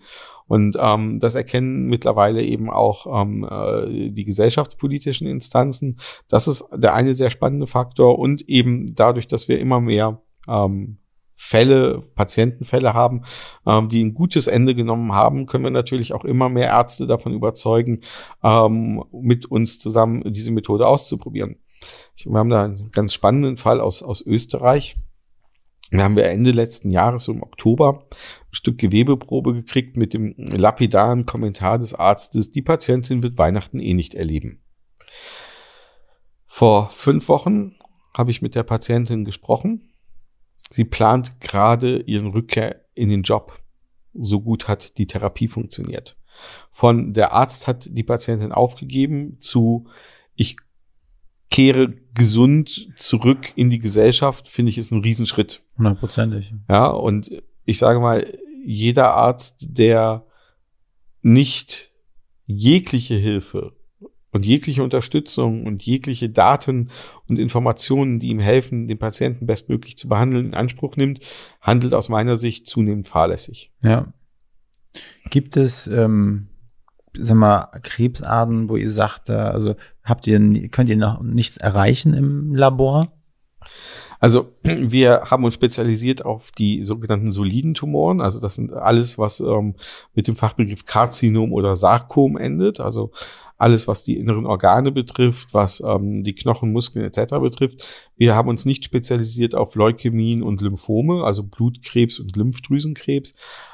Und 0.47 0.77
ähm, 0.79 1.19
das 1.19 1.35
erkennen 1.35 1.87
mittlerweile 1.87 2.43
eben 2.43 2.69
auch 2.69 3.21
ähm, 3.21 3.47
äh, 3.49 4.11
die 4.11 4.25
gesellschaftspolitischen 4.25 5.27
Instanzen. 5.27 5.99
Das 6.27 6.47
ist 6.47 6.65
der 6.73 6.93
eine 6.93 7.15
sehr 7.15 7.29
spannende 7.29 7.67
Faktor 7.67 8.19
und 8.19 8.47
eben 8.47 8.93
dadurch, 8.95 9.27
dass 9.27 9.47
wir 9.47 9.59
immer 9.59 9.81
mehr 9.81 10.21
ähm, 10.47 10.97
Fälle, 11.37 12.01
Patientenfälle 12.15 12.93
haben, 12.93 13.23
ähm, 13.67 13.89
die 13.89 14.03
ein 14.03 14.13
gutes 14.13 14.47
Ende 14.47 14.73
genommen 14.73 15.11
haben, 15.13 15.47
können 15.47 15.65
wir 15.65 15.71
natürlich 15.71 16.13
auch 16.13 16.23
immer 16.23 16.47
mehr 16.49 16.69
Ärzte 16.69 17.07
davon 17.07 17.33
überzeugen, 17.33 18.01
ähm, 18.43 19.03
mit 19.11 19.45
uns 19.45 19.77
zusammen 19.79 20.23
diese 20.31 20.51
Methode 20.51 20.87
auszuprobieren. 20.87 21.57
Wir 22.23 22.39
haben 22.39 22.49
da 22.49 22.63
einen 22.63 22.91
ganz 22.91 23.13
spannenden 23.13 23.57
Fall 23.57 23.81
aus, 23.81 24.01
aus 24.01 24.21
Österreich. 24.21 24.95
Da 25.91 26.03
haben 26.03 26.15
wir 26.15 26.25
Ende 26.25 26.51
letzten 26.51 26.89
Jahres, 26.89 27.27
im 27.27 27.43
Oktober, 27.43 28.07
ein 28.11 28.53
Stück 28.53 28.77
Gewebeprobe 28.77 29.53
gekriegt 29.53 29.97
mit 29.97 30.13
dem 30.13 30.33
lapidaren 30.37 31.25
Kommentar 31.25 31.77
des 31.77 31.93
Arztes, 31.93 32.51
die 32.51 32.63
Patientin 32.63 33.21
wird 33.21 33.37
Weihnachten 33.37 33.79
eh 33.79 33.93
nicht 33.93 34.15
erleben. 34.15 34.61
Vor 36.47 36.89
fünf 36.89 37.29
Wochen 37.29 37.75
habe 38.15 38.31
ich 38.31 38.41
mit 38.41 38.55
der 38.55 38.63
Patientin 38.63 39.25
gesprochen. 39.25 39.91
Sie 40.71 40.85
plant 40.85 41.39
gerade 41.39 41.99
ihren 41.99 42.27
Rückkehr 42.27 42.85
in 42.95 43.09
den 43.09 43.23
Job. 43.23 43.59
So 44.13 44.41
gut 44.41 44.67
hat 44.67 44.97
die 44.97 45.05
Therapie 45.05 45.47
funktioniert. 45.47 46.17
Von 46.71 47.13
der 47.13 47.33
Arzt 47.33 47.67
hat 47.67 47.87
die 47.91 48.03
Patientin 48.03 48.51
aufgegeben 48.51 49.37
zu 49.39 49.87
ich 50.35 50.57
kehre 51.49 51.93
gesund 52.13 52.89
zurück 52.97 53.53
in 53.55 53.69
die 53.69 53.79
Gesellschaft, 53.79 54.49
finde 54.49 54.71
ich, 54.71 54.77
ist 54.77 54.91
ein 54.91 55.01
Riesenschritt. 55.01 55.63
Hundertprozentig. 55.77 56.53
Ja, 56.69 56.87
und 56.87 57.31
ich 57.65 57.77
sage 57.77 57.99
mal, 57.99 58.25
jeder 58.65 59.13
Arzt, 59.13 59.77
der 59.77 60.25
nicht 61.21 61.91
jegliche 62.45 63.15
Hilfe 63.15 63.73
und 64.31 64.45
jegliche 64.45 64.83
Unterstützung 64.83 65.65
und 65.65 65.83
jegliche 65.83 66.29
Daten 66.29 66.89
und 67.27 67.39
Informationen, 67.39 68.19
die 68.19 68.27
ihm 68.27 68.39
helfen, 68.39 68.87
den 68.87 68.99
Patienten 68.99 69.45
bestmöglich 69.45 69.97
zu 69.97 70.09
behandeln, 70.09 70.47
in 70.47 70.53
Anspruch 70.53 70.97
nimmt, 70.97 71.21
handelt 71.61 71.93
aus 71.93 72.09
meiner 72.09 72.37
Sicht 72.37 72.67
zunehmend 72.67 73.07
fahrlässig. 73.07 73.71
Ja. 73.81 74.13
Gibt 75.29 75.57
es, 75.57 75.87
ähm, 75.87 76.49
sag 77.13 77.37
mal, 77.37 77.79
Krebsarten, 77.81 78.69
wo 78.69 78.75
ihr 78.75 78.89
sagt, 78.89 79.29
also 79.29 79.75
habt 80.05 80.27
ihr, 80.27 80.69
könnt 80.69 80.89
ihr 80.89 80.97
noch 80.97 81.21
nichts 81.21 81.57
erreichen 81.57 82.13
im 82.13 82.55
Labor? 82.55 83.11
Also 84.19 84.53
wir 84.63 85.23
haben 85.25 85.43
uns 85.43 85.55
spezialisiert 85.55 86.23
auf 86.23 86.51
die 86.51 86.83
sogenannten 86.83 87.31
soliden 87.31 87.73
Tumoren. 87.73 88.21
Also 88.21 88.39
das 88.39 88.55
sind 88.55 88.73
alles, 88.73 89.17
was 89.17 89.39
ähm, 89.39 89.75
mit 90.13 90.27
dem 90.27 90.35
Fachbegriff 90.35 90.85
Karzinom 90.85 91.51
oder 91.51 91.75
Sarkom 91.75 92.37
endet. 92.37 92.79
Also 92.79 93.11
alles, 93.57 93.87
was 93.87 94.03
die 94.03 94.17
inneren 94.17 94.45
Organe 94.45 94.91
betrifft, 94.91 95.53
was 95.53 95.81
ähm, 95.85 96.23
die 96.23 96.35
Knochen, 96.35 96.73
Muskeln 96.73 97.05
etc. 97.05 97.35
betrifft. 97.39 97.85
Wir 98.17 98.35
haben 98.35 98.49
uns 98.49 98.65
nicht 98.65 98.83
spezialisiert 98.83 99.55
auf 99.55 99.75
Leukämien 99.75 100.43
und 100.43 100.61
Lymphome, 100.61 101.23
also 101.23 101.43
Blutkrebs 101.43 102.19
und 102.19 102.35
Lymphdrüsenkrebs. 102.35 103.33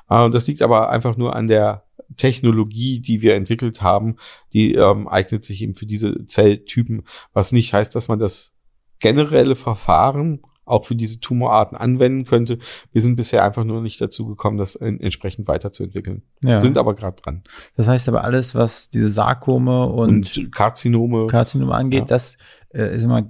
Äh, 0.09 0.29
das 0.29 0.47
liegt 0.47 0.61
aber 0.61 0.89
einfach 0.91 1.17
nur 1.17 1.35
an 1.35 1.47
der 1.47 1.83
Technologie, 2.17 2.99
die 2.99 3.21
wir 3.21 3.35
entwickelt 3.35 3.81
haben, 3.81 4.15
die 4.53 4.75
ähm, 4.75 5.07
eignet 5.07 5.43
sich 5.43 5.61
eben 5.61 5.75
für 5.75 5.85
diese 5.85 6.25
Zelltypen, 6.25 7.03
was 7.33 7.51
nicht 7.51 7.73
heißt, 7.73 7.95
dass 7.95 8.07
man 8.07 8.19
das 8.19 8.53
generelle 8.99 9.55
Verfahren 9.55 10.41
auch 10.65 10.85
für 10.85 10.95
diese 10.95 11.19
Tumorarten 11.19 11.77
anwenden 11.77 12.25
könnte. 12.25 12.59
Wir 12.91 13.01
sind 13.01 13.15
bisher 13.15 13.43
einfach 13.43 13.63
nur 13.63 13.81
nicht 13.81 13.99
dazu 13.99 14.27
gekommen, 14.27 14.57
das 14.57 14.75
entsprechend 14.75 15.47
weiterzuentwickeln. 15.47 16.21
Ja. 16.43 16.59
Sind 16.59 16.77
aber 16.77 16.95
gerade 16.95 17.21
dran. 17.21 17.43
Das 17.75 17.87
heißt 17.87 18.07
aber 18.07 18.23
alles, 18.23 18.55
was 18.55 18.89
diese 18.89 19.09
Sarkome 19.09 19.87
und, 19.87 20.37
und 20.37 20.51
Karzinome, 20.53 21.27
Karzinome 21.27 21.73
angeht, 21.73 22.01
ja. 22.01 22.05
das 22.05 22.37
äh, 22.73 22.95
ist 22.95 23.03
immer, 23.03 23.29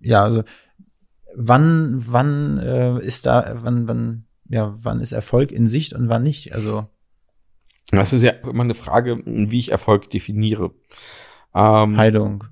ja, 0.00 0.22
also 0.22 0.44
wann, 1.34 1.94
wann 1.96 2.58
äh, 2.58 3.00
ist 3.00 3.26
da, 3.26 3.58
wann, 3.62 3.88
wann, 3.88 4.26
ja, 4.48 4.76
wann 4.80 5.00
ist 5.00 5.12
Erfolg 5.12 5.52
in 5.52 5.66
Sicht 5.66 5.92
und 5.92 6.08
wann 6.08 6.22
nicht? 6.22 6.54
Also 6.54 6.86
das 7.90 8.12
ist 8.12 8.22
ja 8.22 8.32
immer 8.32 8.64
eine 8.64 8.74
Frage, 8.74 9.22
wie 9.24 9.58
ich 9.58 9.70
Erfolg 9.70 10.10
definiere. 10.10 10.72
Ähm, 11.54 11.96
Heilung. 11.96 12.44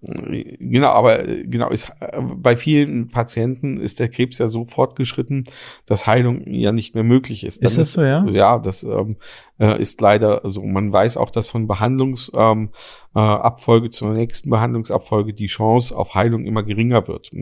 Genau, 0.00 0.88
aber 0.88 1.24
genau 1.24 1.70
ist 1.70 1.90
bei 2.36 2.56
vielen 2.56 3.08
Patienten 3.08 3.78
ist 3.78 3.98
der 3.98 4.08
Krebs 4.08 4.38
ja 4.38 4.46
so 4.46 4.64
fortgeschritten, 4.64 5.44
dass 5.86 6.06
Heilung 6.06 6.46
ja 6.46 6.70
nicht 6.70 6.94
mehr 6.94 7.02
möglich 7.02 7.42
ist. 7.42 7.62
Dann 7.62 7.66
ist 7.68 7.78
das 7.78 7.92
so, 7.94 8.02
ja? 8.02 8.24
Ja, 8.28 8.58
das 8.60 8.84
ähm, 8.84 9.16
äh, 9.58 9.80
ist 9.80 10.00
leider 10.00 10.42
so. 10.44 10.62
Man 10.62 10.92
weiß 10.92 11.16
auch, 11.16 11.30
dass 11.30 11.48
von 11.48 11.66
Behandlungsabfolge 11.66 12.86
ähm, 13.14 13.86
äh, 13.86 13.90
zur 13.90 14.10
nächsten 14.12 14.50
Behandlungsabfolge 14.50 15.34
die 15.34 15.46
Chance 15.46 15.96
auf 15.96 16.14
Heilung 16.14 16.44
immer 16.44 16.62
geringer 16.62 17.08
wird. 17.08 17.32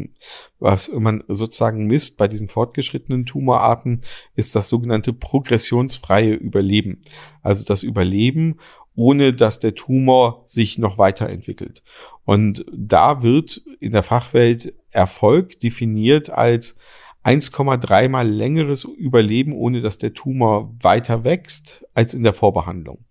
Was 0.59 0.91
man 0.91 1.25
sozusagen 1.29 1.87
misst 1.87 2.17
bei 2.17 2.27
diesen 2.27 2.49
fortgeschrittenen 2.49 3.27
Tumorarten, 3.27 4.01
ist 4.35 4.57
das 4.57 4.71
sogenannte 4.71 5.13
progressionsfreie 5.13 6.33
Überleben. 6.33 7.03
Also 7.43 7.65
das 7.65 7.83
Überleben 7.83 8.57
ohne 8.97 9.33
dass 9.33 9.61
der 9.61 9.75
Tumor 9.75 10.43
sich 10.47 10.79
noch 10.79 10.99
weiterentwickelt. 10.99 11.83
Und 12.25 12.65
da 12.73 13.23
wird 13.23 13.63
in 13.79 13.93
der 13.93 14.03
Fachwelt 14.03 14.75
Erfolg 14.91 15.61
definiert 15.61 16.31
als 16.31 16.77
1,3 17.25 18.09
mal 18.09 18.29
längeres 18.29 18.85
Überleben, 18.85 19.53
ohne 19.53 19.81
dass 19.81 19.99
der 19.99 20.15
Tumor 20.15 20.75
weiter 20.81 21.25
wächst 21.25 21.87
als 21.95 22.15
in 22.15 22.23
der 22.23 22.35
Vorbehandlung. 22.35 23.05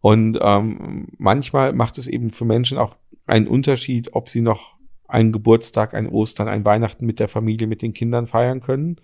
Und 0.00 0.38
ähm, 0.42 1.08
manchmal 1.18 1.72
macht 1.72 1.96
es 1.96 2.06
eben 2.06 2.30
für 2.30 2.44
Menschen 2.44 2.76
auch 2.78 2.94
einen 3.26 3.46
Unterschied, 3.46 4.12
ob 4.12 4.28
sie 4.28 4.42
noch 4.42 4.74
einen 5.08 5.32
Geburtstag, 5.32 5.94
ein 5.94 6.08
Ostern, 6.08 6.48
ein 6.48 6.64
Weihnachten 6.64 7.06
mit 7.06 7.20
der 7.20 7.28
Familie, 7.28 7.66
mit 7.66 7.80
den 7.80 7.94
Kindern 7.94 8.26
feiern 8.26 8.60
können 8.60 8.96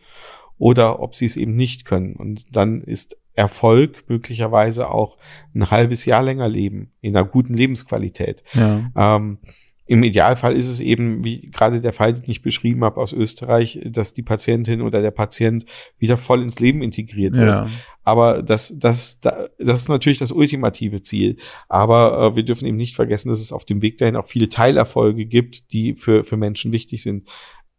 oder 0.59 1.01
ob 1.01 1.15
sie 1.15 1.25
es 1.25 1.37
eben 1.37 1.57
nicht 1.57 1.85
können. 1.85 2.15
Und 2.17 2.45
dann 2.55 2.83
ist 2.83 3.17
Erfolg 3.41 4.05
möglicherweise 4.09 4.91
auch 4.91 5.17
ein 5.55 5.71
halbes 5.71 6.05
Jahr 6.05 6.23
länger 6.23 6.49
leben, 6.49 6.91
in 7.01 7.17
einer 7.17 7.27
guten 7.27 7.55
Lebensqualität. 7.55 8.45
Ja. 8.53 8.91
Ähm, 8.95 9.39
Im 9.87 10.03
Idealfall 10.03 10.55
ist 10.55 10.69
es 10.69 10.79
eben, 10.79 11.25
wie 11.25 11.51
gerade 11.51 11.81
der 11.81 11.95
Fall, 11.95 12.13
den 12.13 12.31
ich 12.31 12.43
beschrieben 12.43 12.85
habe 12.85 13.01
aus 13.01 13.15
Österreich, 13.15 13.81
dass 13.87 14.13
die 14.13 14.23
Patientin 14.23 14.83
oder 14.83 15.01
der 15.01 15.11
Patient 15.11 15.65
wieder 15.99 16.19
voll 16.19 16.43
ins 16.43 16.61
Leben 16.61 16.83
integriert 16.83 17.35
wird. 17.35 17.49
Ja. 17.49 17.69
Aber 18.05 18.43
das, 18.43 18.79
das, 18.79 19.21
das 19.21 19.49
ist 19.59 19.89
natürlich 19.89 20.19
das 20.19 20.33
ultimative 20.33 21.01
Ziel. 21.01 21.39
Aber 21.69 22.21
äh, 22.21 22.37
wir 22.37 22.43
dürfen 22.43 22.67
eben 22.67 22.77
nicht 22.77 22.95
vergessen, 22.95 23.31
dass 23.31 23.41
es 23.41 23.53
auf 23.53 23.65
dem 23.65 23.81
Weg 23.81 23.97
dahin 23.97 24.17
auch 24.17 24.27
viele 24.27 24.51
Teilerfolge 24.51 25.25
gibt, 25.25 25.73
die 25.73 25.95
für, 25.95 26.25
für 26.25 26.37
Menschen 26.37 26.73
wichtig 26.73 27.03
sind. 27.03 27.25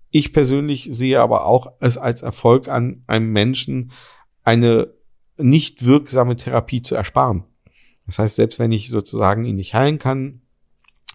Ich 0.10 0.34
persönlich 0.34 0.90
sehe 0.92 1.22
aber 1.22 1.46
auch 1.46 1.74
es 1.80 1.98
als 1.98 2.24
Erfolg 2.24 2.68
an, 2.68 3.04
einem 3.06 3.32
Menschen 3.32 3.92
eine 4.44 4.88
nicht 5.38 5.86
wirksame 5.86 6.36
Therapie 6.36 6.82
zu 6.82 6.96
ersparen. 6.96 7.44
Das 8.06 8.20
heißt, 8.20 8.36
selbst 8.36 8.60
wenn 8.60 8.72
ich 8.72 8.90
sozusagen 8.90 9.46
ihn 9.46 9.56
nicht 9.56 9.74
heilen 9.74 10.00
kann, 10.00 10.42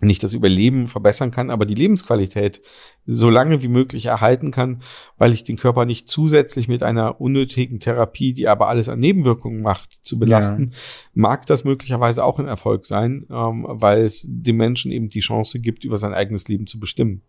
nicht 0.01 0.23
das 0.23 0.35
Überleben 0.35 0.89
verbessern 0.89 1.31
kann, 1.31 1.51
aber 1.51 1.65
die 1.65 1.75
Lebensqualität 1.75 2.61
so 3.07 3.31
lange 3.31 3.63
wie 3.63 3.69
möglich 3.69 4.07
erhalten 4.07 4.51
kann, 4.51 4.83
weil 5.17 5.33
ich 5.33 5.43
den 5.43 5.57
Körper 5.57 5.87
nicht 5.87 6.09
zusätzlich 6.09 6.69
mit 6.69 6.83
einer 6.83 7.21
unnötigen 7.21 7.81
Therapie, 7.81 8.35
die 8.35 8.47
aber 8.47 8.69
alles 8.69 8.91
an 8.91 9.01
Nebenwirkungen 9.01 9.63
macht, 9.63 9.99
zu 10.03 10.19
belasten, 10.19 10.71
ja. 10.73 10.79
mag 11.15 11.47
das 11.47 11.65
möglicherweise 11.65 12.25
auch 12.25 12.39
ein 12.39 12.47
Erfolg 12.47 12.85
sein, 12.85 13.27
ähm, 13.31 13.65
weil 13.69 14.05
es 14.05 14.27
dem 14.29 14.57
Menschen 14.57 14.93
eben 14.93 15.09
die 15.09 15.21
Chance 15.21 15.61
gibt, 15.61 15.85
über 15.85 15.97
sein 15.97 16.13
eigenes 16.13 16.47
Leben 16.49 16.67
zu 16.67 16.79
bestimmen. 16.79 17.23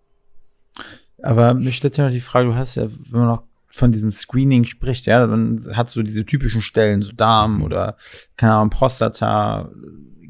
Aber 1.24 1.54
mich 1.54 1.78
stellt 1.78 1.94
sich 1.94 2.04
noch 2.04 2.12
die 2.12 2.20
Frage, 2.20 2.50
du 2.50 2.56
hast 2.56 2.76
ja, 2.76 2.88
wenn 3.10 3.20
man 3.20 3.28
noch 3.30 3.44
von 3.70 3.92
diesem 3.92 4.12
Screening 4.12 4.64
spricht, 4.64 5.06
ja, 5.06 5.26
dann 5.26 5.66
hat 5.74 5.90
so 5.90 6.02
diese 6.02 6.26
typischen 6.26 6.62
Stellen, 6.62 7.02
so 7.02 7.12
Darm 7.14 7.58
mhm. 7.58 7.64
oder, 7.64 7.98
keine 8.38 8.54
Ahnung, 8.54 8.70
Prostata, 8.70 9.70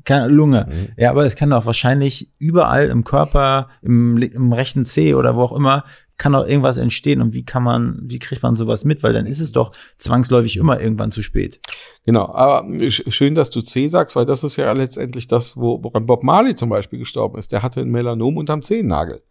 keine 0.03 0.29
Lunge. 0.29 0.67
Mhm. 0.69 0.87
Ja, 0.97 1.11
aber 1.11 1.25
es 1.25 1.35
kann 1.35 1.53
auch 1.53 1.65
wahrscheinlich 1.65 2.31
überall 2.39 2.87
im 2.87 3.03
Körper, 3.03 3.69
im, 3.81 4.17
im 4.17 4.53
rechten 4.53 4.85
C 4.85 5.13
oder 5.13 5.35
wo 5.35 5.41
auch 5.43 5.55
immer, 5.55 5.83
kann 6.17 6.33
auch 6.33 6.47
irgendwas 6.47 6.77
entstehen 6.77 7.21
und 7.21 7.33
wie 7.33 7.45
kann 7.45 7.61
man, 7.61 7.99
wie 8.01 8.17
kriegt 8.17 8.41
man 8.41 8.55
sowas 8.55 8.85
mit? 8.85 9.03
Weil 9.03 9.13
dann 9.13 9.27
ist 9.27 9.39
es 9.39 9.51
doch 9.51 9.71
zwangsläufig 9.99 10.57
immer 10.57 10.79
irgendwann 10.79 11.11
zu 11.11 11.21
spät. 11.21 11.59
Genau, 12.05 12.33
aber 12.33 12.65
schön, 12.89 13.35
dass 13.35 13.51
du 13.51 13.61
C 13.61 13.87
sagst, 13.87 14.15
weil 14.15 14.25
das 14.25 14.43
ist 14.43 14.55
ja 14.55 14.71
letztendlich 14.71 15.27
das, 15.27 15.57
wo, 15.57 15.83
woran 15.83 16.07
Bob 16.07 16.23
Marley 16.23 16.55
zum 16.55 16.69
Beispiel 16.69 16.99
gestorben 16.99 17.37
ist. 17.37 17.51
Der 17.51 17.61
hatte 17.61 17.81
ein 17.81 17.89
Melanom 17.89 18.37
unterm 18.37 18.63
Zehennagel. 18.63 19.21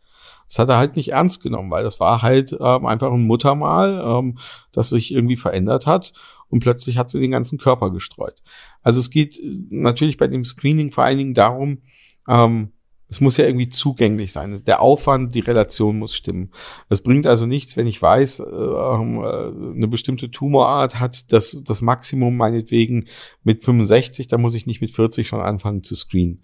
Das 0.49 0.59
hat 0.59 0.69
er 0.69 0.79
halt 0.79 0.97
nicht 0.97 1.13
ernst 1.13 1.43
genommen, 1.43 1.71
weil 1.71 1.85
das 1.85 2.01
war 2.01 2.23
halt 2.23 2.53
ähm, 2.53 2.87
einfach 2.87 3.13
ein 3.13 3.27
Muttermal, 3.27 4.03
ähm, 4.05 4.39
das 4.73 4.91
sich 4.91 5.13
irgendwie 5.13 5.37
verändert 5.37 5.87
hat 5.87 6.13
und 6.49 6.61
plötzlich 6.61 6.99
hat 6.99 7.11
sie 7.11 7.21
den 7.21 7.33
ganzen 7.33 7.59
Körper 7.59 7.91
gestreut. 7.91 8.43
Also 8.83 9.01
es 9.01 9.11
geht 9.11 9.39
äh, 9.39 9.59
natürlich 9.71 10.17
bei 10.17 10.29
dem 10.29 10.45
Screening 10.45 10.93
vor 10.93 11.05
allen 11.05 11.19
Dingen 11.19 11.35
darum, 11.35 11.83
ähm, 12.29 12.73
es 13.09 13.21
muss 13.21 13.37
ja 13.37 13.47
irgendwie 13.47 13.69
zugänglich 13.69 14.33
sein. 14.33 14.63
Der 14.67 14.81
Aufwand, 14.81 15.35
die 15.35 15.41
Relation 15.41 15.99
muss 15.99 16.15
stimmen. 16.15 16.51
Es 16.89 17.03
bringt 17.03 17.27
also 17.27 17.47
nichts, 17.47 17.77
wenn 17.77 17.87
ich 17.87 18.03
weiß, 18.03 18.41
äh, 18.41 18.45
ähm, 18.45 19.23
äh, 19.23 19.77
eine 19.77 19.89
bestimmte 19.89 20.31
Tumorart 20.31 20.99
hat 20.99 21.33
das, 21.33 21.63
das 21.65 21.83
Maximum 21.83 22.37
meinetwegen 22.37 23.07
mit 23.45 23.65
65, 23.65 24.27
da 24.27 24.39
muss 24.39 24.55
ich 24.55 24.67
nicht 24.67 24.81
mit 24.81 24.91
40 24.91 25.29
schon 25.29 25.41
anfangen 25.41 25.85
zu 25.85 25.95
screenen. 25.95 26.43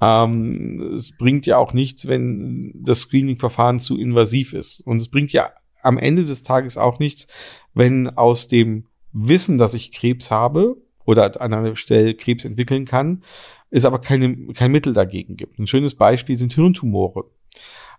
Ähm, 0.00 0.92
es 0.94 1.16
bringt 1.16 1.46
ja 1.46 1.58
auch 1.58 1.72
nichts, 1.72 2.08
wenn 2.08 2.72
das 2.74 3.00
Screening-Verfahren 3.02 3.78
zu 3.78 3.96
invasiv 3.96 4.52
ist. 4.52 4.80
Und 4.80 5.00
es 5.00 5.08
bringt 5.08 5.32
ja 5.32 5.50
am 5.82 5.96
Ende 5.96 6.24
des 6.24 6.42
Tages 6.42 6.76
auch 6.76 6.98
nichts, 6.98 7.28
wenn 7.72 8.08
aus 8.08 8.48
dem 8.48 8.86
Wissen, 9.12 9.58
dass 9.58 9.74
ich 9.74 9.92
Krebs 9.92 10.30
habe 10.30 10.76
oder 11.04 11.40
an 11.40 11.54
einer 11.54 11.76
Stelle 11.76 12.14
Krebs 12.14 12.44
entwickeln 12.44 12.84
kann, 12.84 13.22
es 13.70 13.84
aber 13.84 14.00
keine, 14.00 14.52
kein 14.52 14.72
Mittel 14.72 14.92
dagegen 14.92 15.36
gibt. 15.36 15.58
Ein 15.58 15.66
schönes 15.66 15.94
Beispiel 15.94 16.36
sind 16.36 16.54
Hirntumore. 16.54 17.24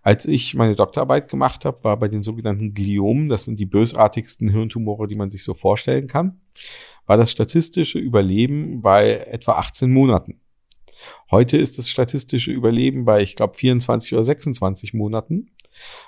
Als 0.02 0.26
ich 0.26 0.54
meine 0.54 0.74
Doktorarbeit 0.74 1.28
gemacht 1.28 1.64
habe, 1.64 1.84
war 1.84 1.96
bei 1.96 2.08
den 2.08 2.22
sogenannten 2.22 2.74
Gliomen, 2.74 3.28
das 3.28 3.44
sind 3.44 3.60
die 3.60 3.66
bösartigsten 3.66 4.48
Hirntumore, 4.48 5.06
die 5.06 5.14
man 5.14 5.30
sich 5.30 5.44
so 5.44 5.54
vorstellen 5.54 6.08
kann, 6.08 6.40
war 7.06 7.16
das 7.16 7.30
statistische 7.30 7.98
Überleben 7.98 8.82
bei 8.82 9.18
etwa 9.18 9.52
18 9.52 9.92
Monaten. 9.92 10.40
Heute 11.30 11.56
ist 11.56 11.78
das 11.78 11.88
statistische 11.88 12.52
Überleben 12.52 13.04
bei, 13.04 13.22
ich 13.22 13.36
glaube, 13.36 13.54
24 13.54 14.12
oder 14.12 14.24
26 14.24 14.94
Monaten, 14.94 15.50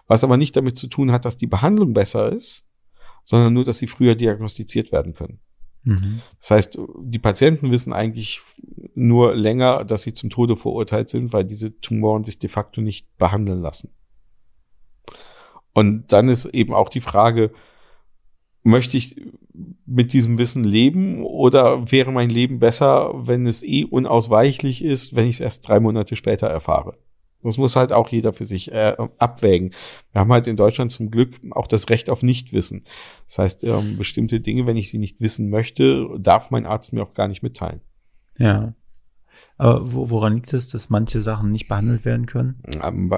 was 0.07 0.25
aber 0.25 0.37
nicht 0.37 0.57
damit 0.57 0.77
zu 0.77 0.89
tun 0.89 1.13
hat, 1.13 1.25
dass 1.25 1.39
die 1.39 1.47
Behandlung 1.47 1.95
besser 1.95 2.31
ist, 2.33 2.67
sondern 3.23 3.55
nur, 3.55 3.65
dass 3.65 3.79
sie 3.79 3.87
früher 3.87 4.15
diagnostiziert 4.15 4.93
werden 4.93 5.15
können. 5.15 5.41
Mhm. 5.85 6.21
Das 6.41 6.51
heißt, 6.51 6.79
die 7.01 7.19
Patienten 7.19 7.71
wissen 7.71 7.93
eigentlich 7.93 8.41
nur 8.95 9.35
länger, 9.35 9.85
dass 9.85 10.03
sie 10.03 10.15
zum 10.15 10.31
Tode 10.31 10.57
verurteilt 10.57 11.09
sind, 11.09 11.33
weil 11.33 11.45
diese 11.45 11.79
Tumoren 11.81 12.25
sich 12.25 12.39
de 12.39 12.49
facto 12.49 12.81
nicht 12.81 13.07
behandeln 13.17 13.61
lassen. 13.61 13.91
Und 15.73 16.13
dann 16.13 16.29
ist 16.29 16.47
eben 16.47 16.73
auch 16.73 16.89
die 16.89 17.01
Frage, 17.01 17.53
möchte 18.63 18.97
ich 18.97 19.21
mit 19.87 20.13
diesem 20.13 20.39
Wissen 20.39 20.65
leben 20.65 21.23
oder 21.23 21.91
wäre 21.91 22.13
mein 22.13 22.31
Leben 22.31 22.59
besser, 22.59 23.13
wenn 23.27 23.47
es 23.47 23.63
eh 23.63 23.85
unausweichlich 23.85 24.83
ist, 24.83 25.15
wenn 25.15 25.29
ich 25.29 25.37
es 25.37 25.41
erst 25.41 25.69
drei 25.69 25.81
Monate 25.81 26.17
später 26.17 26.47
erfahre? 26.47 26.97
Das 27.45 27.59
muss 27.59 27.77
halt 27.77 27.93
auch 27.93 28.09
jeder 28.09 28.33
für 28.33 28.47
sich 28.47 28.73
äh, 28.73 28.97
abwägen. 29.19 29.75
Wir 30.13 30.21
haben 30.21 30.33
halt 30.33 30.47
in 30.47 30.57
Deutschland 30.57 30.93
zum 30.93 31.11
Glück 31.11 31.35
auch 31.51 31.67
das 31.67 31.91
Recht 31.91 32.11
auf 32.11 32.23
Nichtwissen. 32.23 32.85
Das 33.27 33.39
heißt, 33.39 33.65
ähm, 33.65 33.97
bestimmte 33.97 34.41
Dinge, 34.41 34.67
wenn 34.67 34.77
ich 34.77 34.91
sie 34.91 34.99
nicht 34.99 35.21
wissen 35.21 35.51
möchte, 35.51 36.09
darf 36.19 36.51
mein 36.51 36.67
Arzt 36.67 36.93
mir 36.93 37.03
auch 37.03 37.15
gar 37.15 37.29
nicht 37.29 37.43
mitteilen. 37.43 37.81
Ja. 38.39 38.75
Aber 39.57 39.81
woran 39.83 40.35
liegt 40.35 40.53
es, 40.53 40.69
dass 40.69 40.91
manche 40.91 41.21
Sachen 41.21 41.51
nicht 41.51 41.69
behandelt 41.69 42.05
werden 42.05 42.27
können? 42.27 42.63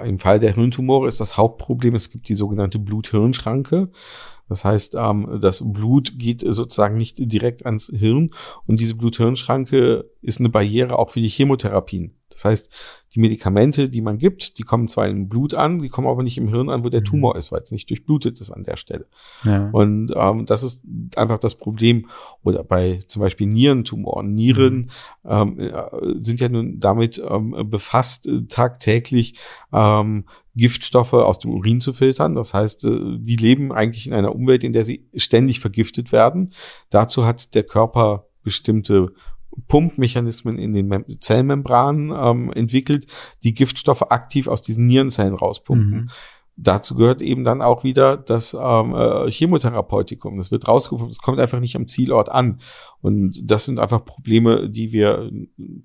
Im 0.04 0.18
Fall 0.18 0.40
der 0.40 0.54
Hirntumore 0.54 1.08
ist 1.08 1.20
das 1.20 1.36
Hauptproblem, 1.36 1.94
es 1.94 2.10
gibt 2.10 2.28
die 2.28 2.34
sogenannte 2.34 2.78
Blut-Hirn-Schranke. 2.78 3.90
Das 4.48 4.64
heißt, 4.64 4.94
ähm, 4.94 5.38
das 5.40 5.62
Blut 5.64 6.18
geht 6.18 6.44
sozusagen 6.46 6.96
nicht 6.96 7.16
direkt 7.18 7.66
ans 7.66 7.90
Hirn 7.94 8.30
und 8.66 8.80
diese 8.80 8.94
Blut-Hirn-Schranke 8.94 10.08
ist 10.26 10.40
eine 10.40 10.48
Barriere 10.48 10.98
auch 10.98 11.10
für 11.10 11.20
die 11.20 11.28
Chemotherapien. 11.28 12.16
Das 12.30 12.44
heißt, 12.44 12.70
die 13.14 13.20
Medikamente, 13.20 13.88
die 13.88 14.00
man 14.00 14.18
gibt, 14.18 14.58
die 14.58 14.64
kommen 14.64 14.88
zwar 14.88 15.06
im 15.06 15.28
Blut 15.28 15.54
an, 15.54 15.78
die 15.78 15.88
kommen 15.88 16.08
aber 16.08 16.24
nicht 16.24 16.36
im 16.36 16.48
Hirn 16.48 16.68
an, 16.68 16.84
wo 16.84 16.88
der 16.88 17.00
mhm. 17.00 17.04
Tumor 17.04 17.36
ist, 17.36 17.52
weil 17.52 17.62
es 17.62 17.70
nicht 17.70 17.88
durchblutet 17.88 18.40
ist 18.40 18.50
an 18.50 18.64
der 18.64 18.76
Stelle. 18.76 19.06
Ja. 19.44 19.70
Und 19.70 20.12
ähm, 20.16 20.44
das 20.44 20.64
ist 20.64 20.82
einfach 21.14 21.38
das 21.38 21.54
Problem. 21.54 22.08
Oder 22.42 22.64
bei 22.64 23.04
zum 23.06 23.22
Beispiel 23.22 23.46
Nierentumoren. 23.46 24.32
Nieren 24.32 24.90
mhm. 25.22 25.30
ähm, 25.30 25.60
äh, 25.60 25.72
sind 26.16 26.40
ja 26.40 26.48
nun 26.48 26.80
damit 26.80 27.22
ähm, 27.24 27.70
befasst, 27.70 28.26
äh, 28.26 28.42
tagtäglich 28.48 29.36
ähm, 29.72 30.24
Giftstoffe 30.56 31.12
aus 31.12 31.38
dem 31.38 31.52
Urin 31.52 31.80
zu 31.80 31.92
filtern. 31.92 32.34
Das 32.34 32.52
heißt, 32.52 32.84
äh, 32.84 33.18
die 33.18 33.36
leben 33.36 33.70
eigentlich 33.70 34.08
in 34.08 34.12
einer 34.12 34.34
Umwelt, 34.34 34.64
in 34.64 34.72
der 34.72 34.82
sie 34.82 35.06
ständig 35.14 35.60
vergiftet 35.60 36.10
werden. 36.10 36.52
Dazu 36.90 37.24
hat 37.24 37.54
der 37.54 37.62
Körper 37.62 38.26
bestimmte 38.42 39.12
Pumpmechanismen 39.68 40.58
in 40.58 40.72
den 40.72 40.86
Mem 40.88 41.04
Zellmembranen 41.20 42.12
ähm, 42.16 42.52
entwickelt, 42.52 43.06
die 43.42 43.54
Giftstoffe 43.54 44.02
aktiv 44.10 44.48
aus 44.48 44.62
diesen 44.62 44.86
Nierenzellen 44.86 45.34
rauspumpen. 45.34 45.90
Mhm. 45.90 46.10
Dazu 46.58 46.94
gehört 46.94 47.20
eben 47.20 47.44
dann 47.44 47.60
auch 47.60 47.84
wieder 47.84 48.16
das 48.16 48.54
ähm, 48.58 48.94
äh, 48.94 49.30
Chemotherapeutikum. 49.30 50.38
Das 50.38 50.50
wird 50.50 50.66
rausgepumpt, 50.66 51.12
es 51.12 51.18
kommt 51.18 51.38
einfach 51.38 51.60
nicht 51.60 51.76
am 51.76 51.86
Zielort 51.86 52.30
an. 52.30 52.60
Und 53.02 53.38
das 53.44 53.66
sind 53.66 53.78
einfach 53.78 54.06
Probleme, 54.06 54.70
die 54.70 54.90
wir 54.90 55.30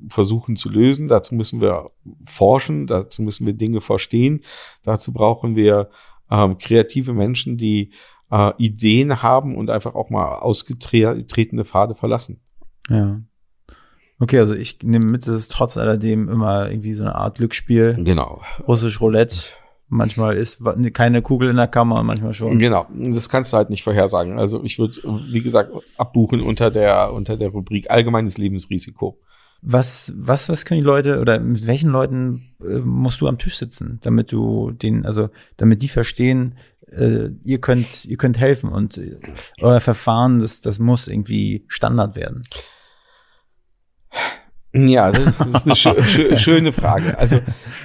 versuchen 0.08 0.56
zu 0.56 0.70
lösen. 0.70 1.10
Dazu 1.10 1.36
müssen 1.36 1.60
wir 1.60 1.92
forschen, 2.24 2.88
dazu 2.88 3.22
müssen 3.22 3.46
wir 3.46 3.54
Dinge 3.54 3.82
verstehen. 3.82 4.44
Dazu 4.84 5.12
brauchen 5.12 5.58
wir 5.58 5.90
ähm, 6.30 6.58
kreative 6.58 7.12
Menschen, 7.12 7.58
die 7.58 7.92
äh, 8.32 8.54
Ideen 8.58 9.22
haben 9.22 9.58
und 9.58 9.70
einfach 9.70 9.94
auch 9.94 10.10
mal 10.10 10.36
ausgetretene 10.40 11.66
Pfade 11.66 11.96
verlassen. 11.96 12.40
Ja. 12.88 13.22
Okay, 14.22 14.38
also 14.38 14.54
ich 14.54 14.78
nehme 14.84 15.08
mit, 15.08 15.24
es 15.24 15.36
ist 15.36 15.52
trotz 15.52 15.78
alledem 15.78 16.30
immer 16.30 16.70
irgendwie 16.70 16.94
so 16.94 17.04
eine 17.04 17.16
Art 17.16 17.40
Glücksspiel. 17.40 17.98
Genau. 18.04 18.42
Russisch 18.68 19.02
Roulette. 19.02 19.36
Manchmal 19.90 20.38
ist 20.38 20.62
keine 20.94 21.24
Kugel 21.24 21.50
in 21.50 21.56
der 21.56 21.68
Kammer, 21.68 22.04
manchmal 22.04 22.34
schon. 22.36 22.60
Genau, 22.60 22.86
das 22.94 23.30
kannst 23.30 23.52
du 23.52 23.58
halt 23.58 23.72
nicht 23.72 23.84
vorhersagen. 23.84 24.38
Also 24.38 24.64
ich 24.64 24.78
würde, 24.78 24.96
wie 25.32 25.42
gesagt, 25.42 25.72
abbuchen 25.98 26.40
unter 26.40 26.70
der 26.70 27.12
unter 27.12 27.36
der 27.36 27.50
Rubrik 27.50 27.90
allgemeines 27.90 28.38
Lebensrisiko. 28.38 29.18
Was 29.64 30.14
was 30.16 30.50
was 30.50 30.66
können 30.66 30.82
die 30.82 30.88
Leute 30.88 31.20
oder 31.20 31.40
mit 31.40 31.66
welchen 31.66 31.90
Leuten 31.90 32.54
äh, 32.62 32.78
musst 32.78 33.22
du 33.22 33.28
am 33.28 33.40
Tisch 33.40 33.58
sitzen, 33.58 34.00
damit 34.04 34.32
du 34.32 34.72
den, 34.72 35.06
also 35.06 35.30
damit 35.58 35.82
die 35.82 35.90
verstehen, 35.90 36.56
äh, 36.90 37.30
ihr 37.44 37.60
könnt 37.60 38.06
ihr 38.06 38.18
könnt 38.18 38.38
helfen 38.38 38.70
und 38.70 38.98
äh, 38.98 39.18
euer 39.60 39.82
Verfahren, 39.82 40.40
das 40.40 40.62
das 40.62 40.80
muss 40.80 41.08
irgendwie 41.08 41.66
Standard 41.68 42.16
werden. 42.16 42.44
Ja, 44.74 45.12
das 45.12 45.36
ist 45.54 45.66
eine 45.66 45.76
schö 45.76 46.02
schö 46.02 46.38
schöne 46.38 46.72
Frage. 46.72 47.18
Also 47.18 47.40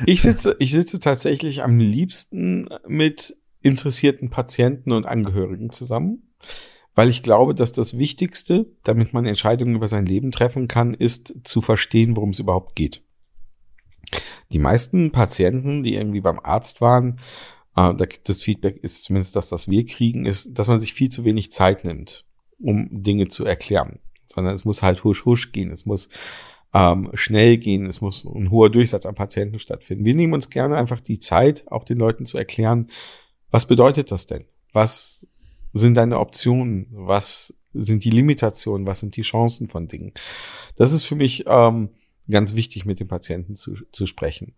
ich 0.07 0.23
sitze, 0.23 0.55
ich 0.61 0.71
sitze 0.71 1.01
tatsächlich 1.01 1.63
am 1.63 1.79
liebsten 1.79 2.69
mit 2.87 3.37
interessierten 3.61 4.31
Patienten 4.31 4.93
und 4.93 5.05
Angehörigen 5.05 5.71
zusammen, 5.71 6.33
weil 6.95 7.09
ich 7.09 7.25
glaube, 7.25 7.55
dass 7.55 7.73
das 7.73 7.99
Wichtigste, 7.99 8.67
damit 8.85 9.13
man 9.13 9.27
Entscheidungen 9.27 9.75
über 9.75 9.89
sein 9.89 10.07
Leben 10.07 10.31
treffen 10.31 10.69
kann, 10.69 10.95
ist 10.95 11.35
zu 11.43 11.61
verstehen, 11.61 12.15
worum 12.17 12.31
es 12.31 12.39
überhaupt 12.39 12.77
geht. 12.77 13.03
Die 14.53 14.61
meisten 14.61 15.11
Patienten, 15.11 15.83
die 15.83 15.95
irgendwie 15.95 16.21
beim 16.21 16.39
Arzt 16.39 16.81
waren, 16.81 17.19
äh, 17.77 17.93
das 18.25 18.43
Feedback 18.45 18.77
ist 18.77 19.05
zumindest 19.05 19.35
das, 19.35 19.51
was 19.51 19.69
wir 19.69 19.85
kriegen, 19.87 20.27
ist, 20.27 20.57
dass 20.57 20.69
man 20.69 20.81
sich 20.81 20.95
viel 20.95 21.11
zu 21.11 21.25
wenig 21.25 21.51
Zeit 21.51 21.85
nimmt, 21.85 22.25
um 22.61 22.89
Dinge 22.91 23.27
zu 23.27 23.45
erklären, 23.45 23.99
sondern 24.37 24.55
es 24.55 24.65
muss 24.65 24.83
halt 24.83 25.03
husch 25.03 25.25
husch 25.25 25.51
gehen, 25.51 25.73
es 25.73 25.85
muss 25.87 26.09
ähm, 26.73 27.11
schnell 27.15 27.57
gehen, 27.57 27.87
es 27.87 28.01
muss 28.01 28.25
ein 28.25 28.51
hoher 28.51 28.71
Durchsatz 28.71 29.07
an 29.07 29.15
Patienten 29.15 29.59
stattfinden. 29.59 30.05
Wir 30.05 30.15
nehmen 30.15 30.35
uns 30.35 30.51
gerne 30.51 30.77
einfach 30.77 31.01
die 31.01 31.19
Zeit, 31.19 31.65
auch 31.67 31.85
den 31.85 31.99
Leuten 31.99 32.27
zu 32.27 32.39
erklären, 32.39 32.89
was 33.51 33.67
bedeutet 33.67 34.13
das 34.13 34.27
denn? 34.27 34.45
Was 34.73 35.27
sind 35.73 35.95
deine 35.95 36.19
Optionen? 36.21 36.89
Was 36.91 37.55
sind 37.73 38.05
die 38.05 38.11
Limitationen? 38.11 38.87
Was 38.87 39.01
sind 39.01 39.17
die 39.17 39.23
Chancen 39.23 39.69
von 39.69 39.89
Dingen? 39.89 40.13
Das 40.77 40.93
ist 40.93 41.05
für 41.05 41.15
mich 41.15 41.45
ähm, 41.47 41.91
ganz 42.29 42.55
wichtig, 42.55 42.85
mit 42.85 43.01
den 43.01 43.09
Patienten 43.09 43.57
zu, 43.57 43.77
zu 43.93 44.07
sprechen. 44.07 44.55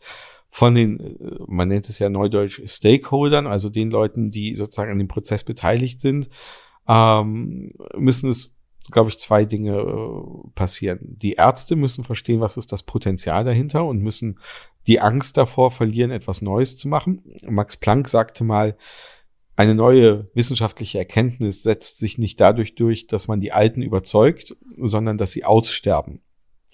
Von 0.49 0.75
den, 0.75 1.01
äh, 1.01 1.37
man 1.47 1.69
nennt 1.69 1.89
es 1.89 1.99
ja 1.99 2.09
neudeutsch 2.09 2.63
Stakeholdern, 2.65 3.47
also 3.47 3.69
den 3.69 3.91
Leuten, 3.91 4.31
die 4.31 4.55
sozusagen 4.55 4.91
an 4.91 4.99
dem 4.99 5.09
Prozess 5.09 5.45
beteiligt 5.45 6.01
sind, 6.01 6.29
ähm, 6.89 7.73
müssen 7.97 8.31
es 8.31 8.58
glaube 8.91 9.11
ich, 9.11 9.19
zwei 9.19 9.45
Dinge 9.45 9.77
äh, 9.79 10.51
passieren. 10.55 10.99
Die 11.03 11.35
Ärzte 11.35 11.77
müssen 11.77 12.05
verstehen, 12.05 12.41
was 12.41 12.57
ist 12.57 12.73
das 12.73 12.83
Potenzial 12.83 13.45
dahinter 13.45 13.85
und 13.85 14.03
müssen 14.03 14.39
die 14.87 15.01
Angst 15.01 15.37
davor 15.37 15.71
verlieren, 15.71 16.11
etwas 16.11 16.43
Neues 16.43 16.77
zu 16.77 16.89
machen. 16.89 17.23
Max 17.47 17.77
Planck 17.77 18.09
sagte 18.09 18.45
mal, 18.45 18.77
eine 19.57 19.75
neue 19.75 20.31
wissenschaftliche 20.35 20.99
Erkenntnis 20.99 21.63
setzt 21.63 21.99
sich 21.99 22.17
nicht 22.17 22.41
dadurch 22.41 22.77
durch, 22.77 23.07
dass 23.07 23.27
man 23.27 23.41
die 23.41 23.53
Alten 23.53 23.83
überzeugt, 23.83 24.57
sondern 24.77 25.19
dass 25.19 25.33
sie 25.33 25.45
aussterben. 25.45 26.23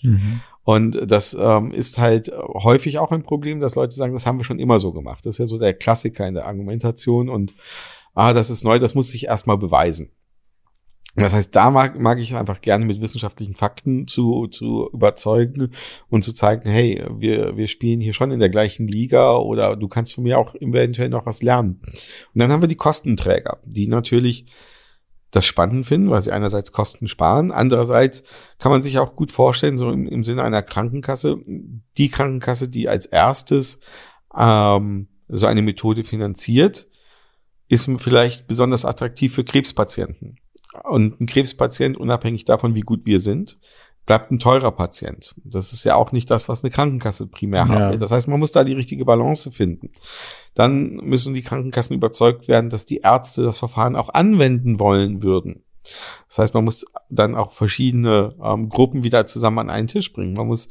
Mhm. 0.03 0.43
Und 0.65 1.11
das 1.11 1.35
ähm, 1.39 1.73
ist 1.73 1.99
halt 1.99 2.31
häufig 2.37 2.99
auch 2.99 3.11
ein 3.11 3.23
Problem, 3.23 3.61
dass 3.61 3.75
Leute 3.75 3.95
sagen, 3.95 4.13
das 4.13 4.27
haben 4.27 4.39
wir 4.39 4.45
schon 4.45 4.59
immer 4.59 4.79
so 4.79 4.93
gemacht. 4.93 5.25
Das 5.25 5.35
ist 5.35 5.39
ja 5.39 5.47
so 5.47 5.59
der 5.59 5.75
Klassiker 5.75 6.27
in 6.27 6.35
der 6.35 6.47
Argumentation 6.47 7.29
und 7.29 7.55
ah, 8.15 8.33
das 8.33 8.51
ist 8.51 8.65
neu, 8.65 8.79
das 8.79 8.95
muss 8.95 9.11
sich 9.11 9.27
erstmal 9.27 9.59
beweisen. 9.59 10.11
Das 11.17 11.33
heißt, 11.33 11.55
da 11.55 11.71
mag, 11.71 11.99
mag 11.99 12.19
ich 12.19 12.31
es 12.31 12.37
einfach 12.37 12.61
gerne 12.61 12.85
mit 12.85 13.01
wissenschaftlichen 13.01 13.55
Fakten 13.55 14.09
zu, 14.09 14.49
zu 14.49 14.91
überzeugen 14.93 15.73
und 16.09 16.25
zu 16.25 16.33
zeigen, 16.33 16.69
hey, 16.69 17.05
wir, 17.09 17.57
wir 17.57 17.69
spielen 17.69 18.01
hier 18.01 18.13
schon 18.13 18.33
in 18.33 18.41
der 18.41 18.49
gleichen 18.49 18.89
Liga 18.89 19.37
oder 19.37 19.77
du 19.77 19.87
kannst 19.87 20.15
von 20.15 20.25
mir 20.25 20.39
auch 20.39 20.57
eventuell 20.57 21.11
noch 21.11 21.25
was 21.25 21.43
lernen. 21.43 21.81
Und 22.35 22.41
dann 22.41 22.51
haben 22.51 22.63
wir 22.63 22.69
die 22.69 22.75
Kostenträger, 22.75 23.59
die 23.65 23.87
natürlich 23.87 24.47
das 25.31 25.47
spannend 25.47 25.87
finden, 25.87 26.11
weil 26.11 26.23
sie 26.23 26.33
einerseits 26.33 26.73
Kosten 26.73 27.09
sparen, 27.09 27.51
andererseits 27.51 28.25
kann 28.59 28.73
man 28.73 28.83
sich 28.83 28.99
auch 28.99 29.17
gut 29.17 29.31
vorstellen, 29.31 29.79
so 29.79 29.91
im, 29.91 30.07
im 30.07 30.25
Sinne 30.25 30.43
einer 30.43 30.63
Krankenkasse, 30.63 31.39
die 31.97 32.09
Krankenkasse, 32.09 32.69
die 32.69 32.89
als 32.89 33.07
erstes 33.07 33.81
ähm, 34.37 35.09
so 35.29 35.47
eine 35.47 35.63
Methode 35.63 36.05
finanziert, 36.05 36.89
ist 37.69 37.91
vielleicht 37.99 38.47
besonders 38.47 38.85
attraktiv 38.85 39.35
für 39.35 39.45
Krebspatienten. 39.45 40.39
Und 40.83 41.21
ein 41.21 41.27
Krebspatient, 41.27 41.97
unabhängig 41.97 42.45
davon, 42.45 42.75
wie 42.75 42.81
gut 42.81 43.03
wir 43.05 43.21
sind, 43.21 43.59
bleibt 44.07 44.31
ein 44.31 44.39
teurer 44.39 44.73
Patient. 44.73 45.35
Das 45.45 45.73
ist 45.73 45.85
ja 45.85 45.95
auch 45.95 46.13
nicht 46.13 46.31
das, 46.31 46.49
was 46.49 46.63
eine 46.63 46.71
Krankenkasse 46.71 47.27
primär 47.27 47.67
ja. 47.67 47.69
hat. 47.69 48.03
Das 48.03 48.11
heißt, 48.11 48.29
man 48.29 48.39
muss 48.39 48.53
da 48.53 48.65
die 48.65 48.75
richtige 48.75 49.05
Balance 49.05 49.51
finden. 49.51 49.91
Dann 50.55 50.97
müssen 50.97 51.35
die 51.35 51.43
Krankenkassen 51.43 51.97
überzeugt 51.97 52.49
werden, 52.49 52.71
dass 52.71 52.85
die 52.85 52.99
Ärzte 52.99 53.43
das 53.43 53.59
Verfahren 53.59 53.97
auch 53.97 54.11
anwenden 54.11 54.79
wollen 54.79 55.23
würden. 55.23 55.63
Das 56.29 56.39
heißt, 56.39 56.55
man 56.55 56.65
muss 56.65 56.85
dann 57.11 57.35
auch 57.35 57.53
verschiedene 57.53 58.35
ähm, 58.43 58.69
Gruppen 58.69 59.05
wieder 59.05 59.27
zusammen 59.27 59.59
an 59.59 59.71
einen 59.71 59.89
Tisch 59.89 60.13
bringen. 60.13 60.35
Man 60.35 60.47
muss 60.47 60.69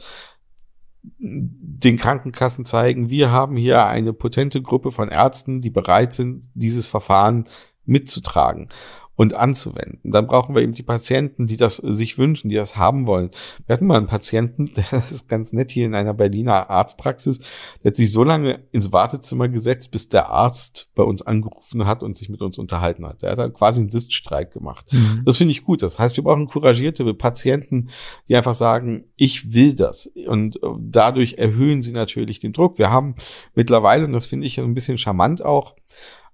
den 1.20 1.98
Krankenkassen 1.98 2.66
zeigen, 2.66 3.10
wir 3.10 3.30
haben 3.30 3.58
hier 3.58 3.86
eine 3.86 4.14
potente 4.14 4.62
Gruppe 4.62 4.92
von 4.92 5.10
Ärzten, 5.10 5.62
die 5.62 5.70
bereit 5.70 6.14
sind, 6.14 6.50
dieses 6.54 6.88
Verfahren 6.88 7.46
mitzutragen 7.86 8.70
und 9.16 9.36
anzuwenden. 9.36 10.12
Dann 10.12 10.28
brauchen 10.28 10.56
wir 10.56 10.62
eben 10.64 10.74
die 10.74 10.84
Patienten, 10.84 11.46
die 11.46 11.58
das 11.58 11.78
sich 11.78 12.18
wünschen, 12.18 12.50
die 12.50 12.56
das 12.56 12.78
haben 12.78 13.06
wollen. 13.06 13.30
Wir 13.66 13.74
hatten 13.74 13.86
mal 13.86 13.98
einen 13.98 14.08
Patienten, 14.08 14.72
der 14.76 14.86
ist 15.10 15.30
ganz 15.30 15.54
nett 15.54 15.72
hier 15.72 15.86
in 15.86 15.96
einer 15.96 16.14
Berliner 16.14 16.70
Arztpraxis, 16.70 17.40
der 17.84 17.92
hat 17.92 17.96
sich 17.96 18.12
so 18.12 18.24
lange 18.24 18.62
ins 18.72 18.92
Wartezimmer 18.92 19.50
gesetzt, 19.50 19.92
bis 19.92 20.10
der 20.10 20.30
Arzt 20.30 20.92
bei 20.96 21.04
uns 21.04 21.22
angerufen 21.22 21.86
hat 21.86 22.02
und 22.02 22.18
sich 22.18 22.30
mit 22.30 22.42
uns 22.42 22.58
unterhalten 22.58 23.06
hat. 23.06 23.22
Der 23.22 23.32
hat 23.32 23.40
dann 23.40 23.54
quasi 23.54 23.82
einen 23.82 23.90
Sitzstreik 23.90 24.52
gemacht. 24.52 24.92
Mhm. 24.92 25.22
Das 25.26 25.38
finde 25.38 25.52
ich 25.52 25.64
gut. 25.64 25.84
Das 25.84 26.00
heißt, 26.00 26.18
wir 26.18 26.24
brauchen 26.24 26.48
couragierte 26.48 27.14
Patienten, 27.14 27.90
die 28.28 28.36
einfach 28.36 28.56
sagen, 28.56 29.06
ich 29.16 29.54
will 29.54 29.76
das. 29.76 30.08
Und 30.28 30.58
äh, 30.58 30.68
dadurch 30.80 31.36
erhöhen 31.36 31.82
sie 31.82 31.92
natürlich 31.92 32.40
den 32.40 32.54
Druck. 32.54 32.80
Wir 32.80 32.90
haben 32.90 33.16
mittlerweile, 33.54 34.06
und 34.06 34.14
das 34.14 34.28
finde 34.28 34.48
ich 34.48 34.60
ein 34.60 34.74
bisschen 34.74 34.98
charmant 34.98 35.44
auch, 35.44 35.76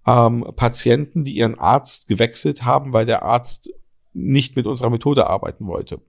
ähm, 0.05 0.45
Patienten, 0.55 1.23
die 1.23 1.35
ihren 1.35 1.57
Arzt 1.57 2.07
gewechselt 2.07 2.63
haben, 2.63 2.93
weil 2.93 3.05
der 3.05 3.23
Arzt 3.23 3.71
nicht 4.13 4.55
mit 4.55 4.65
unserer 4.65 4.89
Methode 4.89 5.27
arbeiten 5.27 5.67
wollte. 5.67 6.01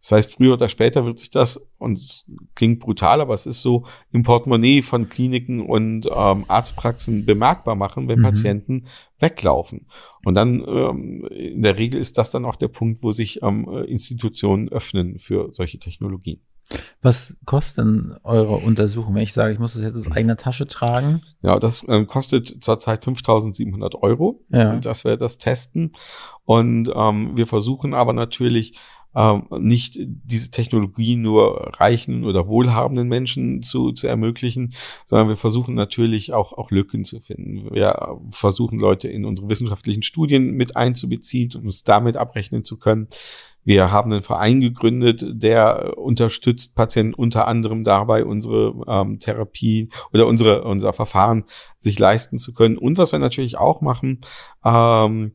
Das 0.00 0.12
heißt, 0.12 0.32
früher 0.34 0.54
oder 0.54 0.68
später 0.68 1.04
wird 1.04 1.18
sich 1.18 1.30
das, 1.30 1.70
und 1.78 1.98
es 1.98 2.30
klingt 2.54 2.80
brutal, 2.80 3.20
aber 3.20 3.34
es 3.34 3.46
ist 3.46 3.62
so, 3.62 3.86
im 4.12 4.22
Portemonnaie 4.22 4.82
von 4.82 5.08
Kliniken 5.08 5.66
und 5.66 6.06
ähm, 6.06 6.44
Arztpraxen 6.48 7.24
bemerkbar 7.24 7.74
machen, 7.74 8.08
wenn 8.08 8.18
mhm. 8.18 8.24
Patienten 8.24 8.86
weglaufen. 9.18 9.86
Und 10.24 10.34
dann 10.34 10.64
ähm, 10.66 11.26
in 11.30 11.62
der 11.62 11.78
Regel 11.78 12.00
ist 12.00 12.18
das 12.18 12.30
dann 12.30 12.44
auch 12.44 12.56
der 12.56 12.68
Punkt, 12.68 13.02
wo 13.02 13.12
sich 13.12 13.42
ähm, 13.42 13.68
Institutionen 13.86 14.68
öffnen 14.68 15.18
für 15.18 15.52
solche 15.52 15.78
Technologien. 15.78 16.40
Was 17.02 17.36
kostet 17.44 17.84
denn 17.84 18.16
eure 18.22 18.54
Untersuchung, 18.54 19.14
wenn 19.14 19.22
ich 19.22 19.32
sage, 19.32 19.52
ich 19.52 19.58
muss 19.58 19.74
das 19.74 19.84
jetzt 19.84 19.96
aus 19.96 20.10
eigener 20.10 20.36
Tasche 20.36 20.66
tragen? 20.66 21.22
Ja, 21.42 21.58
das 21.58 21.86
äh, 21.88 22.04
kostet 22.06 22.64
zurzeit 22.64 23.04
5.700 23.04 23.94
Euro, 24.00 24.40
ja. 24.48 24.76
dass 24.76 25.04
wir 25.04 25.16
das 25.16 25.38
testen. 25.38 25.92
Und 26.44 26.90
ähm, 26.94 27.36
wir 27.36 27.46
versuchen 27.46 27.94
aber 27.94 28.12
natürlich 28.12 28.78
ähm, 29.14 29.46
nicht 29.58 29.96
diese 30.00 30.50
Technologie 30.50 31.16
nur 31.16 31.72
reichen 31.78 32.24
oder 32.24 32.48
wohlhabenden 32.48 33.08
Menschen 33.08 33.62
zu, 33.62 33.92
zu 33.92 34.06
ermöglichen, 34.06 34.74
sondern 35.06 35.28
wir 35.28 35.36
versuchen 35.36 35.74
natürlich 35.74 36.32
auch, 36.32 36.52
auch 36.52 36.70
Lücken 36.70 37.04
zu 37.04 37.20
finden. 37.20 37.72
Wir 37.72 38.18
versuchen 38.30 38.80
Leute 38.80 39.08
in 39.08 39.24
unsere 39.24 39.48
wissenschaftlichen 39.48 40.02
Studien 40.02 40.52
mit 40.52 40.76
einzubeziehen, 40.76 41.52
um 41.56 41.68
es 41.68 41.84
damit 41.84 42.16
abrechnen 42.16 42.64
zu 42.64 42.78
können. 42.78 43.08
Wir 43.64 43.90
haben 43.90 44.12
einen 44.12 44.22
Verein 44.22 44.60
gegründet, 44.60 45.24
der 45.26 45.98
unterstützt 45.98 46.74
Patienten 46.74 47.14
unter 47.14 47.48
anderem 47.48 47.82
dabei, 47.82 48.24
unsere 48.24 48.74
ähm, 48.86 49.18
Therapie 49.18 49.90
oder 50.12 50.26
unsere, 50.26 50.64
unser 50.64 50.92
Verfahren 50.92 51.44
sich 51.78 51.98
leisten 51.98 52.38
zu 52.38 52.52
können. 52.52 52.78
Und 52.78 52.98
was 52.98 53.12
wir 53.12 53.18
natürlich 53.18 53.56
auch 53.58 53.80
machen, 53.80 54.20
ähm, 54.64 55.32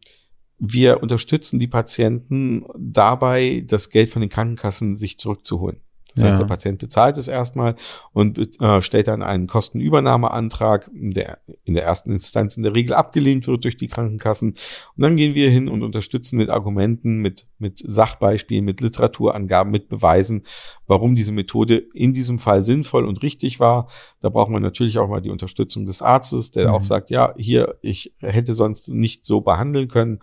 wir 0.59 1.01
unterstützen 1.01 1.59
die 1.59 1.67
Patienten 1.67 2.65
dabei, 2.77 3.63
das 3.65 3.89
Geld 3.89 4.11
von 4.11 4.21
den 4.21 4.29
Krankenkassen 4.29 4.97
sich 4.97 5.17
zurückzuholen. 5.17 5.81
Das 6.15 6.23
ja. 6.23 6.29
heißt, 6.31 6.41
der 6.41 6.47
Patient 6.47 6.79
bezahlt 6.79 7.17
es 7.17 7.27
erstmal 7.27 7.75
und 8.13 8.59
äh, 8.61 8.81
stellt 8.81 9.07
dann 9.07 9.21
einen 9.21 9.47
Kostenübernahmeantrag, 9.47 10.89
der 10.93 11.39
in 11.63 11.75
der 11.75 11.83
ersten 11.83 12.11
Instanz 12.11 12.57
in 12.57 12.63
der 12.63 12.73
Regel 12.73 12.93
abgelehnt 12.93 13.47
wird 13.47 13.63
durch 13.63 13.77
die 13.77 13.87
Krankenkassen. 13.87 14.51
Und 14.51 15.01
dann 15.01 15.15
gehen 15.15 15.35
wir 15.35 15.49
hin 15.49 15.67
und 15.69 15.83
unterstützen 15.83 16.37
mit 16.37 16.49
Argumenten, 16.49 17.17
mit, 17.17 17.45
mit 17.59 17.83
Sachbeispielen, 17.85 18.65
mit 18.65 18.81
Literaturangaben, 18.81 19.71
mit 19.71 19.87
Beweisen, 19.87 20.45
warum 20.87 21.15
diese 21.15 21.31
Methode 21.31 21.83
in 21.93 22.13
diesem 22.13 22.39
Fall 22.39 22.63
sinnvoll 22.63 23.05
und 23.05 23.21
richtig 23.21 23.59
war. 23.59 23.87
Da 24.21 24.29
brauchen 24.29 24.53
wir 24.53 24.59
natürlich 24.59 24.97
auch 24.97 25.07
mal 25.07 25.21
die 25.21 25.29
Unterstützung 25.29 25.85
des 25.85 26.01
Arztes, 26.01 26.51
der 26.51 26.69
mhm. 26.69 26.73
auch 26.73 26.83
sagt, 26.83 27.09
ja, 27.11 27.33
hier, 27.37 27.75
ich 27.81 28.13
hätte 28.19 28.53
sonst 28.53 28.89
nicht 28.89 29.25
so 29.25 29.41
behandeln 29.41 29.87
können. 29.87 30.19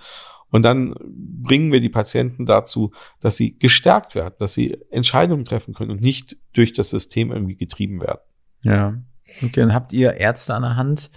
Und 0.51 0.63
dann 0.63 0.95
bringen 1.01 1.73
wir 1.73 1.81
die 1.81 1.89
Patienten 1.89 2.47
dazu, 2.47 2.93
dass 3.21 3.37
sie 3.37 3.59
gestärkt 3.59 4.15
werden, 4.15 4.35
dass 4.39 4.55
sie 4.55 4.79
Entscheidungen 4.91 5.45
treffen 5.45 5.75
können 5.75 5.91
und 5.91 6.01
nicht 6.01 6.37
durch 6.53 6.73
das 6.73 6.91
System 6.91 7.33
irgendwie 7.33 7.57
getrieben 7.57 8.01
werden. 8.01 8.21
Ja. 8.63 8.95
Okay, 9.43 9.61
dann 9.61 9.75
habt 9.75 9.93
ihr 9.93 10.15
Ärzte 10.15 10.55
an 10.55 10.63
der 10.63 10.77
Hand, 10.77 11.11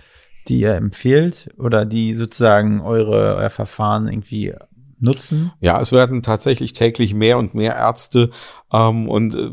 die 0.48 0.62
ihr 0.62 0.74
empfehlt 0.74 1.50
oder 1.58 1.86
die 1.86 2.16
sozusagen 2.16 2.82
eure, 2.82 3.36
euer 3.36 3.52
Verfahren 3.52 4.08
irgendwie 4.08 4.54
nutzen? 5.00 5.52
Ja, 5.60 5.80
es 5.80 5.92
werden 5.92 6.22
tatsächlich 6.22 6.74
täglich 6.74 7.14
mehr 7.14 7.38
und 7.38 7.54
mehr 7.54 7.76
Ärzte 7.76 8.32
ähm, 8.72 9.10
und 9.10 9.36
äh, 9.36 9.50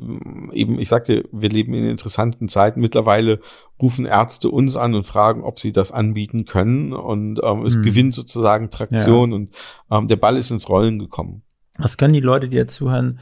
eben, 0.54 0.78
ich 0.78 0.88
sagte, 0.88 1.28
wir 1.32 1.48
leben 1.48 1.74
in 1.74 1.88
interessanten 1.88 2.48
Zeiten. 2.48 2.80
Mittlerweile 2.80 3.40
rufen 3.80 4.06
Ärzte 4.06 4.50
uns 4.50 4.76
an 4.76 4.94
und 4.94 5.06
fragen, 5.06 5.42
ob 5.42 5.58
sie 5.58 5.72
das 5.72 5.92
anbieten 5.92 6.44
können 6.44 6.92
und 6.92 7.40
ähm, 7.42 7.64
es 7.64 7.74
hm. 7.74 7.82
gewinnt 7.82 8.14
sozusagen 8.14 8.70
Traktion 8.70 9.30
ja. 9.30 9.36
und 9.36 9.54
ähm, 9.90 10.08
der 10.08 10.16
Ball 10.16 10.36
ist 10.36 10.50
ins 10.50 10.68
Rollen 10.68 10.98
gekommen. 10.98 11.42
Was 11.78 11.98
können 11.98 12.14
die 12.14 12.20
Leute, 12.20 12.48
die 12.48 12.56
jetzt 12.56 12.74
zuhören, 12.74 13.18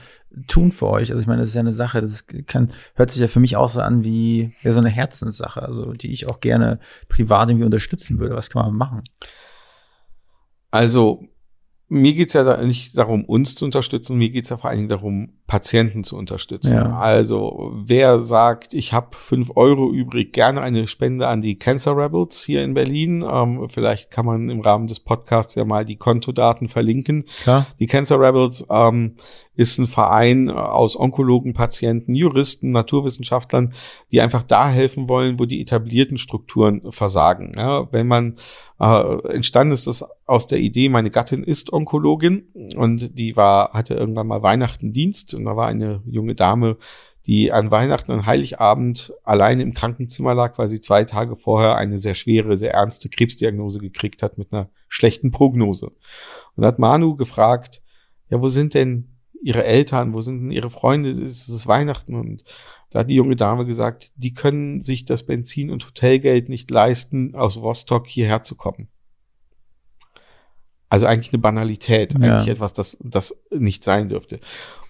tun 0.46 0.70
für 0.70 0.88
euch? 0.88 1.10
Also 1.10 1.20
ich 1.20 1.26
meine, 1.26 1.40
das 1.40 1.48
ist 1.48 1.54
ja 1.54 1.60
eine 1.60 1.72
Sache, 1.72 2.00
das 2.00 2.26
kann, 2.46 2.70
hört 2.94 3.10
sich 3.10 3.20
ja 3.20 3.28
für 3.28 3.40
mich 3.40 3.56
auch 3.56 3.68
so 3.68 3.80
an 3.80 4.04
wie 4.04 4.52
ja, 4.62 4.72
so 4.72 4.78
eine 4.78 4.90
Herzenssache, 4.90 5.62
also 5.62 5.92
die 5.92 6.12
ich 6.12 6.28
auch 6.28 6.40
gerne 6.40 6.78
privat 7.08 7.48
irgendwie 7.48 7.64
unterstützen 7.64 8.18
würde. 8.18 8.36
Was 8.36 8.50
kann 8.50 8.64
man 8.64 8.76
machen? 8.76 9.02
Also 10.70 11.24
mir 11.94 12.14
geht's 12.14 12.32
ja 12.32 12.42
da 12.44 12.62
nicht 12.62 12.98
darum, 12.98 13.24
uns 13.24 13.54
zu 13.54 13.64
unterstützen, 13.64 14.18
mir 14.18 14.30
geht's 14.30 14.50
ja 14.50 14.56
vor 14.56 14.68
allen 14.68 14.78
Dingen 14.78 14.88
darum, 14.88 15.28
Patienten 15.46 16.02
zu 16.02 16.16
unterstützen. 16.16 16.76
Ja. 16.76 16.98
Also 16.98 17.72
wer 17.74 18.20
sagt, 18.20 18.74
ich 18.74 18.92
habe 18.92 19.16
fünf 19.16 19.52
Euro 19.56 19.92
übrig, 19.92 20.32
gerne 20.32 20.60
eine 20.60 20.86
Spende 20.86 21.28
an 21.28 21.40
die 21.40 21.58
Cancer 21.58 21.96
Rebels 21.96 22.42
hier 22.42 22.64
in 22.64 22.74
Berlin. 22.74 23.24
Ähm, 23.28 23.68
vielleicht 23.68 24.10
kann 24.10 24.26
man 24.26 24.48
im 24.50 24.60
Rahmen 24.60 24.88
des 24.88 25.00
Podcasts 25.00 25.54
ja 25.54 25.64
mal 25.64 25.84
die 25.84 25.96
Kontodaten 25.96 26.68
verlinken. 26.68 27.24
Klar. 27.42 27.66
Die 27.78 27.86
Cancer 27.86 28.20
Rebels 28.20 28.66
ähm, 28.70 29.14
ist 29.56 29.78
ein 29.78 29.86
Verein 29.86 30.50
aus 30.50 30.98
Onkologen, 30.98 31.54
Patienten, 31.54 32.14
Juristen, 32.14 32.72
Naturwissenschaftlern, 32.72 33.74
die 34.10 34.20
einfach 34.20 34.42
da 34.42 34.68
helfen 34.68 35.08
wollen, 35.08 35.38
wo 35.38 35.44
die 35.44 35.60
etablierten 35.60 36.18
Strukturen 36.18 36.82
versagen. 36.90 37.54
Ja, 37.56 37.90
wenn 37.92 38.06
man 38.06 38.36
äh, 38.80 39.28
entstanden 39.28 39.72
ist 39.72 39.86
das 39.86 40.04
aus 40.26 40.46
der 40.46 40.58
Idee, 40.58 40.88
meine 40.88 41.10
Gattin 41.10 41.44
ist 41.44 41.72
Onkologin 41.72 42.48
und 42.76 43.16
die 43.16 43.36
war, 43.36 43.72
hatte 43.72 43.94
irgendwann 43.94 44.26
mal 44.26 44.42
Weihnachten 44.42 44.92
Dienst 44.92 45.34
und 45.34 45.44
da 45.44 45.56
war 45.56 45.68
eine 45.68 46.02
junge 46.06 46.34
Dame, 46.34 46.76
die 47.26 47.52
an 47.52 47.70
Weihnachten 47.70 48.12
und 48.12 48.26
Heiligabend 48.26 49.12
alleine 49.22 49.62
im 49.62 49.72
Krankenzimmer 49.72 50.34
lag, 50.34 50.58
weil 50.58 50.68
sie 50.68 50.80
zwei 50.80 51.04
Tage 51.04 51.36
vorher 51.36 51.76
eine 51.76 51.98
sehr 51.98 52.14
schwere, 52.14 52.56
sehr 52.56 52.74
ernste 52.74 53.08
Krebsdiagnose 53.08 53.78
gekriegt 53.78 54.22
hat 54.22 54.36
mit 54.36 54.52
einer 54.52 54.68
schlechten 54.88 55.30
Prognose. 55.30 55.92
Und 56.56 56.66
hat 56.66 56.78
Manu 56.78 57.16
gefragt, 57.16 57.82
ja, 58.28 58.40
wo 58.40 58.48
sind 58.48 58.74
denn 58.74 59.13
ihre 59.44 59.64
Eltern, 59.64 60.14
wo 60.14 60.22
sind 60.22 60.40
denn 60.40 60.50
ihre 60.50 60.70
Freunde, 60.70 61.10
es 61.22 61.48
ist 61.48 61.66
Weihnachten 61.66 62.14
und 62.14 62.44
da 62.90 63.00
hat 63.00 63.10
die 63.10 63.14
junge 63.14 63.36
Dame 63.36 63.66
gesagt, 63.66 64.10
die 64.16 64.32
können 64.32 64.80
sich 64.80 65.04
das 65.04 65.26
Benzin 65.26 65.70
und 65.70 65.86
Hotelgeld 65.86 66.48
nicht 66.48 66.70
leisten, 66.70 67.34
aus 67.34 67.58
Rostock 67.58 68.06
hierher 68.06 68.42
zu 68.42 68.54
kommen. 68.54 68.88
Also 70.94 71.06
eigentlich 71.06 71.32
eine 71.32 71.42
Banalität, 71.42 72.14
ja. 72.14 72.20
eigentlich 72.20 72.54
etwas, 72.54 72.72
das, 72.72 72.96
das 73.02 73.42
nicht 73.50 73.82
sein 73.82 74.08
dürfte. 74.08 74.38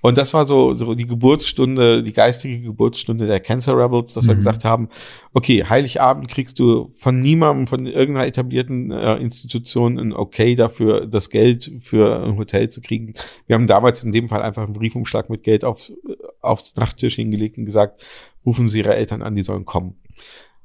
Und 0.02 0.18
das 0.18 0.34
war 0.34 0.44
so, 0.44 0.74
so 0.74 0.94
die 0.94 1.07
Geburtsstunde, 1.07 2.02
die 2.02 2.12
geistige 2.12 2.61
Geburtsstunde 2.61 3.26
der 3.26 3.40
Cancer 3.40 3.74
Rebels, 3.74 4.12
dass 4.12 4.24
mhm. 4.24 4.28
wir 4.28 4.34
gesagt 4.34 4.62
haben, 4.62 4.90
okay, 5.32 5.64
Heiligabend 5.66 6.28
kriegst 6.28 6.59
du 6.59 6.90
von 6.98 7.20
niemandem, 7.20 7.66
von 7.66 7.86
irgendeiner 7.86 8.26
etablierten 8.26 8.90
äh, 8.90 9.14
Institution 9.16 9.98
ein 9.98 10.12
Okay 10.12 10.57
dafür, 10.57 11.07
das 11.07 11.30
Geld 11.30 11.72
für 11.80 12.22
ein 12.22 12.36
Hotel 12.36 12.68
zu 12.68 12.82
kriegen. 12.82 13.14
Wir 13.46 13.55
haben 13.55 13.66
damals 13.66 14.05
in 14.05 14.12
dem 14.12 14.28
Fall 14.28 14.42
einfach 14.42 14.64
einen 14.64 14.74
Briefumschlag 14.74 15.30
mit 15.30 15.42
Geld 15.42 15.64
auf, 15.64 15.90
aufs 16.42 16.76
Nachttisch 16.76 17.14
hingelegt 17.14 17.57
und 17.57 17.64
gesagt, 17.64 17.98
rufen 18.44 18.68
Sie 18.68 18.80
Ihre 18.80 18.94
Eltern 18.94 19.22
an, 19.22 19.34
die 19.34 19.42
sollen 19.42 19.64
kommen. 19.64 19.96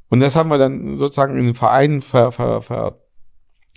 Und 0.10 0.20
das 0.20 0.36
haben 0.36 0.50
wir 0.50 0.58
dann 0.58 0.98
sozusagen 0.98 1.38
in 1.40 1.46
den 1.46 1.56
Verein 1.56 2.02
ver, 2.02 2.34
ver, 2.34 2.62
ver 2.62 2.98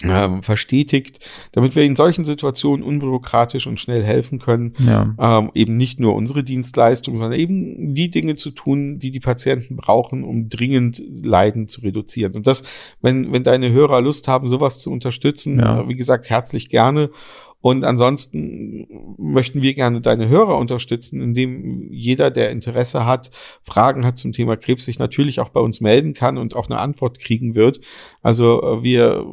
ähm, 0.04 0.42
verstetigt, 0.42 1.20
damit 1.52 1.76
wir 1.76 1.82
in 1.82 1.96
solchen 1.96 2.24
Situationen 2.24 2.84
unbürokratisch 2.84 3.66
und 3.66 3.80
schnell 3.80 4.02
helfen 4.02 4.38
können, 4.38 4.74
ja. 4.78 5.14
ähm, 5.18 5.50
eben 5.54 5.76
nicht 5.76 6.00
nur 6.00 6.14
unsere 6.14 6.44
Dienstleistung, 6.44 7.16
sondern 7.16 7.38
eben 7.38 7.94
die 7.94 8.10
Dinge 8.10 8.36
zu 8.36 8.50
tun, 8.50 8.98
die 8.98 9.10
die 9.10 9.20
Patienten 9.20 9.76
brauchen, 9.76 10.24
um 10.24 10.48
dringend 10.48 11.02
Leiden 11.08 11.68
zu 11.68 11.80
reduzieren. 11.82 12.34
Und 12.34 12.46
das, 12.46 12.64
wenn, 13.00 13.32
wenn 13.32 13.44
deine 13.44 13.72
Hörer 13.72 14.00
Lust 14.00 14.28
haben, 14.28 14.48
sowas 14.48 14.78
zu 14.78 14.90
unterstützen, 14.90 15.58
ja. 15.58 15.80
äh, 15.80 15.88
wie 15.88 15.96
gesagt, 15.96 16.30
herzlich 16.30 16.68
gerne. 16.68 17.10
Und 17.62 17.84
ansonsten 17.84 19.14
möchten 19.18 19.62
wir 19.62 19.74
gerne 19.74 20.00
deine 20.00 20.28
Hörer 20.28 20.58
unterstützen, 20.58 21.20
indem 21.20 21.92
jeder, 21.92 22.32
der 22.32 22.50
Interesse 22.50 23.06
hat, 23.06 23.30
Fragen 23.62 24.04
hat 24.04 24.18
zum 24.18 24.32
Thema 24.32 24.56
Krebs, 24.56 24.84
sich 24.84 24.98
natürlich 24.98 25.38
auch 25.38 25.50
bei 25.50 25.60
uns 25.60 25.80
melden 25.80 26.12
kann 26.12 26.38
und 26.38 26.56
auch 26.56 26.68
eine 26.68 26.80
Antwort 26.80 27.20
kriegen 27.20 27.54
wird. 27.54 27.80
Also 28.20 28.60
äh, 28.62 28.82
wir 28.82 29.24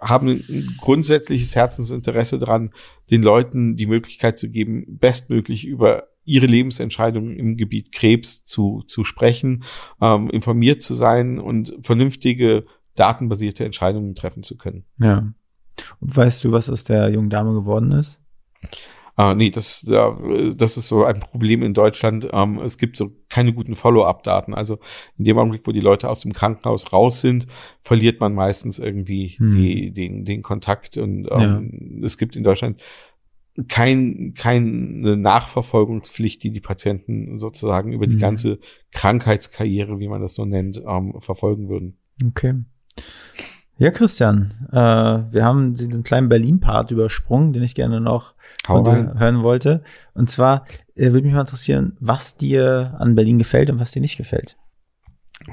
haben 0.00 0.28
ein 0.28 0.76
grundsätzliches 0.80 1.54
Herzensinteresse 1.54 2.40
daran, 2.40 2.72
den 3.12 3.22
Leuten 3.22 3.76
die 3.76 3.86
Möglichkeit 3.86 4.36
zu 4.36 4.50
geben, 4.50 4.98
bestmöglich 4.98 5.64
über 5.64 6.08
ihre 6.24 6.46
Lebensentscheidungen 6.46 7.36
im 7.36 7.56
Gebiet 7.56 7.92
Krebs 7.92 8.44
zu, 8.44 8.82
zu 8.88 9.04
sprechen, 9.04 9.62
ähm, 10.02 10.28
informiert 10.30 10.82
zu 10.82 10.94
sein 10.94 11.38
und 11.38 11.72
vernünftige 11.82 12.66
datenbasierte 12.96 13.64
Entscheidungen 13.64 14.16
treffen 14.16 14.42
zu 14.42 14.56
können. 14.56 14.84
Ja. 14.98 15.32
Und 16.00 16.16
weißt 16.16 16.44
du, 16.44 16.52
was 16.52 16.70
aus 16.70 16.84
der 16.84 17.10
jungen 17.10 17.30
Dame 17.30 17.52
geworden 17.52 17.92
ist? 17.92 18.20
Ah, 19.18 19.34
nee, 19.34 19.48
das, 19.48 19.80
das 19.80 20.76
ist 20.76 20.88
so 20.88 21.04
ein 21.04 21.20
Problem 21.20 21.62
in 21.62 21.72
Deutschland. 21.72 22.28
Ähm, 22.32 22.58
es 22.58 22.76
gibt 22.76 22.98
so 22.98 23.12
keine 23.30 23.54
guten 23.54 23.74
Follow-up-Daten. 23.74 24.52
Also 24.52 24.78
in 25.16 25.24
dem 25.24 25.38
Augenblick, 25.38 25.66
wo 25.66 25.72
die 25.72 25.80
Leute 25.80 26.10
aus 26.10 26.20
dem 26.20 26.34
Krankenhaus 26.34 26.92
raus 26.92 27.22
sind, 27.22 27.46
verliert 27.80 28.20
man 28.20 28.34
meistens 28.34 28.78
irgendwie 28.78 29.36
hm. 29.38 29.50
die, 29.52 29.90
den, 29.90 30.24
den 30.26 30.42
Kontakt. 30.42 30.98
Und 30.98 31.28
ähm, 31.34 31.98
ja. 31.98 32.06
es 32.06 32.18
gibt 32.18 32.36
in 32.36 32.44
Deutschland 32.44 32.82
kein, 33.68 34.34
keine 34.36 35.16
Nachverfolgungspflicht, 35.16 36.42
die 36.42 36.50
die 36.50 36.60
Patienten 36.60 37.38
sozusagen 37.38 37.94
über 37.94 38.06
die 38.06 38.14
hm. 38.14 38.20
ganze 38.20 38.58
Krankheitskarriere, 38.92 39.98
wie 39.98 40.08
man 40.08 40.20
das 40.20 40.34
so 40.34 40.44
nennt, 40.44 40.82
ähm, 40.86 41.14
verfolgen 41.20 41.70
würden. 41.70 41.96
Okay. 42.22 42.52
Ja, 43.78 43.90
Christian, 43.90 44.68
äh, 44.72 44.76
wir 44.76 45.44
haben 45.44 45.74
diesen 45.74 46.02
kleinen 46.02 46.30
Berlin-Part 46.30 46.90
übersprungen, 46.90 47.52
den 47.52 47.62
ich 47.62 47.74
gerne 47.74 48.00
noch 48.00 48.34
hören 48.66 49.42
wollte. 49.42 49.82
Und 50.14 50.30
zwar 50.30 50.64
äh, 50.94 51.12
würde 51.12 51.26
mich 51.26 51.34
mal 51.34 51.40
interessieren, 51.40 51.96
was 52.00 52.36
dir 52.36 52.96
an 52.98 53.14
Berlin 53.14 53.38
gefällt 53.38 53.68
und 53.68 53.78
was 53.78 53.92
dir 53.92 54.00
nicht 54.00 54.16
gefällt. 54.16 54.56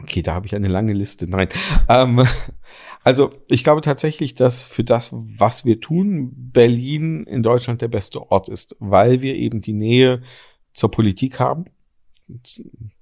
Okay, 0.01 0.21
da 0.21 0.35
habe 0.35 0.45
ich 0.45 0.55
eine 0.55 0.69
lange 0.69 0.93
Liste. 0.93 1.27
Nein. 1.27 1.49
ähm, 1.89 2.25
also 3.03 3.31
ich 3.47 3.65
glaube 3.65 3.81
tatsächlich, 3.81 4.35
dass 4.35 4.63
für 4.63 4.85
das, 4.85 5.13
was 5.13 5.65
wir 5.65 5.81
tun, 5.81 6.31
Berlin 6.33 7.25
in 7.25 7.43
Deutschland 7.43 7.81
der 7.81 7.89
beste 7.89 8.31
Ort 8.31 8.47
ist, 8.47 8.77
weil 8.79 9.21
wir 9.21 9.35
eben 9.35 9.59
die 9.59 9.73
Nähe 9.73 10.21
zur 10.73 10.91
Politik 10.91 11.41
haben, 11.41 11.65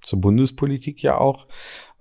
zur 0.02 0.20
Bundespolitik 0.20 1.02
ja 1.02 1.18
auch, 1.18 1.46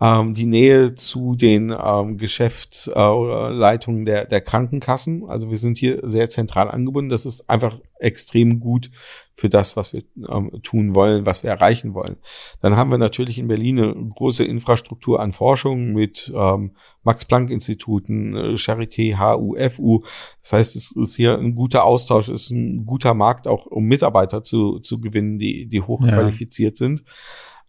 ähm, 0.02 0.34
die 0.34 0.48
Nähe 0.48 0.96
zu 0.96 1.36
den 1.36 1.70
ähm, 1.80 2.18
Geschäftsleitungen 2.18 4.06
der, 4.06 4.26
der 4.26 4.42
Krankenkassen. 4.42 5.30
Also 5.30 5.52
wir 5.52 5.58
sind 5.58 5.78
hier 5.78 6.00
sehr 6.04 6.28
zentral 6.30 6.72
angebunden. 6.72 7.12
Das 7.12 7.28
ist 7.28 7.48
einfach 7.48 7.78
extrem 8.00 8.60
gut 8.60 8.90
für 9.36 9.48
das, 9.48 9.78
was 9.78 9.94
wir 9.94 10.04
ähm, 10.28 10.52
tun 10.64 10.96
wollen, 10.96 11.28
was 11.28 11.44
wir 11.44 11.52
erreichen 11.52 11.94
wollen. 11.94 12.18
Dann 12.62 12.78
haben 12.78 12.90
wir 12.90 12.98
natürlich 12.98 13.38
in 13.38 13.48
Berlin 13.48 13.80
eine 13.80 14.10
große 14.10 14.44
Infrastruktur 14.44 15.20
an 15.20 15.34
Forschung 15.34 15.94
mit 15.94 16.34
ähm, 16.36 16.72
Max-Planck-Instituten, 17.04 18.36
äh, 18.36 18.54
Charité, 18.56 19.20
HU, 19.20 19.56
FU. 19.70 20.04
Das 20.42 20.54
heißt, 20.54 20.76
es 20.76 20.92
ist 20.96 21.16
hier 21.16 21.38
ein 21.38 21.54
guter 21.54 21.84
Austausch, 21.84 22.28
es 22.28 22.46
ist 22.46 22.52
ein 22.52 22.88
guter 22.88 23.14
Markt, 23.14 23.48
auch 23.48 23.68
um 23.68 23.86
Mitarbeiter 23.86 24.44
zu, 24.44 24.80
zu 24.80 25.00
gewinnen, 25.00 25.38
die, 25.38 25.68
die 25.68 25.82
hochqualifiziert 25.82 26.80
ja. 26.80 26.88
sind. 26.88 27.04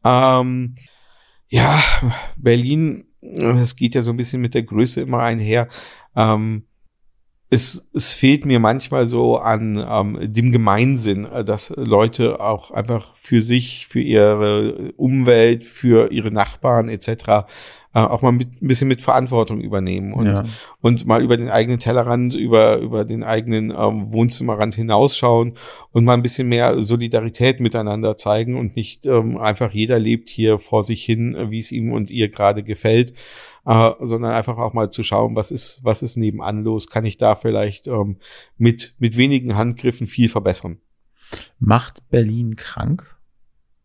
Ähm, 0.04 0.74
ja, 1.48 1.82
Berlin, 2.36 3.04
es 3.20 3.76
geht 3.76 3.94
ja 3.94 4.02
so 4.02 4.10
ein 4.10 4.16
bisschen 4.16 4.40
mit 4.40 4.54
der 4.54 4.62
Größe 4.62 5.00
immer 5.02 5.20
einher. 5.20 5.68
Ähm, 6.16 6.64
es, 7.50 7.90
es 7.92 8.14
fehlt 8.14 8.46
mir 8.46 8.58
manchmal 8.58 9.06
so 9.06 9.36
an 9.36 9.84
ähm, 9.86 10.32
dem 10.32 10.52
Gemeinsinn, 10.52 11.26
äh, 11.26 11.44
dass 11.44 11.70
Leute 11.76 12.40
auch 12.40 12.70
einfach 12.70 13.14
für 13.14 13.42
sich, 13.42 13.86
für 13.86 14.00
ihre 14.00 14.92
Umwelt, 14.96 15.66
für 15.66 16.10
ihre 16.10 16.30
Nachbarn 16.30 16.88
etc 16.88 17.44
äh, 17.94 18.00
auch 18.00 18.22
mal 18.22 18.32
mit, 18.32 18.62
ein 18.62 18.68
bisschen 18.68 18.88
mit 18.88 19.02
Verantwortung 19.02 19.60
übernehmen 19.60 20.12
und, 20.14 20.26
ja. 20.26 20.44
und 20.80 21.06
mal 21.06 21.22
über 21.22 21.36
den 21.36 21.48
eigenen 21.48 21.78
Tellerrand, 21.78 22.34
über, 22.34 22.78
über 22.78 23.04
den 23.04 23.22
eigenen 23.22 23.70
ähm, 23.70 24.12
Wohnzimmerrand 24.12 24.74
hinausschauen 24.74 25.58
und 25.90 26.04
mal 26.04 26.14
ein 26.14 26.22
bisschen 26.22 26.48
mehr 26.48 26.82
Solidarität 26.82 27.60
miteinander 27.60 28.16
zeigen 28.16 28.58
und 28.58 28.76
nicht 28.76 29.04
ähm, 29.06 29.36
einfach 29.36 29.72
jeder 29.72 29.98
lebt 29.98 30.30
hier 30.30 30.58
vor 30.58 30.82
sich 30.82 31.04
hin, 31.04 31.34
äh, 31.34 31.50
wie 31.50 31.58
es 31.58 31.70
ihm 31.70 31.92
und 31.92 32.10
ihr 32.10 32.30
gerade 32.30 32.62
gefällt, 32.62 33.12
äh, 33.66 33.90
sondern 34.00 34.32
einfach 34.32 34.56
auch 34.58 34.72
mal 34.72 34.90
zu 34.90 35.02
schauen, 35.02 35.36
was 35.36 35.50
ist, 35.50 35.80
was 35.82 36.02
ist 36.02 36.16
nebenan 36.16 36.64
los, 36.64 36.88
kann 36.88 37.04
ich 37.04 37.18
da 37.18 37.34
vielleicht 37.34 37.88
ähm, 37.88 38.16
mit, 38.56 38.94
mit 38.98 39.16
wenigen 39.16 39.56
Handgriffen 39.56 40.06
viel 40.06 40.28
verbessern. 40.28 40.78
Macht 41.58 42.08
Berlin 42.10 42.56
krank? 42.56 43.16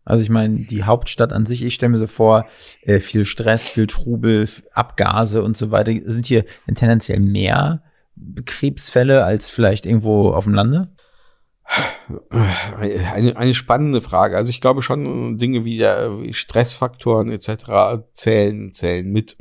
Also 0.08 0.24
ich 0.24 0.30
meine, 0.30 0.56
die 0.56 0.84
Hauptstadt 0.84 1.34
an 1.34 1.46
sich, 1.46 1.64
ich 1.64 1.74
stelle 1.74 1.92
mir 1.92 1.98
so 1.98 2.08
vor, 2.08 2.48
äh, 2.84 3.00
viel 3.00 3.26
Stress, 3.26 3.68
viel 3.68 3.88
Trubel, 3.88 4.48
Abgase 4.72 5.44
und 5.44 5.58
so 5.58 5.70
weiter. 5.72 5.92
Sind 6.06 6.26
hier 6.26 6.46
tendenziell 6.74 7.20
mehr 7.20 7.84
Krebsfälle 8.46 9.26
als 9.26 9.50
vielleicht 9.50 9.86
irgendwo 9.86 10.30
auf 10.30 10.46
dem 10.46 10.54
Lande? 10.54 10.90
Eine, 12.30 13.36
eine 13.36 13.54
spannende 13.54 14.02
Frage. 14.02 14.38
Also 14.38 14.50
ich 14.50 14.62
glaube 14.62 14.82
schon, 14.82 15.38
Dinge 15.38 15.66
wie, 15.66 15.78
der, 15.78 16.22
wie 16.22 16.34
Stressfaktoren 16.34 17.30
etc. 17.30 18.06
zählen, 18.14 18.72
zählen 18.72 19.12
mit. 19.12 19.38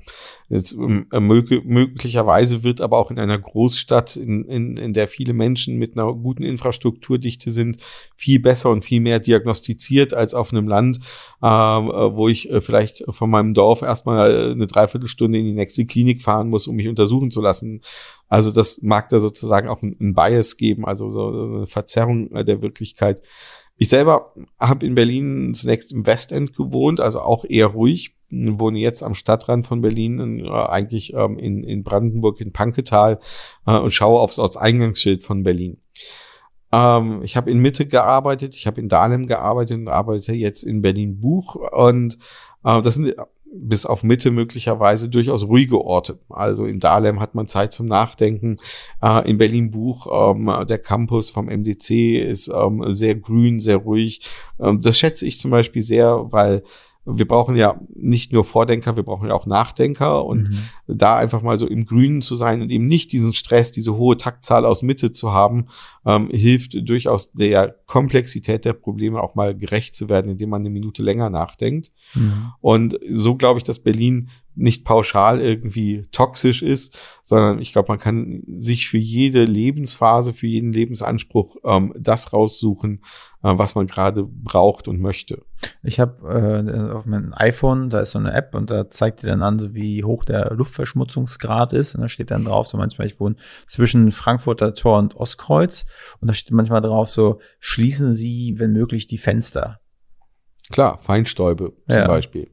Jetzt, 0.49 0.75
ähm, 0.75 1.07
möglicherweise 1.11 2.63
wird 2.63 2.81
aber 2.81 2.99
auch 2.99 3.11
in 3.11 3.19
einer 3.19 3.39
Großstadt, 3.39 4.15
in, 4.15 4.45
in, 4.45 4.77
in 4.77 4.93
der 4.93 5.09
viele 5.09 5.33
Menschen 5.33 5.77
mit 5.77 5.99
einer 5.99 6.13
guten 6.13 6.45
Infrastrukturdichte 6.45 7.51
sind, 7.51 7.79
viel 8.17 8.39
besser 8.39 8.71
und 8.71 8.85
viel 8.85 9.01
mehr 9.01 9.19
diagnostiziert 9.19 10.15
als 10.15 10.35
auf 10.35 10.53
einem 10.53 10.69
Land, 10.69 11.01
äh, 11.43 11.47
wo 11.47 12.29
ich 12.29 12.49
äh, 12.49 12.61
vielleicht 12.61 13.05
von 13.09 13.29
meinem 13.29 13.55
Dorf 13.55 13.83
erstmal 13.83 14.53
eine 14.53 14.69
Dreiviertelstunde 14.69 15.37
in 15.37 15.47
die 15.47 15.53
nächste 15.53 15.85
Klinik 15.85 16.23
fahren 16.23 16.49
muss, 16.49 16.69
um 16.69 16.77
mich 16.77 16.87
untersuchen 16.87 17.33
zu 17.33 17.41
lassen. 17.41 17.83
Also 18.29 18.53
das 18.53 18.83
mag 18.83 19.09
da 19.09 19.19
sozusagen 19.19 19.69
auch 19.69 19.83
ein, 19.83 19.97
ein 20.01 20.15
Bias 20.15 20.57
geben, 20.57 20.87
also 20.87 21.11
so 21.11 21.29
eine 21.29 21.67
Verzerrung 21.67 22.31
der 22.45 22.63
Wirklichkeit. 22.63 23.21
Ich 23.79 23.89
selber 23.89 24.33
habe 24.59 24.87
in 24.87 24.95
Berlin 24.95 25.55
zunächst 25.55 25.93
im 25.93 26.07
Westend 26.07 26.57
gewohnt, 26.57 27.01
also 27.01 27.21
auch 27.21 27.45
eher 27.45 27.67
ruhig 27.67 28.16
wohne 28.31 28.79
jetzt 28.79 29.03
am 29.03 29.15
Stadtrand 29.15 29.67
von 29.67 29.81
Berlin, 29.81 30.45
äh, 30.45 30.51
eigentlich 30.51 31.15
ähm, 31.15 31.39
in, 31.39 31.63
in 31.63 31.85
Brandenburg, 31.85 32.41
in 32.41 32.53
Panketal 32.53 33.21
äh, 33.67 33.79
und 33.79 33.93
schaue 33.93 34.21
aufs 34.21 34.39
Ortseingangsschild 34.39 35.23
von 35.23 35.43
Berlin. 35.43 35.79
Ähm, 36.73 37.23
ich 37.23 37.37
habe 37.37 37.51
in 37.51 37.61
Mitte 37.61 37.87
gearbeitet, 37.87 38.57
ich 38.57 38.67
habe 38.67 38.81
in 38.81 38.89
Dahlem 38.89 39.27
gearbeitet 39.27 39.79
und 39.79 39.89
arbeite 39.89 40.35
jetzt 40.35 40.63
in 40.63 40.83
Berlin 40.83 41.21
Buch 41.21 41.55
und 41.55 42.19
äh, 42.65 42.83
das 42.83 42.95
sind 42.95 43.15
bis 43.59 43.87
auf 43.87 44.03
Mitte 44.03 44.31
möglicherweise 44.31 45.09
durchaus 45.09 45.47
ruhige 45.47 45.81
Orte. 45.81 46.19
Also 46.29 46.67
in 46.67 46.81
Dahlem 46.81 47.21
hat 47.21 47.35
man 47.35 47.47
Zeit 47.47 47.73
zum 47.73 47.87
Nachdenken. 47.87 48.57
Äh, 49.03 49.29
in 49.31 49.39
Berlin 49.39 49.71
Buch, 49.71 50.07
ähm, 50.13 50.51
der 50.67 50.79
Campus 50.79 51.31
vom 51.31 51.47
MDC 51.47 51.91
ist 52.23 52.49
ähm, 52.49 52.83
sehr 52.95 53.15
grün, 53.15 53.61
sehr 53.61 53.77
ruhig. 53.77 54.23
Ähm, 54.61 54.83
das 54.83 54.99
schätze 54.99 55.27
ich 55.27 55.39
zum 55.39 55.51
Beispiel 55.51 55.83
sehr, 55.83 56.33
weil 56.33 56.63
wir 57.07 57.27
brauchen 57.27 57.57
ja 57.57 57.81
nicht 57.95 58.33
nur 58.33 58.45
Vordenker, 58.45 58.97
wir 58.97 59.05
brauchen 59.05 59.29
ja 59.29 59.35
auch 59.35 59.47
Nachdenker 59.47 60.25
und 60.25 60.51
mhm. 60.51 60.59
da 60.89 61.17
einfach 61.17 61.41
mal 61.41 61.57
so 61.57 61.67
im 61.67 61.87
Grünen 61.87 62.21
zu 62.21 62.35
sein 62.35 62.61
und 62.63 62.71
eben 62.71 62.87
nicht 62.87 63.13
diesen 63.13 63.33
Stress, 63.33 63.71
diese 63.71 63.97
hohe 63.97 64.17
Taktzahl 64.17 64.65
aus 64.65 64.83
Mitte 64.83 65.13
zu 65.13 65.33
haben, 65.33 65.67
ähm, 66.05 66.29
hilft 66.31 66.77
durchaus 66.89 67.33
der 67.33 67.77
Komplexität 67.87 68.65
der 68.65 68.73
Probleme 68.73 69.23
auch 69.23 69.37
mal 69.37 69.57
gerecht 69.57 69.95
zu 69.95 70.09
werden, 70.09 70.33
indem 70.33 70.51
man 70.51 70.63
eine 70.63 70.71
Minute 70.71 71.03
länger 71.03 71.31
nachdenkt. 71.31 71.93
Mhm. 72.15 72.53
Und 72.61 72.99
so 73.09 73.37
glaube 73.37 73.59
ich, 73.59 73.65
dass 73.65 73.79
Berlin 73.79 74.29
nicht 74.57 74.85
pauschal 74.85 75.41
irgendwie 75.41 76.07
toxisch 76.13 76.63
ist, 76.63 76.99
sondern 77.23 77.61
ich 77.61 77.73
glaube, 77.73 77.89
man 77.89 77.99
kann 77.99 78.43
sich 78.57 78.89
für 78.89 78.99
jede 78.99 79.45
Lebensphase, 79.45 80.33
für 80.33 80.47
jeden 80.47 80.73
Lebensanspruch 80.73 81.57
ähm, 81.65 81.93
das 81.99 82.33
raussuchen, 82.33 83.03
äh, 83.43 83.53
was 83.57 83.75
man 83.75 83.87
gerade 83.87 84.25
braucht 84.25 84.89
und 84.89 85.01
möchte. 85.01 85.43
Ich 85.83 86.01
habe 86.01 86.65
äh, 86.67 86.93
auf 86.93 87.05
meinem 87.05 87.35
iPhone, 87.37 87.91
da 87.91 88.01
ist 88.01 88.13
so 88.13 88.19
eine 88.19 88.33
App 88.33 88.55
und 88.55 88.71
da 88.71 88.89
zeigt 88.89 89.23
dir 89.23 89.29
dann 89.29 89.43
an, 89.43 89.75
wie 89.75 90.05
hoch 90.05 90.25
der 90.25 90.53
Luftverschmutzungsgrad 90.55 91.75
ist. 91.75 91.95
Und 91.95 92.01
da 92.01 92.09
steht 92.09 92.31
dann 92.31 92.47
drauf, 92.47 92.67
so 92.67 92.79
manchmal, 92.79 93.07
ich 93.07 93.21
wohne 93.21 93.37
zwischen 93.67 94.11
Frankfurter 94.11 94.75
Tor 94.75 94.99
und 94.99 95.17
Ostkreuz. 95.17 95.85
Und 96.21 96.29
da 96.29 96.35
steht 96.35 96.53
manchmal 96.53 96.81
drauf, 96.81 97.11
so 97.11 97.41
schließen 97.61 98.15
Sie, 98.15 98.55
wenn 98.57 98.73
möglich, 98.73 99.07
die 99.07 99.19
Fenster. 99.19 99.81
Klar, 100.71 100.99
Feinstäube 101.01 101.75
zum 101.89 101.99
ja. 101.99 102.07
Beispiel. 102.07 102.51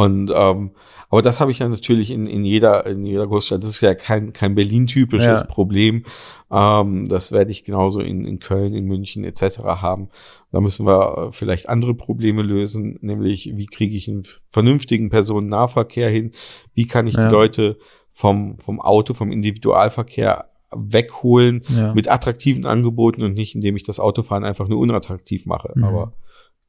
Und 0.00 0.32
ähm, 0.34 0.70
aber 1.10 1.22
das 1.22 1.40
habe 1.40 1.50
ich 1.50 1.58
ja 1.58 1.68
natürlich 1.68 2.10
in, 2.10 2.26
in 2.26 2.44
jeder 2.44 2.86
in 2.86 3.04
jeder 3.04 3.26
Großstadt. 3.26 3.62
Das 3.62 3.70
ist 3.70 3.80
ja 3.80 3.94
kein 3.94 4.32
kein 4.32 4.54
Berlin-typisches 4.54 5.40
ja. 5.40 5.46
Problem. 5.46 6.06
Ähm, 6.50 7.06
das 7.08 7.32
werde 7.32 7.50
ich 7.50 7.64
genauso 7.64 8.00
in, 8.00 8.24
in 8.24 8.38
Köln, 8.38 8.74
in 8.74 8.86
München 8.86 9.24
etc. 9.24 9.58
haben. 9.58 10.08
Da 10.52 10.60
müssen 10.60 10.86
wir 10.86 11.18
äh, 11.18 11.32
vielleicht 11.32 11.68
andere 11.68 11.94
Probleme 11.94 12.42
lösen, 12.42 12.98
nämlich 13.02 13.50
wie 13.54 13.66
kriege 13.66 13.94
ich 13.94 14.08
einen 14.08 14.22
vernünftigen 14.48 15.10
Personennahverkehr 15.10 16.08
hin? 16.08 16.32
Wie 16.74 16.86
kann 16.86 17.06
ich 17.06 17.14
ja. 17.14 17.26
die 17.26 17.32
Leute 17.32 17.78
vom 18.12 18.58
vom 18.58 18.80
Auto, 18.80 19.12
vom 19.12 19.32
Individualverkehr 19.32 20.46
wegholen 20.74 21.64
ja. 21.68 21.92
mit 21.92 22.08
attraktiven 22.08 22.64
Angeboten 22.64 23.22
und 23.22 23.34
nicht, 23.34 23.54
indem 23.54 23.76
ich 23.76 23.82
das 23.82 24.00
Autofahren 24.00 24.44
einfach 24.44 24.68
nur 24.68 24.78
unattraktiv 24.78 25.44
mache. 25.44 25.72
Mhm. 25.74 25.84
Aber 25.84 26.12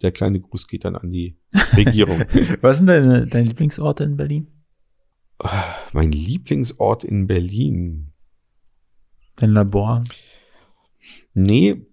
der 0.01 0.11
kleine 0.11 0.39
Gruß 0.39 0.67
geht 0.67 0.85
dann 0.85 0.95
an 0.95 1.11
die 1.11 1.37
Regierung. 1.75 2.19
Was 2.61 2.79
sind 2.79 2.87
deine, 2.87 3.25
deine 3.25 3.47
Lieblingsorte 3.47 4.03
in 4.03 4.17
Berlin? 4.17 4.47
Mein 5.93 6.11
Lieblingsort 6.11 7.03
in 7.03 7.27
Berlin. 7.27 8.13
Dein 9.37 9.51
Labor? 9.51 10.03
Nee, 11.33 11.87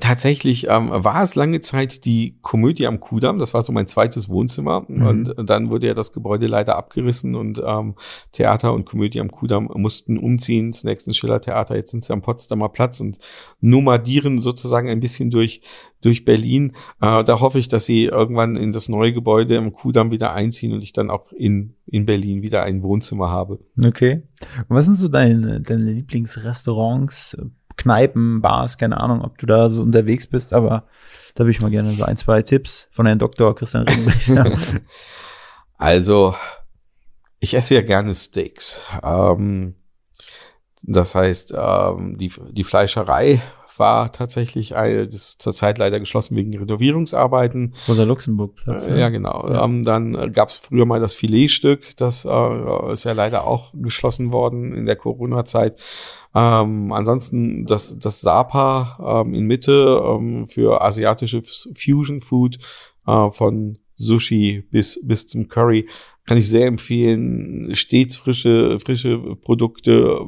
Tatsächlich 0.00 0.66
ähm, 0.70 0.88
war 0.90 1.22
es 1.22 1.34
lange 1.34 1.60
Zeit 1.60 2.06
die 2.06 2.38
Komödie 2.40 2.86
am 2.86 3.00
Kudamm. 3.00 3.38
Das 3.38 3.52
war 3.52 3.60
so 3.60 3.70
mein 3.70 3.86
zweites 3.86 4.30
Wohnzimmer. 4.30 4.86
Mhm. 4.88 5.06
Und 5.06 5.34
dann 5.44 5.68
wurde 5.68 5.88
ja 5.88 5.94
das 5.94 6.14
Gebäude 6.14 6.46
leider 6.46 6.76
abgerissen 6.76 7.34
und 7.34 7.60
ähm, 7.64 7.94
Theater 8.32 8.72
und 8.72 8.86
Komödie 8.86 9.20
am 9.20 9.30
Kudamm 9.30 9.68
mussten 9.74 10.16
umziehen. 10.16 10.72
Zunächst 10.72 11.06
ins 11.06 11.18
Schiller 11.18 11.40
Theater, 11.40 11.76
jetzt 11.76 11.90
sind 11.90 12.02
sie 12.02 12.14
am 12.14 12.22
Potsdamer 12.22 12.70
Platz 12.70 13.00
und 13.00 13.18
nomadieren 13.60 14.38
sozusagen 14.40 14.88
ein 14.88 15.00
bisschen 15.00 15.30
durch, 15.30 15.60
durch 16.00 16.24
Berlin. 16.24 16.72
Äh, 17.02 17.22
da 17.22 17.40
hoffe 17.40 17.58
ich, 17.58 17.68
dass 17.68 17.84
sie 17.84 18.04
irgendwann 18.04 18.56
in 18.56 18.72
das 18.72 18.88
neue 18.88 19.12
Gebäude 19.12 19.58
am 19.58 19.74
Kudamm 19.74 20.10
wieder 20.10 20.32
einziehen 20.32 20.72
und 20.72 20.80
ich 20.80 20.94
dann 20.94 21.10
auch 21.10 21.30
in, 21.30 21.74
in 21.84 22.06
Berlin 22.06 22.40
wieder 22.40 22.62
ein 22.62 22.82
Wohnzimmer 22.82 23.28
habe. 23.28 23.58
Okay. 23.84 24.22
Und 24.66 24.76
was 24.76 24.86
sind 24.86 24.96
so 24.96 25.08
deine, 25.08 25.60
deine 25.60 25.92
Lieblingsrestaurants? 25.92 27.36
Kneipen, 27.76 28.40
Bars, 28.40 28.78
keine 28.78 29.00
Ahnung, 29.00 29.22
ob 29.22 29.38
du 29.38 29.46
da 29.46 29.68
so 29.70 29.82
unterwegs 29.82 30.26
bist, 30.26 30.52
aber 30.52 30.84
da 31.34 31.44
würde 31.44 31.50
ich 31.50 31.60
mal 31.60 31.70
gerne 31.70 31.90
so 31.90 32.04
ein, 32.04 32.16
zwei 32.16 32.42
Tipps 32.42 32.88
von 32.92 33.06
Herrn 33.06 33.18
Dr. 33.18 33.54
Christian 33.54 33.88
Ringbrich. 33.88 34.30
also, 35.78 36.34
ich 37.40 37.54
esse 37.54 37.74
ja 37.74 37.82
gerne 37.82 38.14
Steaks. 38.14 38.82
Ähm, 39.02 39.74
das 40.82 41.14
heißt, 41.14 41.54
ähm, 41.56 42.16
die, 42.18 42.32
die 42.50 42.64
Fleischerei 42.64 43.42
war 43.78 44.12
tatsächlich 44.12 44.76
eine, 44.76 45.06
das 45.06 45.14
ist 45.14 45.42
zurzeit 45.42 45.78
leider 45.78 46.00
geschlossen 46.00 46.36
wegen 46.36 46.56
Renovierungsarbeiten. 46.56 47.74
Rosa 47.88 48.04
Luxemburg 48.04 48.54
Platz. 48.56 48.86
Äh, 48.86 48.98
ja, 48.98 49.08
genau. 49.08 49.48
Ja. 49.48 49.64
Ähm, 49.64 49.84
dann 49.84 50.14
äh, 50.14 50.30
gab 50.30 50.48
es 50.50 50.58
früher 50.58 50.86
mal 50.86 51.00
das 51.00 51.14
Filetstück, 51.14 51.96
das 51.96 52.24
äh, 52.24 52.92
ist 52.92 53.04
ja 53.04 53.12
leider 53.12 53.46
auch 53.46 53.72
geschlossen 53.74 54.32
worden 54.32 54.74
in 54.74 54.86
der 54.86 54.96
Corona-Zeit. 54.96 55.78
Ähm, 56.34 56.92
ansonsten 56.92 57.64
das, 57.66 57.98
das 57.98 58.20
Sapa 58.20 59.22
ähm, 59.24 59.34
in 59.34 59.44
Mitte 59.44 60.02
ähm, 60.04 60.46
für 60.46 60.82
asiatische 60.82 61.42
Fusion 61.42 62.20
Food 62.20 62.58
äh, 63.06 63.30
von 63.30 63.78
Sushi 63.96 64.64
bis, 64.70 65.00
bis 65.04 65.28
zum 65.28 65.48
Curry 65.48 65.88
kann 66.26 66.38
ich 66.38 66.48
sehr 66.48 66.66
empfehlen. 66.66 67.74
Stets 67.74 68.16
frische, 68.16 68.80
frische 68.80 69.36
Produkte, 69.36 70.20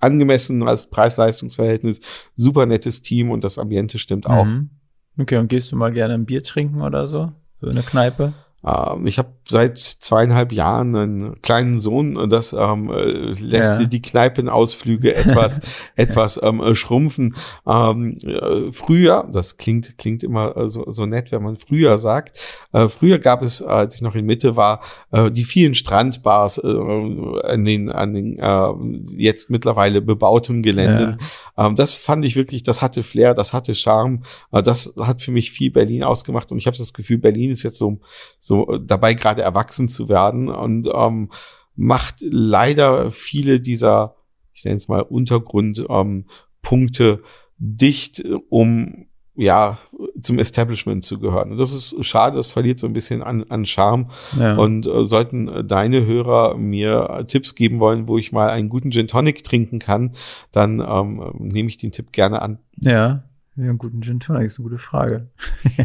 angemessen 0.00 0.66
als 0.66 0.88
Preis-Leistungs-Verhältnis, 0.88 2.00
super 2.36 2.66
nettes 2.66 3.02
Team 3.02 3.30
und 3.30 3.44
das 3.44 3.58
Ambiente 3.58 3.98
stimmt 3.98 4.26
auch. 4.26 4.44
Mhm. 4.44 4.70
Okay, 5.18 5.36
und 5.36 5.48
gehst 5.48 5.70
du 5.70 5.76
mal 5.76 5.92
gerne 5.92 6.14
ein 6.14 6.26
Bier 6.26 6.42
trinken 6.42 6.82
oder 6.82 7.06
so? 7.06 7.32
So 7.60 7.68
in 7.68 7.74
der 7.74 7.84
Kneipe? 7.84 8.32
Ähm, 8.64 9.06
ich 9.06 9.18
habe 9.18 9.30
seit 9.48 9.78
zweieinhalb 9.78 10.52
Jahren 10.52 10.94
einen 10.94 11.42
kleinen 11.42 11.78
Sohn, 11.78 12.28
das 12.28 12.52
ähm, 12.52 12.90
äh, 12.90 13.32
lässt 13.32 13.80
ja. 13.80 13.84
die 13.84 14.02
Kneipenausflüge 14.02 15.14
etwas 15.16 15.60
etwas 15.96 16.40
ähm, 16.42 16.60
äh, 16.60 16.74
schrumpfen. 16.74 17.36
Ähm, 17.66 18.16
äh, 18.22 18.70
früher, 18.70 19.28
das 19.32 19.56
klingt 19.56 19.96
klingt 19.98 20.22
immer 20.22 20.68
so, 20.68 20.90
so 20.90 21.06
nett, 21.06 21.32
wenn 21.32 21.42
man 21.42 21.56
früher 21.56 21.96
sagt. 21.98 22.38
Äh, 22.72 22.88
früher 22.88 23.18
gab 23.18 23.42
es, 23.42 23.62
als 23.62 23.96
ich 23.96 24.02
noch 24.02 24.14
in 24.14 24.26
Mitte 24.26 24.56
war, 24.56 24.80
äh, 25.10 25.30
die 25.30 25.44
vielen 25.44 25.74
Strandbars 25.74 26.58
äh, 26.58 26.68
an 26.68 27.64
den 27.64 27.90
an 27.90 28.12
den 28.12 28.38
äh, 28.38 29.16
jetzt 29.16 29.50
mittlerweile 29.50 30.02
bebauten 30.02 30.62
Geländen. 30.62 31.18
Ja. 31.56 31.66
Ähm, 31.66 31.76
das 31.76 31.94
fand 31.94 32.24
ich 32.24 32.36
wirklich, 32.36 32.62
das 32.62 32.82
hatte 32.82 33.02
Flair, 33.02 33.34
das 33.34 33.54
hatte 33.54 33.74
Charme. 33.74 34.22
Äh, 34.52 34.62
das 34.62 34.94
hat 35.00 35.22
für 35.22 35.32
mich 35.32 35.50
viel 35.50 35.70
Berlin 35.70 36.02
ausgemacht 36.02 36.52
und 36.52 36.58
ich 36.58 36.66
habe 36.66 36.76
das 36.76 36.92
Gefühl, 36.92 37.18
Berlin 37.18 37.50
ist 37.50 37.62
jetzt 37.62 37.78
so 37.78 37.98
so 38.38 38.49
äh, 38.50 38.80
dabei 38.84 39.14
gerade 39.14 39.42
erwachsen 39.42 39.88
zu 39.88 40.08
werden 40.08 40.48
und 40.48 40.88
ähm, 40.92 41.30
macht 41.76 42.16
leider 42.20 43.10
viele 43.10 43.60
dieser, 43.60 44.16
ich 44.52 44.64
nenne 44.64 44.76
es 44.76 44.88
mal 44.88 45.02
Untergrundpunkte 45.02 47.04
ähm, 47.04 47.18
dicht, 47.58 48.24
um 48.48 49.06
ja, 49.36 49.78
zum 50.20 50.38
Establishment 50.38 51.02
zu 51.02 51.18
gehören. 51.18 51.52
Und 51.52 51.58
das 51.58 51.72
ist 51.72 52.04
schade, 52.04 52.36
das 52.36 52.46
verliert 52.46 52.78
so 52.78 52.86
ein 52.86 52.92
bisschen 52.92 53.22
an, 53.22 53.44
an 53.44 53.64
Charme. 53.64 54.10
Ja. 54.38 54.56
Und 54.56 54.86
äh, 54.86 55.04
sollten 55.04 55.66
deine 55.66 56.04
Hörer 56.04 56.58
mir 56.58 57.24
Tipps 57.26 57.54
geben 57.54 57.80
wollen, 57.80 58.06
wo 58.06 58.18
ich 58.18 58.32
mal 58.32 58.50
einen 58.50 58.68
guten 58.68 58.90
Gin 58.90 59.08
Tonic 59.08 59.42
trinken 59.42 59.78
kann, 59.78 60.14
dann 60.52 60.80
ähm, 60.80 61.32
nehme 61.38 61.70
ich 61.70 61.78
den 61.78 61.90
Tipp 61.90 62.12
gerne 62.12 62.42
an. 62.42 62.58
Ja, 62.80 63.22
ja 63.56 63.56
einen 63.56 63.78
guten 63.78 64.02
Gin 64.02 64.20
Tonic 64.20 64.44
ist 64.44 64.58
eine 64.58 64.68
gute 64.68 64.80
Frage. 64.80 65.28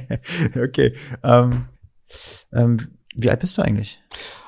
okay. 0.62 0.94
Ähm, 1.24 1.52
ähm, 2.54 2.78
wie 3.16 3.30
alt 3.30 3.40
bist 3.40 3.58
du 3.58 3.62
eigentlich? 3.62 4.02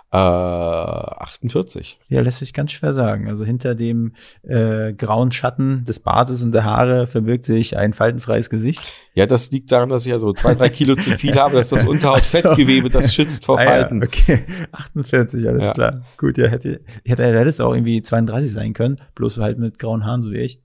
Äh, 0.10 0.18
48. 0.18 1.99
Ja, 2.08 2.22
lässt 2.22 2.39
sich 2.39 2.53
ganz 2.53 2.72
schwer 2.72 2.93
sagen. 2.93 3.28
Also 3.28 3.43
hinter 3.43 3.76
dem 3.76 4.14
äh, 4.43 4.93
grauen 4.93 5.34
Schatten 5.34 5.84
des 5.84 5.99
Bartes 5.99 6.41
und 6.43 6.53
der 6.53 6.64
Haare 6.64 7.08
verbirgt 7.08 7.45
sich 7.45 7.76
ein 7.76 7.91
faltenfreies 7.91 8.49
Gesicht. 8.49 8.82
Ja, 9.16 9.26
das 9.26 9.51
liegt 9.51 9.70
daran, 9.70 9.89
dass 9.89 10.05
ich 10.05 10.12
ja 10.14 10.20
so 10.20 10.32
zwei, 10.32 10.55
drei 10.55 10.70
Kilo 10.70 10.95
zu 10.95 11.12
viel 11.12 11.36
habe. 11.39 11.58
Das 11.58 11.74
ist 11.74 11.82
das 11.82 11.88
Unterhausfettgewebe, 11.88 12.89
das 12.89 13.14
schützt 13.14 13.43
vor 13.43 13.60
Falten. 13.60 14.01
Ah, 14.01 14.05
ja, 14.05 14.08
okay, 14.08 14.45
48, 14.72 15.47
alles 15.47 15.66
ja. 15.68 15.74
klar. 15.74 16.01
Gut, 16.16 16.38
ja, 16.38 16.47
hätte, 16.47 16.80
hätte, 17.03 17.24
hätte 17.24 17.49
es 17.49 17.60
auch 17.60 17.74
irgendwie 17.74 18.01
32 18.01 18.53
sein 18.53 18.72
können, 18.72 19.01
bloß 19.16 19.39
halt 19.39 19.60
mit 19.60 19.78
grauen 19.78 20.05
Haaren, 20.05 20.24
so 20.24 20.32
wie 20.32 20.38
ich. 20.38 20.62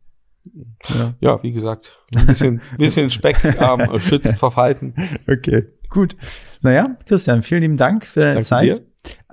Ja, 0.88 1.14
ja 1.20 1.43
wie 1.43 1.51
gesagt, 1.51 1.99
ein 2.14 2.26
bisschen, 2.26 2.61
bisschen 2.78 3.11
Speck 3.11 3.38
ähm, 3.45 3.99
schützt 3.99 4.38
vor 4.38 4.53
Falten. 4.53 4.95
Okay. 5.28 5.66
Gut. 5.93 6.16
Naja, 6.62 6.97
Christian, 7.07 7.43
vielen 7.43 7.61
lieben 7.61 7.76
Dank 7.76 8.07
für 8.07 8.20
deine 8.20 8.40
Zeit. 8.40 8.82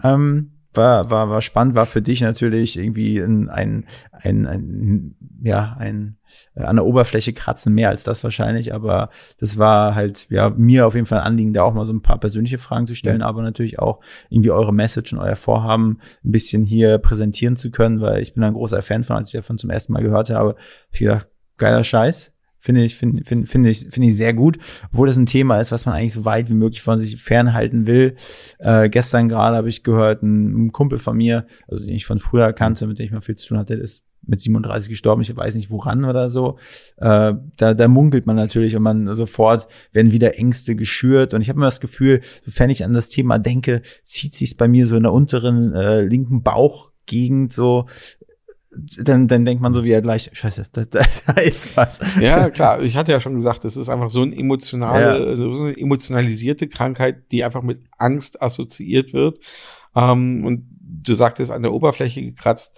Ähm, 0.03 0.51
war, 0.74 1.10
war, 1.10 1.30
war 1.30 1.41
spannend, 1.41 1.74
war 1.74 1.86
für 1.86 2.01
dich 2.01 2.20
natürlich 2.22 2.78
irgendwie 2.78 3.18
ein, 3.20 3.49
ein, 3.49 3.86
ein, 4.12 4.45
ein 4.45 5.16
ja, 5.41 5.78
ein 5.80 6.18
äh, 6.55 6.64
an 6.64 6.76
der 6.76 6.86
Oberfläche 6.86 7.32
kratzen, 7.32 7.74
mehr 7.74 7.88
als 7.88 8.03
das 8.03 8.26
wahrscheinlich, 8.26 8.74
aber 8.74 9.10
das 9.39 9.57
war 9.57 9.95
halt, 9.95 10.28
ja, 10.30 10.49
mir 10.49 10.86
auf 10.86 10.95
jeden 10.95 11.05
Fall 11.05 11.20
ein 11.20 11.28
Anliegen, 11.28 11.53
da 11.53 11.64
auch 11.64 11.74
mal 11.74 11.86
so 11.86 11.93
ein 11.93 12.01
paar 12.01 12.20
persönliche 12.20 12.57
Fragen 12.57 12.88
zu 12.88 12.93
stellen, 12.93 13.22
aber 13.22 13.41
natürlich 13.41 13.80
auch 13.80 14.01
irgendwie 14.30 14.51
eure 14.51 14.74
Message 14.74 15.14
und 15.14 15.20
euer 15.20 15.38
Vorhaben 15.38 15.99
ein 16.26 16.32
bisschen 16.32 16.66
hier 16.66 16.97
präsentieren 16.97 17.55
zu 17.55 17.72
können, 17.72 18.01
weil 18.01 18.22
ich 18.22 18.34
bin 18.34 18.43
ein 18.43 18.53
großer 18.53 18.82
Fan 18.82 19.05
von, 19.05 19.16
als 19.16 19.30
ich 19.30 19.34
davon 19.34 19.57
zum 19.57 19.70
ersten 19.70 19.93
Mal 19.93 20.03
gehört 20.03 20.30
habe, 20.30 20.57
ich 20.91 20.99
gedacht, 20.99 21.28
geiler 21.57 21.86
Scheiß, 21.86 22.34
Finde 22.60 22.84
ich, 22.84 22.95
finde 22.97 23.24
find, 23.24 23.47
find 23.47 23.68
ich, 23.68 23.88
finde 23.89 24.10
ich 24.10 24.18
sehr 24.18 24.34
gut, 24.34 24.57
obwohl 24.91 25.07
das 25.07 25.18
ein 25.18 25.26
Thema 25.26 25.60
ist, 25.62 25.72
was 25.72 25.86
man 25.86 25.95
eigentlich 25.95 26.14
so 26.14 26.26
weit 26.26 26.49
wie 26.49 26.53
möglich 26.53 26.82
von 26.82 26.99
sich 26.99 27.22
fernhalten 27.22 27.88
will. 27.88 28.16
Äh, 28.60 28.89
gestern 28.89 29.30
gerade 29.30 29.55
habe 29.55 29.70
ich 29.70 29.84
gehört, 29.84 30.24
ein, 30.24 30.72
Kumpel 30.74 30.99
von 30.99 31.16
mir, 31.16 31.47
also 31.68 31.84
den 31.84 31.95
ich 31.95 32.05
von 32.05 32.20
früher 32.20 32.51
kannte, 32.53 32.86
mit 32.86 32.99
dem 32.99 33.05
ich 33.05 33.12
mal 33.12 33.22
viel 33.22 33.38
zu 33.38 33.47
tun 33.47 33.57
hatte, 33.57 33.76
ist 33.76 34.03
mit 34.26 34.41
37 34.41 34.89
gestorben, 34.89 35.22
ich 35.22 35.36
weiß 35.36 35.55
nicht 35.55 35.72
woran 35.72 36.05
oder 36.05 36.30
so. 36.30 36.57
Äh, 36.97 37.34
da, 37.57 37.74
da 37.74 37.88
munkelt 37.88 38.26
man 38.26 38.36
natürlich 38.36 38.76
und 38.76 38.84
man 38.84 39.16
sofort 39.16 39.68
werden 39.91 40.12
wieder 40.12 40.38
Ängste 40.38 40.76
geschürt. 40.76 41.34
Und 41.34 41.41
ich 41.41 41.49
habe 41.49 41.57
immer 41.57 41.68
das 41.68 41.80
Gefühl, 41.80 42.22
sofern 42.45 42.70
ich 42.70 42.84
an 42.84 42.93
das 42.93 43.10
Thema 43.10 43.39
denke, 43.39 43.82
zieht 44.03 44.34
sich 44.34 44.57
bei 44.57 44.68
mir 44.68 44.86
so 44.86 44.95
in 44.95 45.03
der 45.03 45.14
unteren 45.14 45.74
äh, 45.74 46.01
linken 46.01 46.43
Bauchgegend 46.43 47.53
so 47.53 47.88
dann, 48.72 49.28
dann 49.28 49.45
denkt 49.45 49.61
man 49.61 49.74
so 49.74 49.84
wie 49.84 49.91
er 49.91 50.01
gleich, 50.01 50.30
scheiße, 50.32 50.67
da, 50.72 50.86
da, 50.86 51.01
da 51.28 51.41
ist 51.41 51.76
was. 51.76 51.99
Ja, 52.20 52.49
klar. 52.49 52.82
Ich 52.82 52.95
hatte 52.95 53.11
ja 53.11 53.20
schon 53.20 53.36
gesagt, 53.36 53.65
es 53.65 53.78
ist 53.78 53.89
einfach 53.89 54.09
so 54.09 54.22
eine 54.22 54.36
emotionale, 54.36 55.30
ja. 55.30 55.36
so 55.36 55.49
eine 55.49 55.78
emotionalisierte 55.78 56.67
Krankheit, 56.67 57.32
die 57.32 57.43
einfach 57.43 57.63
mit 57.63 57.82
Angst 57.97 58.41
assoziiert 58.41 59.13
wird. 59.13 59.39
Ähm, 59.95 60.45
und 60.45 60.67
du 60.80 61.13
sagtest, 61.15 61.51
an 61.51 61.63
der 61.63 61.74
Oberfläche 61.74 62.22
gekratzt. 62.22 62.78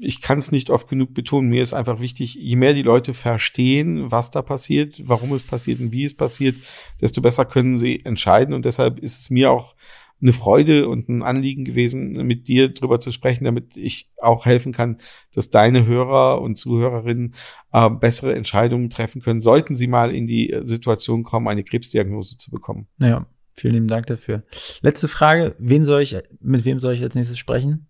Ich 0.00 0.20
kann 0.20 0.38
es 0.38 0.52
nicht 0.52 0.68
oft 0.68 0.88
genug 0.88 1.14
betonen. 1.14 1.48
Mir 1.48 1.62
ist 1.62 1.72
einfach 1.72 2.00
wichtig, 2.00 2.34
je 2.34 2.56
mehr 2.56 2.74
die 2.74 2.82
Leute 2.82 3.14
verstehen, 3.14 4.10
was 4.10 4.30
da 4.30 4.42
passiert, 4.42 5.02
warum 5.06 5.32
es 5.32 5.42
passiert 5.42 5.80
und 5.80 5.92
wie 5.92 6.04
es 6.04 6.14
passiert, 6.14 6.56
desto 7.00 7.22
besser 7.22 7.46
können 7.46 7.78
sie 7.78 8.04
entscheiden. 8.04 8.54
Und 8.54 8.66
deshalb 8.66 8.98
ist 8.98 9.20
es 9.20 9.30
mir 9.30 9.50
auch 9.50 9.74
eine 10.20 10.32
Freude 10.32 10.88
und 10.88 11.08
ein 11.08 11.22
Anliegen 11.22 11.64
gewesen, 11.64 12.12
mit 12.26 12.48
dir 12.48 12.72
drüber 12.72 13.00
zu 13.00 13.12
sprechen, 13.12 13.44
damit 13.44 13.76
ich 13.76 14.10
auch 14.20 14.46
helfen 14.46 14.72
kann, 14.72 14.98
dass 15.32 15.50
deine 15.50 15.86
Hörer 15.86 16.40
und 16.40 16.56
Zuhörerinnen 16.56 17.34
äh, 17.72 17.90
bessere 17.90 18.34
Entscheidungen 18.34 18.90
treffen 18.90 19.20
können, 19.20 19.40
sollten 19.40 19.76
sie 19.76 19.86
mal 19.86 20.14
in 20.14 20.26
die 20.26 20.56
Situation 20.62 21.24
kommen, 21.24 21.48
eine 21.48 21.64
Krebsdiagnose 21.64 22.38
zu 22.38 22.50
bekommen. 22.50 22.86
Ja, 22.98 23.26
vielen 23.54 23.74
lieben 23.74 23.88
Dank 23.88 24.06
dafür. 24.06 24.44
Letzte 24.80 25.08
Frage, 25.08 25.54
wen 25.58 25.84
soll 25.84 26.02
ich, 26.02 26.16
mit 26.40 26.64
wem 26.64 26.80
soll 26.80 26.94
ich 26.94 27.02
als 27.02 27.14
nächstes 27.14 27.38
sprechen? 27.38 27.86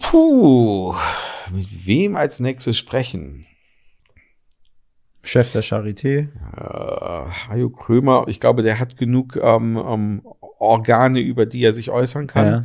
Puh, 0.00 0.94
mit 1.54 1.86
wem 1.86 2.16
als 2.16 2.40
nächstes 2.40 2.76
sprechen? 2.76 3.46
Chef 5.22 5.50
der 5.50 5.62
Charité. 5.62 6.28
Äh, 6.56 7.48
Hajo 7.48 7.70
Krömer, 7.70 8.24
ich 8.26 8.40
glaube, 8.40 8.62
der 8.62 8.78
hat 8.78 8.96
genug 8.96 9.36
ähm, 9.36 9.76
ähm, 9.76 10.22
Organe, 10.58 11.20
über 11.20 11.46
die 11.46 11.62
er 11.62 11.72
sich 11.72 11.90
äußern 11.90 12.26
kann. 12.26 12.46
Ja. 12.46 12.64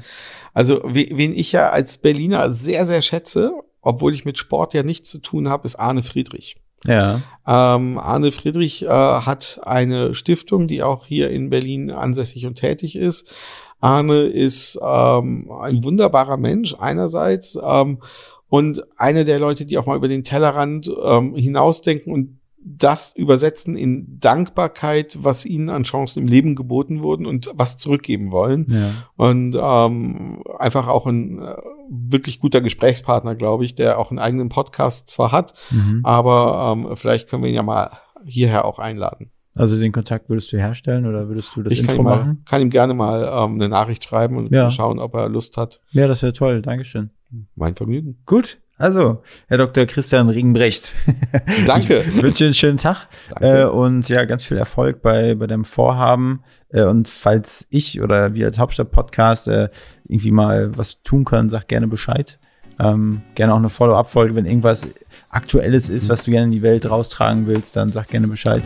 Also, 0.53 0.81
wen 0.83 1.35
ich 1.35 1.51
ja 1.51 1.69
als 1.69 1.97
Berliner 1.97 2.51
sehr, 2.51 2.85
sehr 2.85 3.01
schätze, 3.03 3.51
obwohl 3.81 4.13
ich 4.13 4.25
mit 4.25 4.37
Sport 4.37 4.73
ja 4.73 4.83
nichts 4.83 5.09
zu 5.09 5.19
tun 5.19 5.49
habe, 5.49 5.65
ist 5.65 5.75
Arne 5.75 6.03
Friedrich. 6.03 6.57
Ja. 6.85 7.21
Ähm, 7.47 7.97
Arne 7.97 8.31
Friedrich 8.31 8.83
äh, 8.83 8.87
hat 8.87 9.59
eine 9.63 10.15
Stiftung, 10.15 10.67
die 10.67 10.83
auch 10.83 11.05
hier 11.05 11.29
in 11.29 11.49
Berlin 11.49 11.91
ansässig 11.91 12.45
und 12.45 12.55
tätig 12.55 12.95
ist. 12.95 13.31
Arne 13.79 14.21
ist 14.21 14.79
ähm, 14.81 15.51
ein 15.61 15.83
wunderbarer 15.83 16.37
Mensch 16.37 16.75
einerseits 16.79 17.57
ähm, 17.63 18.01
und 18.49 18.83
einer 18.97 19.23
der 19.23 19.39
Leute, 19.39 19.65
die 19.65 19.77
auch 19.77 19.85
mal 19.85 19.97
über 19.97 20.07
den 20.07 20.23
Tellerrand 20.23 20.89
ähm, 21.03 21.35
hinausdenken 21.35 22.13
und 22.13 22.39
das 22.75 23.15
übersetzen 23.15 23.75
in 23.75 24.19
Dankbarkeit, 24.19 25.17
was 25.21 25.45
ihnen 25.45 25.69
an 25.69 25.83
Chancen 25.83 26.23
im 26.23 26.27
Leben 26.27 26.55
geboten 26.55 27.03
wurden 27.03 27.25
und 27.25 27.49
was 27.53 27.77
zurückgeben 27.77 28.31
wollen. 28.31 28.67
Ja. 28.69 28.91
Und 29.15 29.57
ähm, 29.59 30.43
einfach 30.59 30.87
auch 30.87 31.05
ein 31.05 31.41
äh, 31.41 31.55
wirklich 31.89 32.39
guter 32.39 32.61
Gesprächspartner, 32.61 33.35
glaube 33.35 33.65
ich, 33.65 33.75
der 33.75 33.97
auch 33.99 34.09
einen 34.09 34.19
eigenen 34.19 34.49
Podcast 34.49 35.09
zwar 35.09 35.31
hat, 35.31 35.53
mhm. 35.71 36.01
aber 36.03 36.73
ähm, 36.73 36.95
vielleicht 36.95 37.29
können 37.29 37.43
wir 37.43 37.49
ihn 37.49 37.55
ja 37.55 37.63
mal 37.63 37.91
hierher 38.25 38.65
auch 38.65 38.79
einladen. 38.79 39.31
Also 39.55 39.79
den 39.79 39.91
Kontakt 39.91 40.29
würdest 40.29 40.51
du 40.53 40.57
herstellen 40.57 41.07
oder 41.07 41.29
würdest 41.29 41.55
du 41.55 41.63
das 41.63 41.73
ich 41.73 41.79
Intro 41.79 41.95
kann 41.95 42.03
mal, 42.03 42.17
machen? 42.17 42.43
kann 42.45 42.61
ihm 42.61 42.69
gerne 42.69 42.93
mal 42.93 43.23
ähm, 43.23 43.55
eine 43.55 43.69
Nachricht 43.69 44.03
schreiben 44.03 44.37
und 44.37 44.51
ja. 44.51 44.69
schauen, 44.69 44.99
ob 44.99 45.15
er 45.15 45.29
Lust 45.29 45.57
hat. 45.57 45.81
Ja, 45.91 46.07
das 46.07 46.21
wäre 46.21 46.33
toll. 46.33 46.61
Dankeschön. 46.61 47.09
Mein 47.55 47.73
Vergnügen. 47.73 48.19
Gut. 48.25 48.59
Also, 48.77 49.23
Herr 49.47 49.57
Dr. 49.57 49.85
Christian 49.85 50.29
Ringbrecht. 50.29 50.93
Danke. 51.65 51.99
Ich 51.99 52.21
wünsche 52.21 52.45
einen 52.45 52.53
schönen 52.53 52.77
Tag 52.77 53.07
Danke. 53.29 53.61
Äh, 53.61 53.65
und 53.65 54.07
ja, 54.07 54.25
ganz 54.25 54.45
viel 54.45 54.57
Erfolg 54.57 55.01
bei, 55.01 55.33
bei 55.35 55.47
deinem 55.47 55.65
Vorhaben. 55.65 56.43
Äh, 56.69 56.83
und 56.83 57.09
falls 57.09 57.65
ich 57.71 58.01
oder 58.01 58.35
wir 58.35 58.45
als 58.45 58.59
Hauptstadt-Podcast 58.59 59.47
äh, 59.47 59.69
irgendwie 60.07 60.31
mal 60.31 60.77
was 60.77 61.01
tun 61.01 61.25
können, 61.25 61.49
sag 61.49 61.67
gerne 61.67 61.87
Bescheid. 61.87 62.37
Ähm, 62.79 63.21
gerne 63.33 63.53
auch 63.53 63.57
eine 63.57 63.69
Follow-up-Folge, 63.69 64.35
wenn 64.35 64.45
irgendwas 64.45 64.87
Aktuelles 65.29 65.89
ist, 65.89 66.09
was 66.09 66.23
du 66.23 66.31
gerne 66.31 66.45
in 66.45 66.51
die 66.51 66.61
Welt 66.61 66.87
raustragen 66.87 67.47
willst, 67.47 67.75
dann 67.75 67.89
sag 67.91 68.09
gerne 68.09 68.27
Bescheid. 68.27 68.61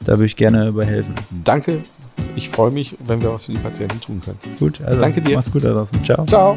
Da 0.00 0.12
würde 0.12 0.26
ich 0.26 0.36
gerne 0.36 0.68
überhelfen. 0.68 1.14
Danke. 1.44 1.82
Ich 2.36 2.48
freue 2.48 2.70
mich, 2.70 2.96
wenn 3.04 3.20
wir 3.20 3.32
was 3.32 3.46
für 3.46 3.52
die 3.52 3.58
Patienten 3.58 4.00
tun 4.00 4.20
können. 4.24 4.38
Gut, 4.58 4.80
also 4.82 5.00
danke 5.00 5.20
dir. 5.20 5.36
Mach's 5.36 5.50
gut 5.50 5.64
da 5.64 5.72
draußen. 5.72 6.04
Ciao. 6.04 6.24
Ciao. 6.26 6.56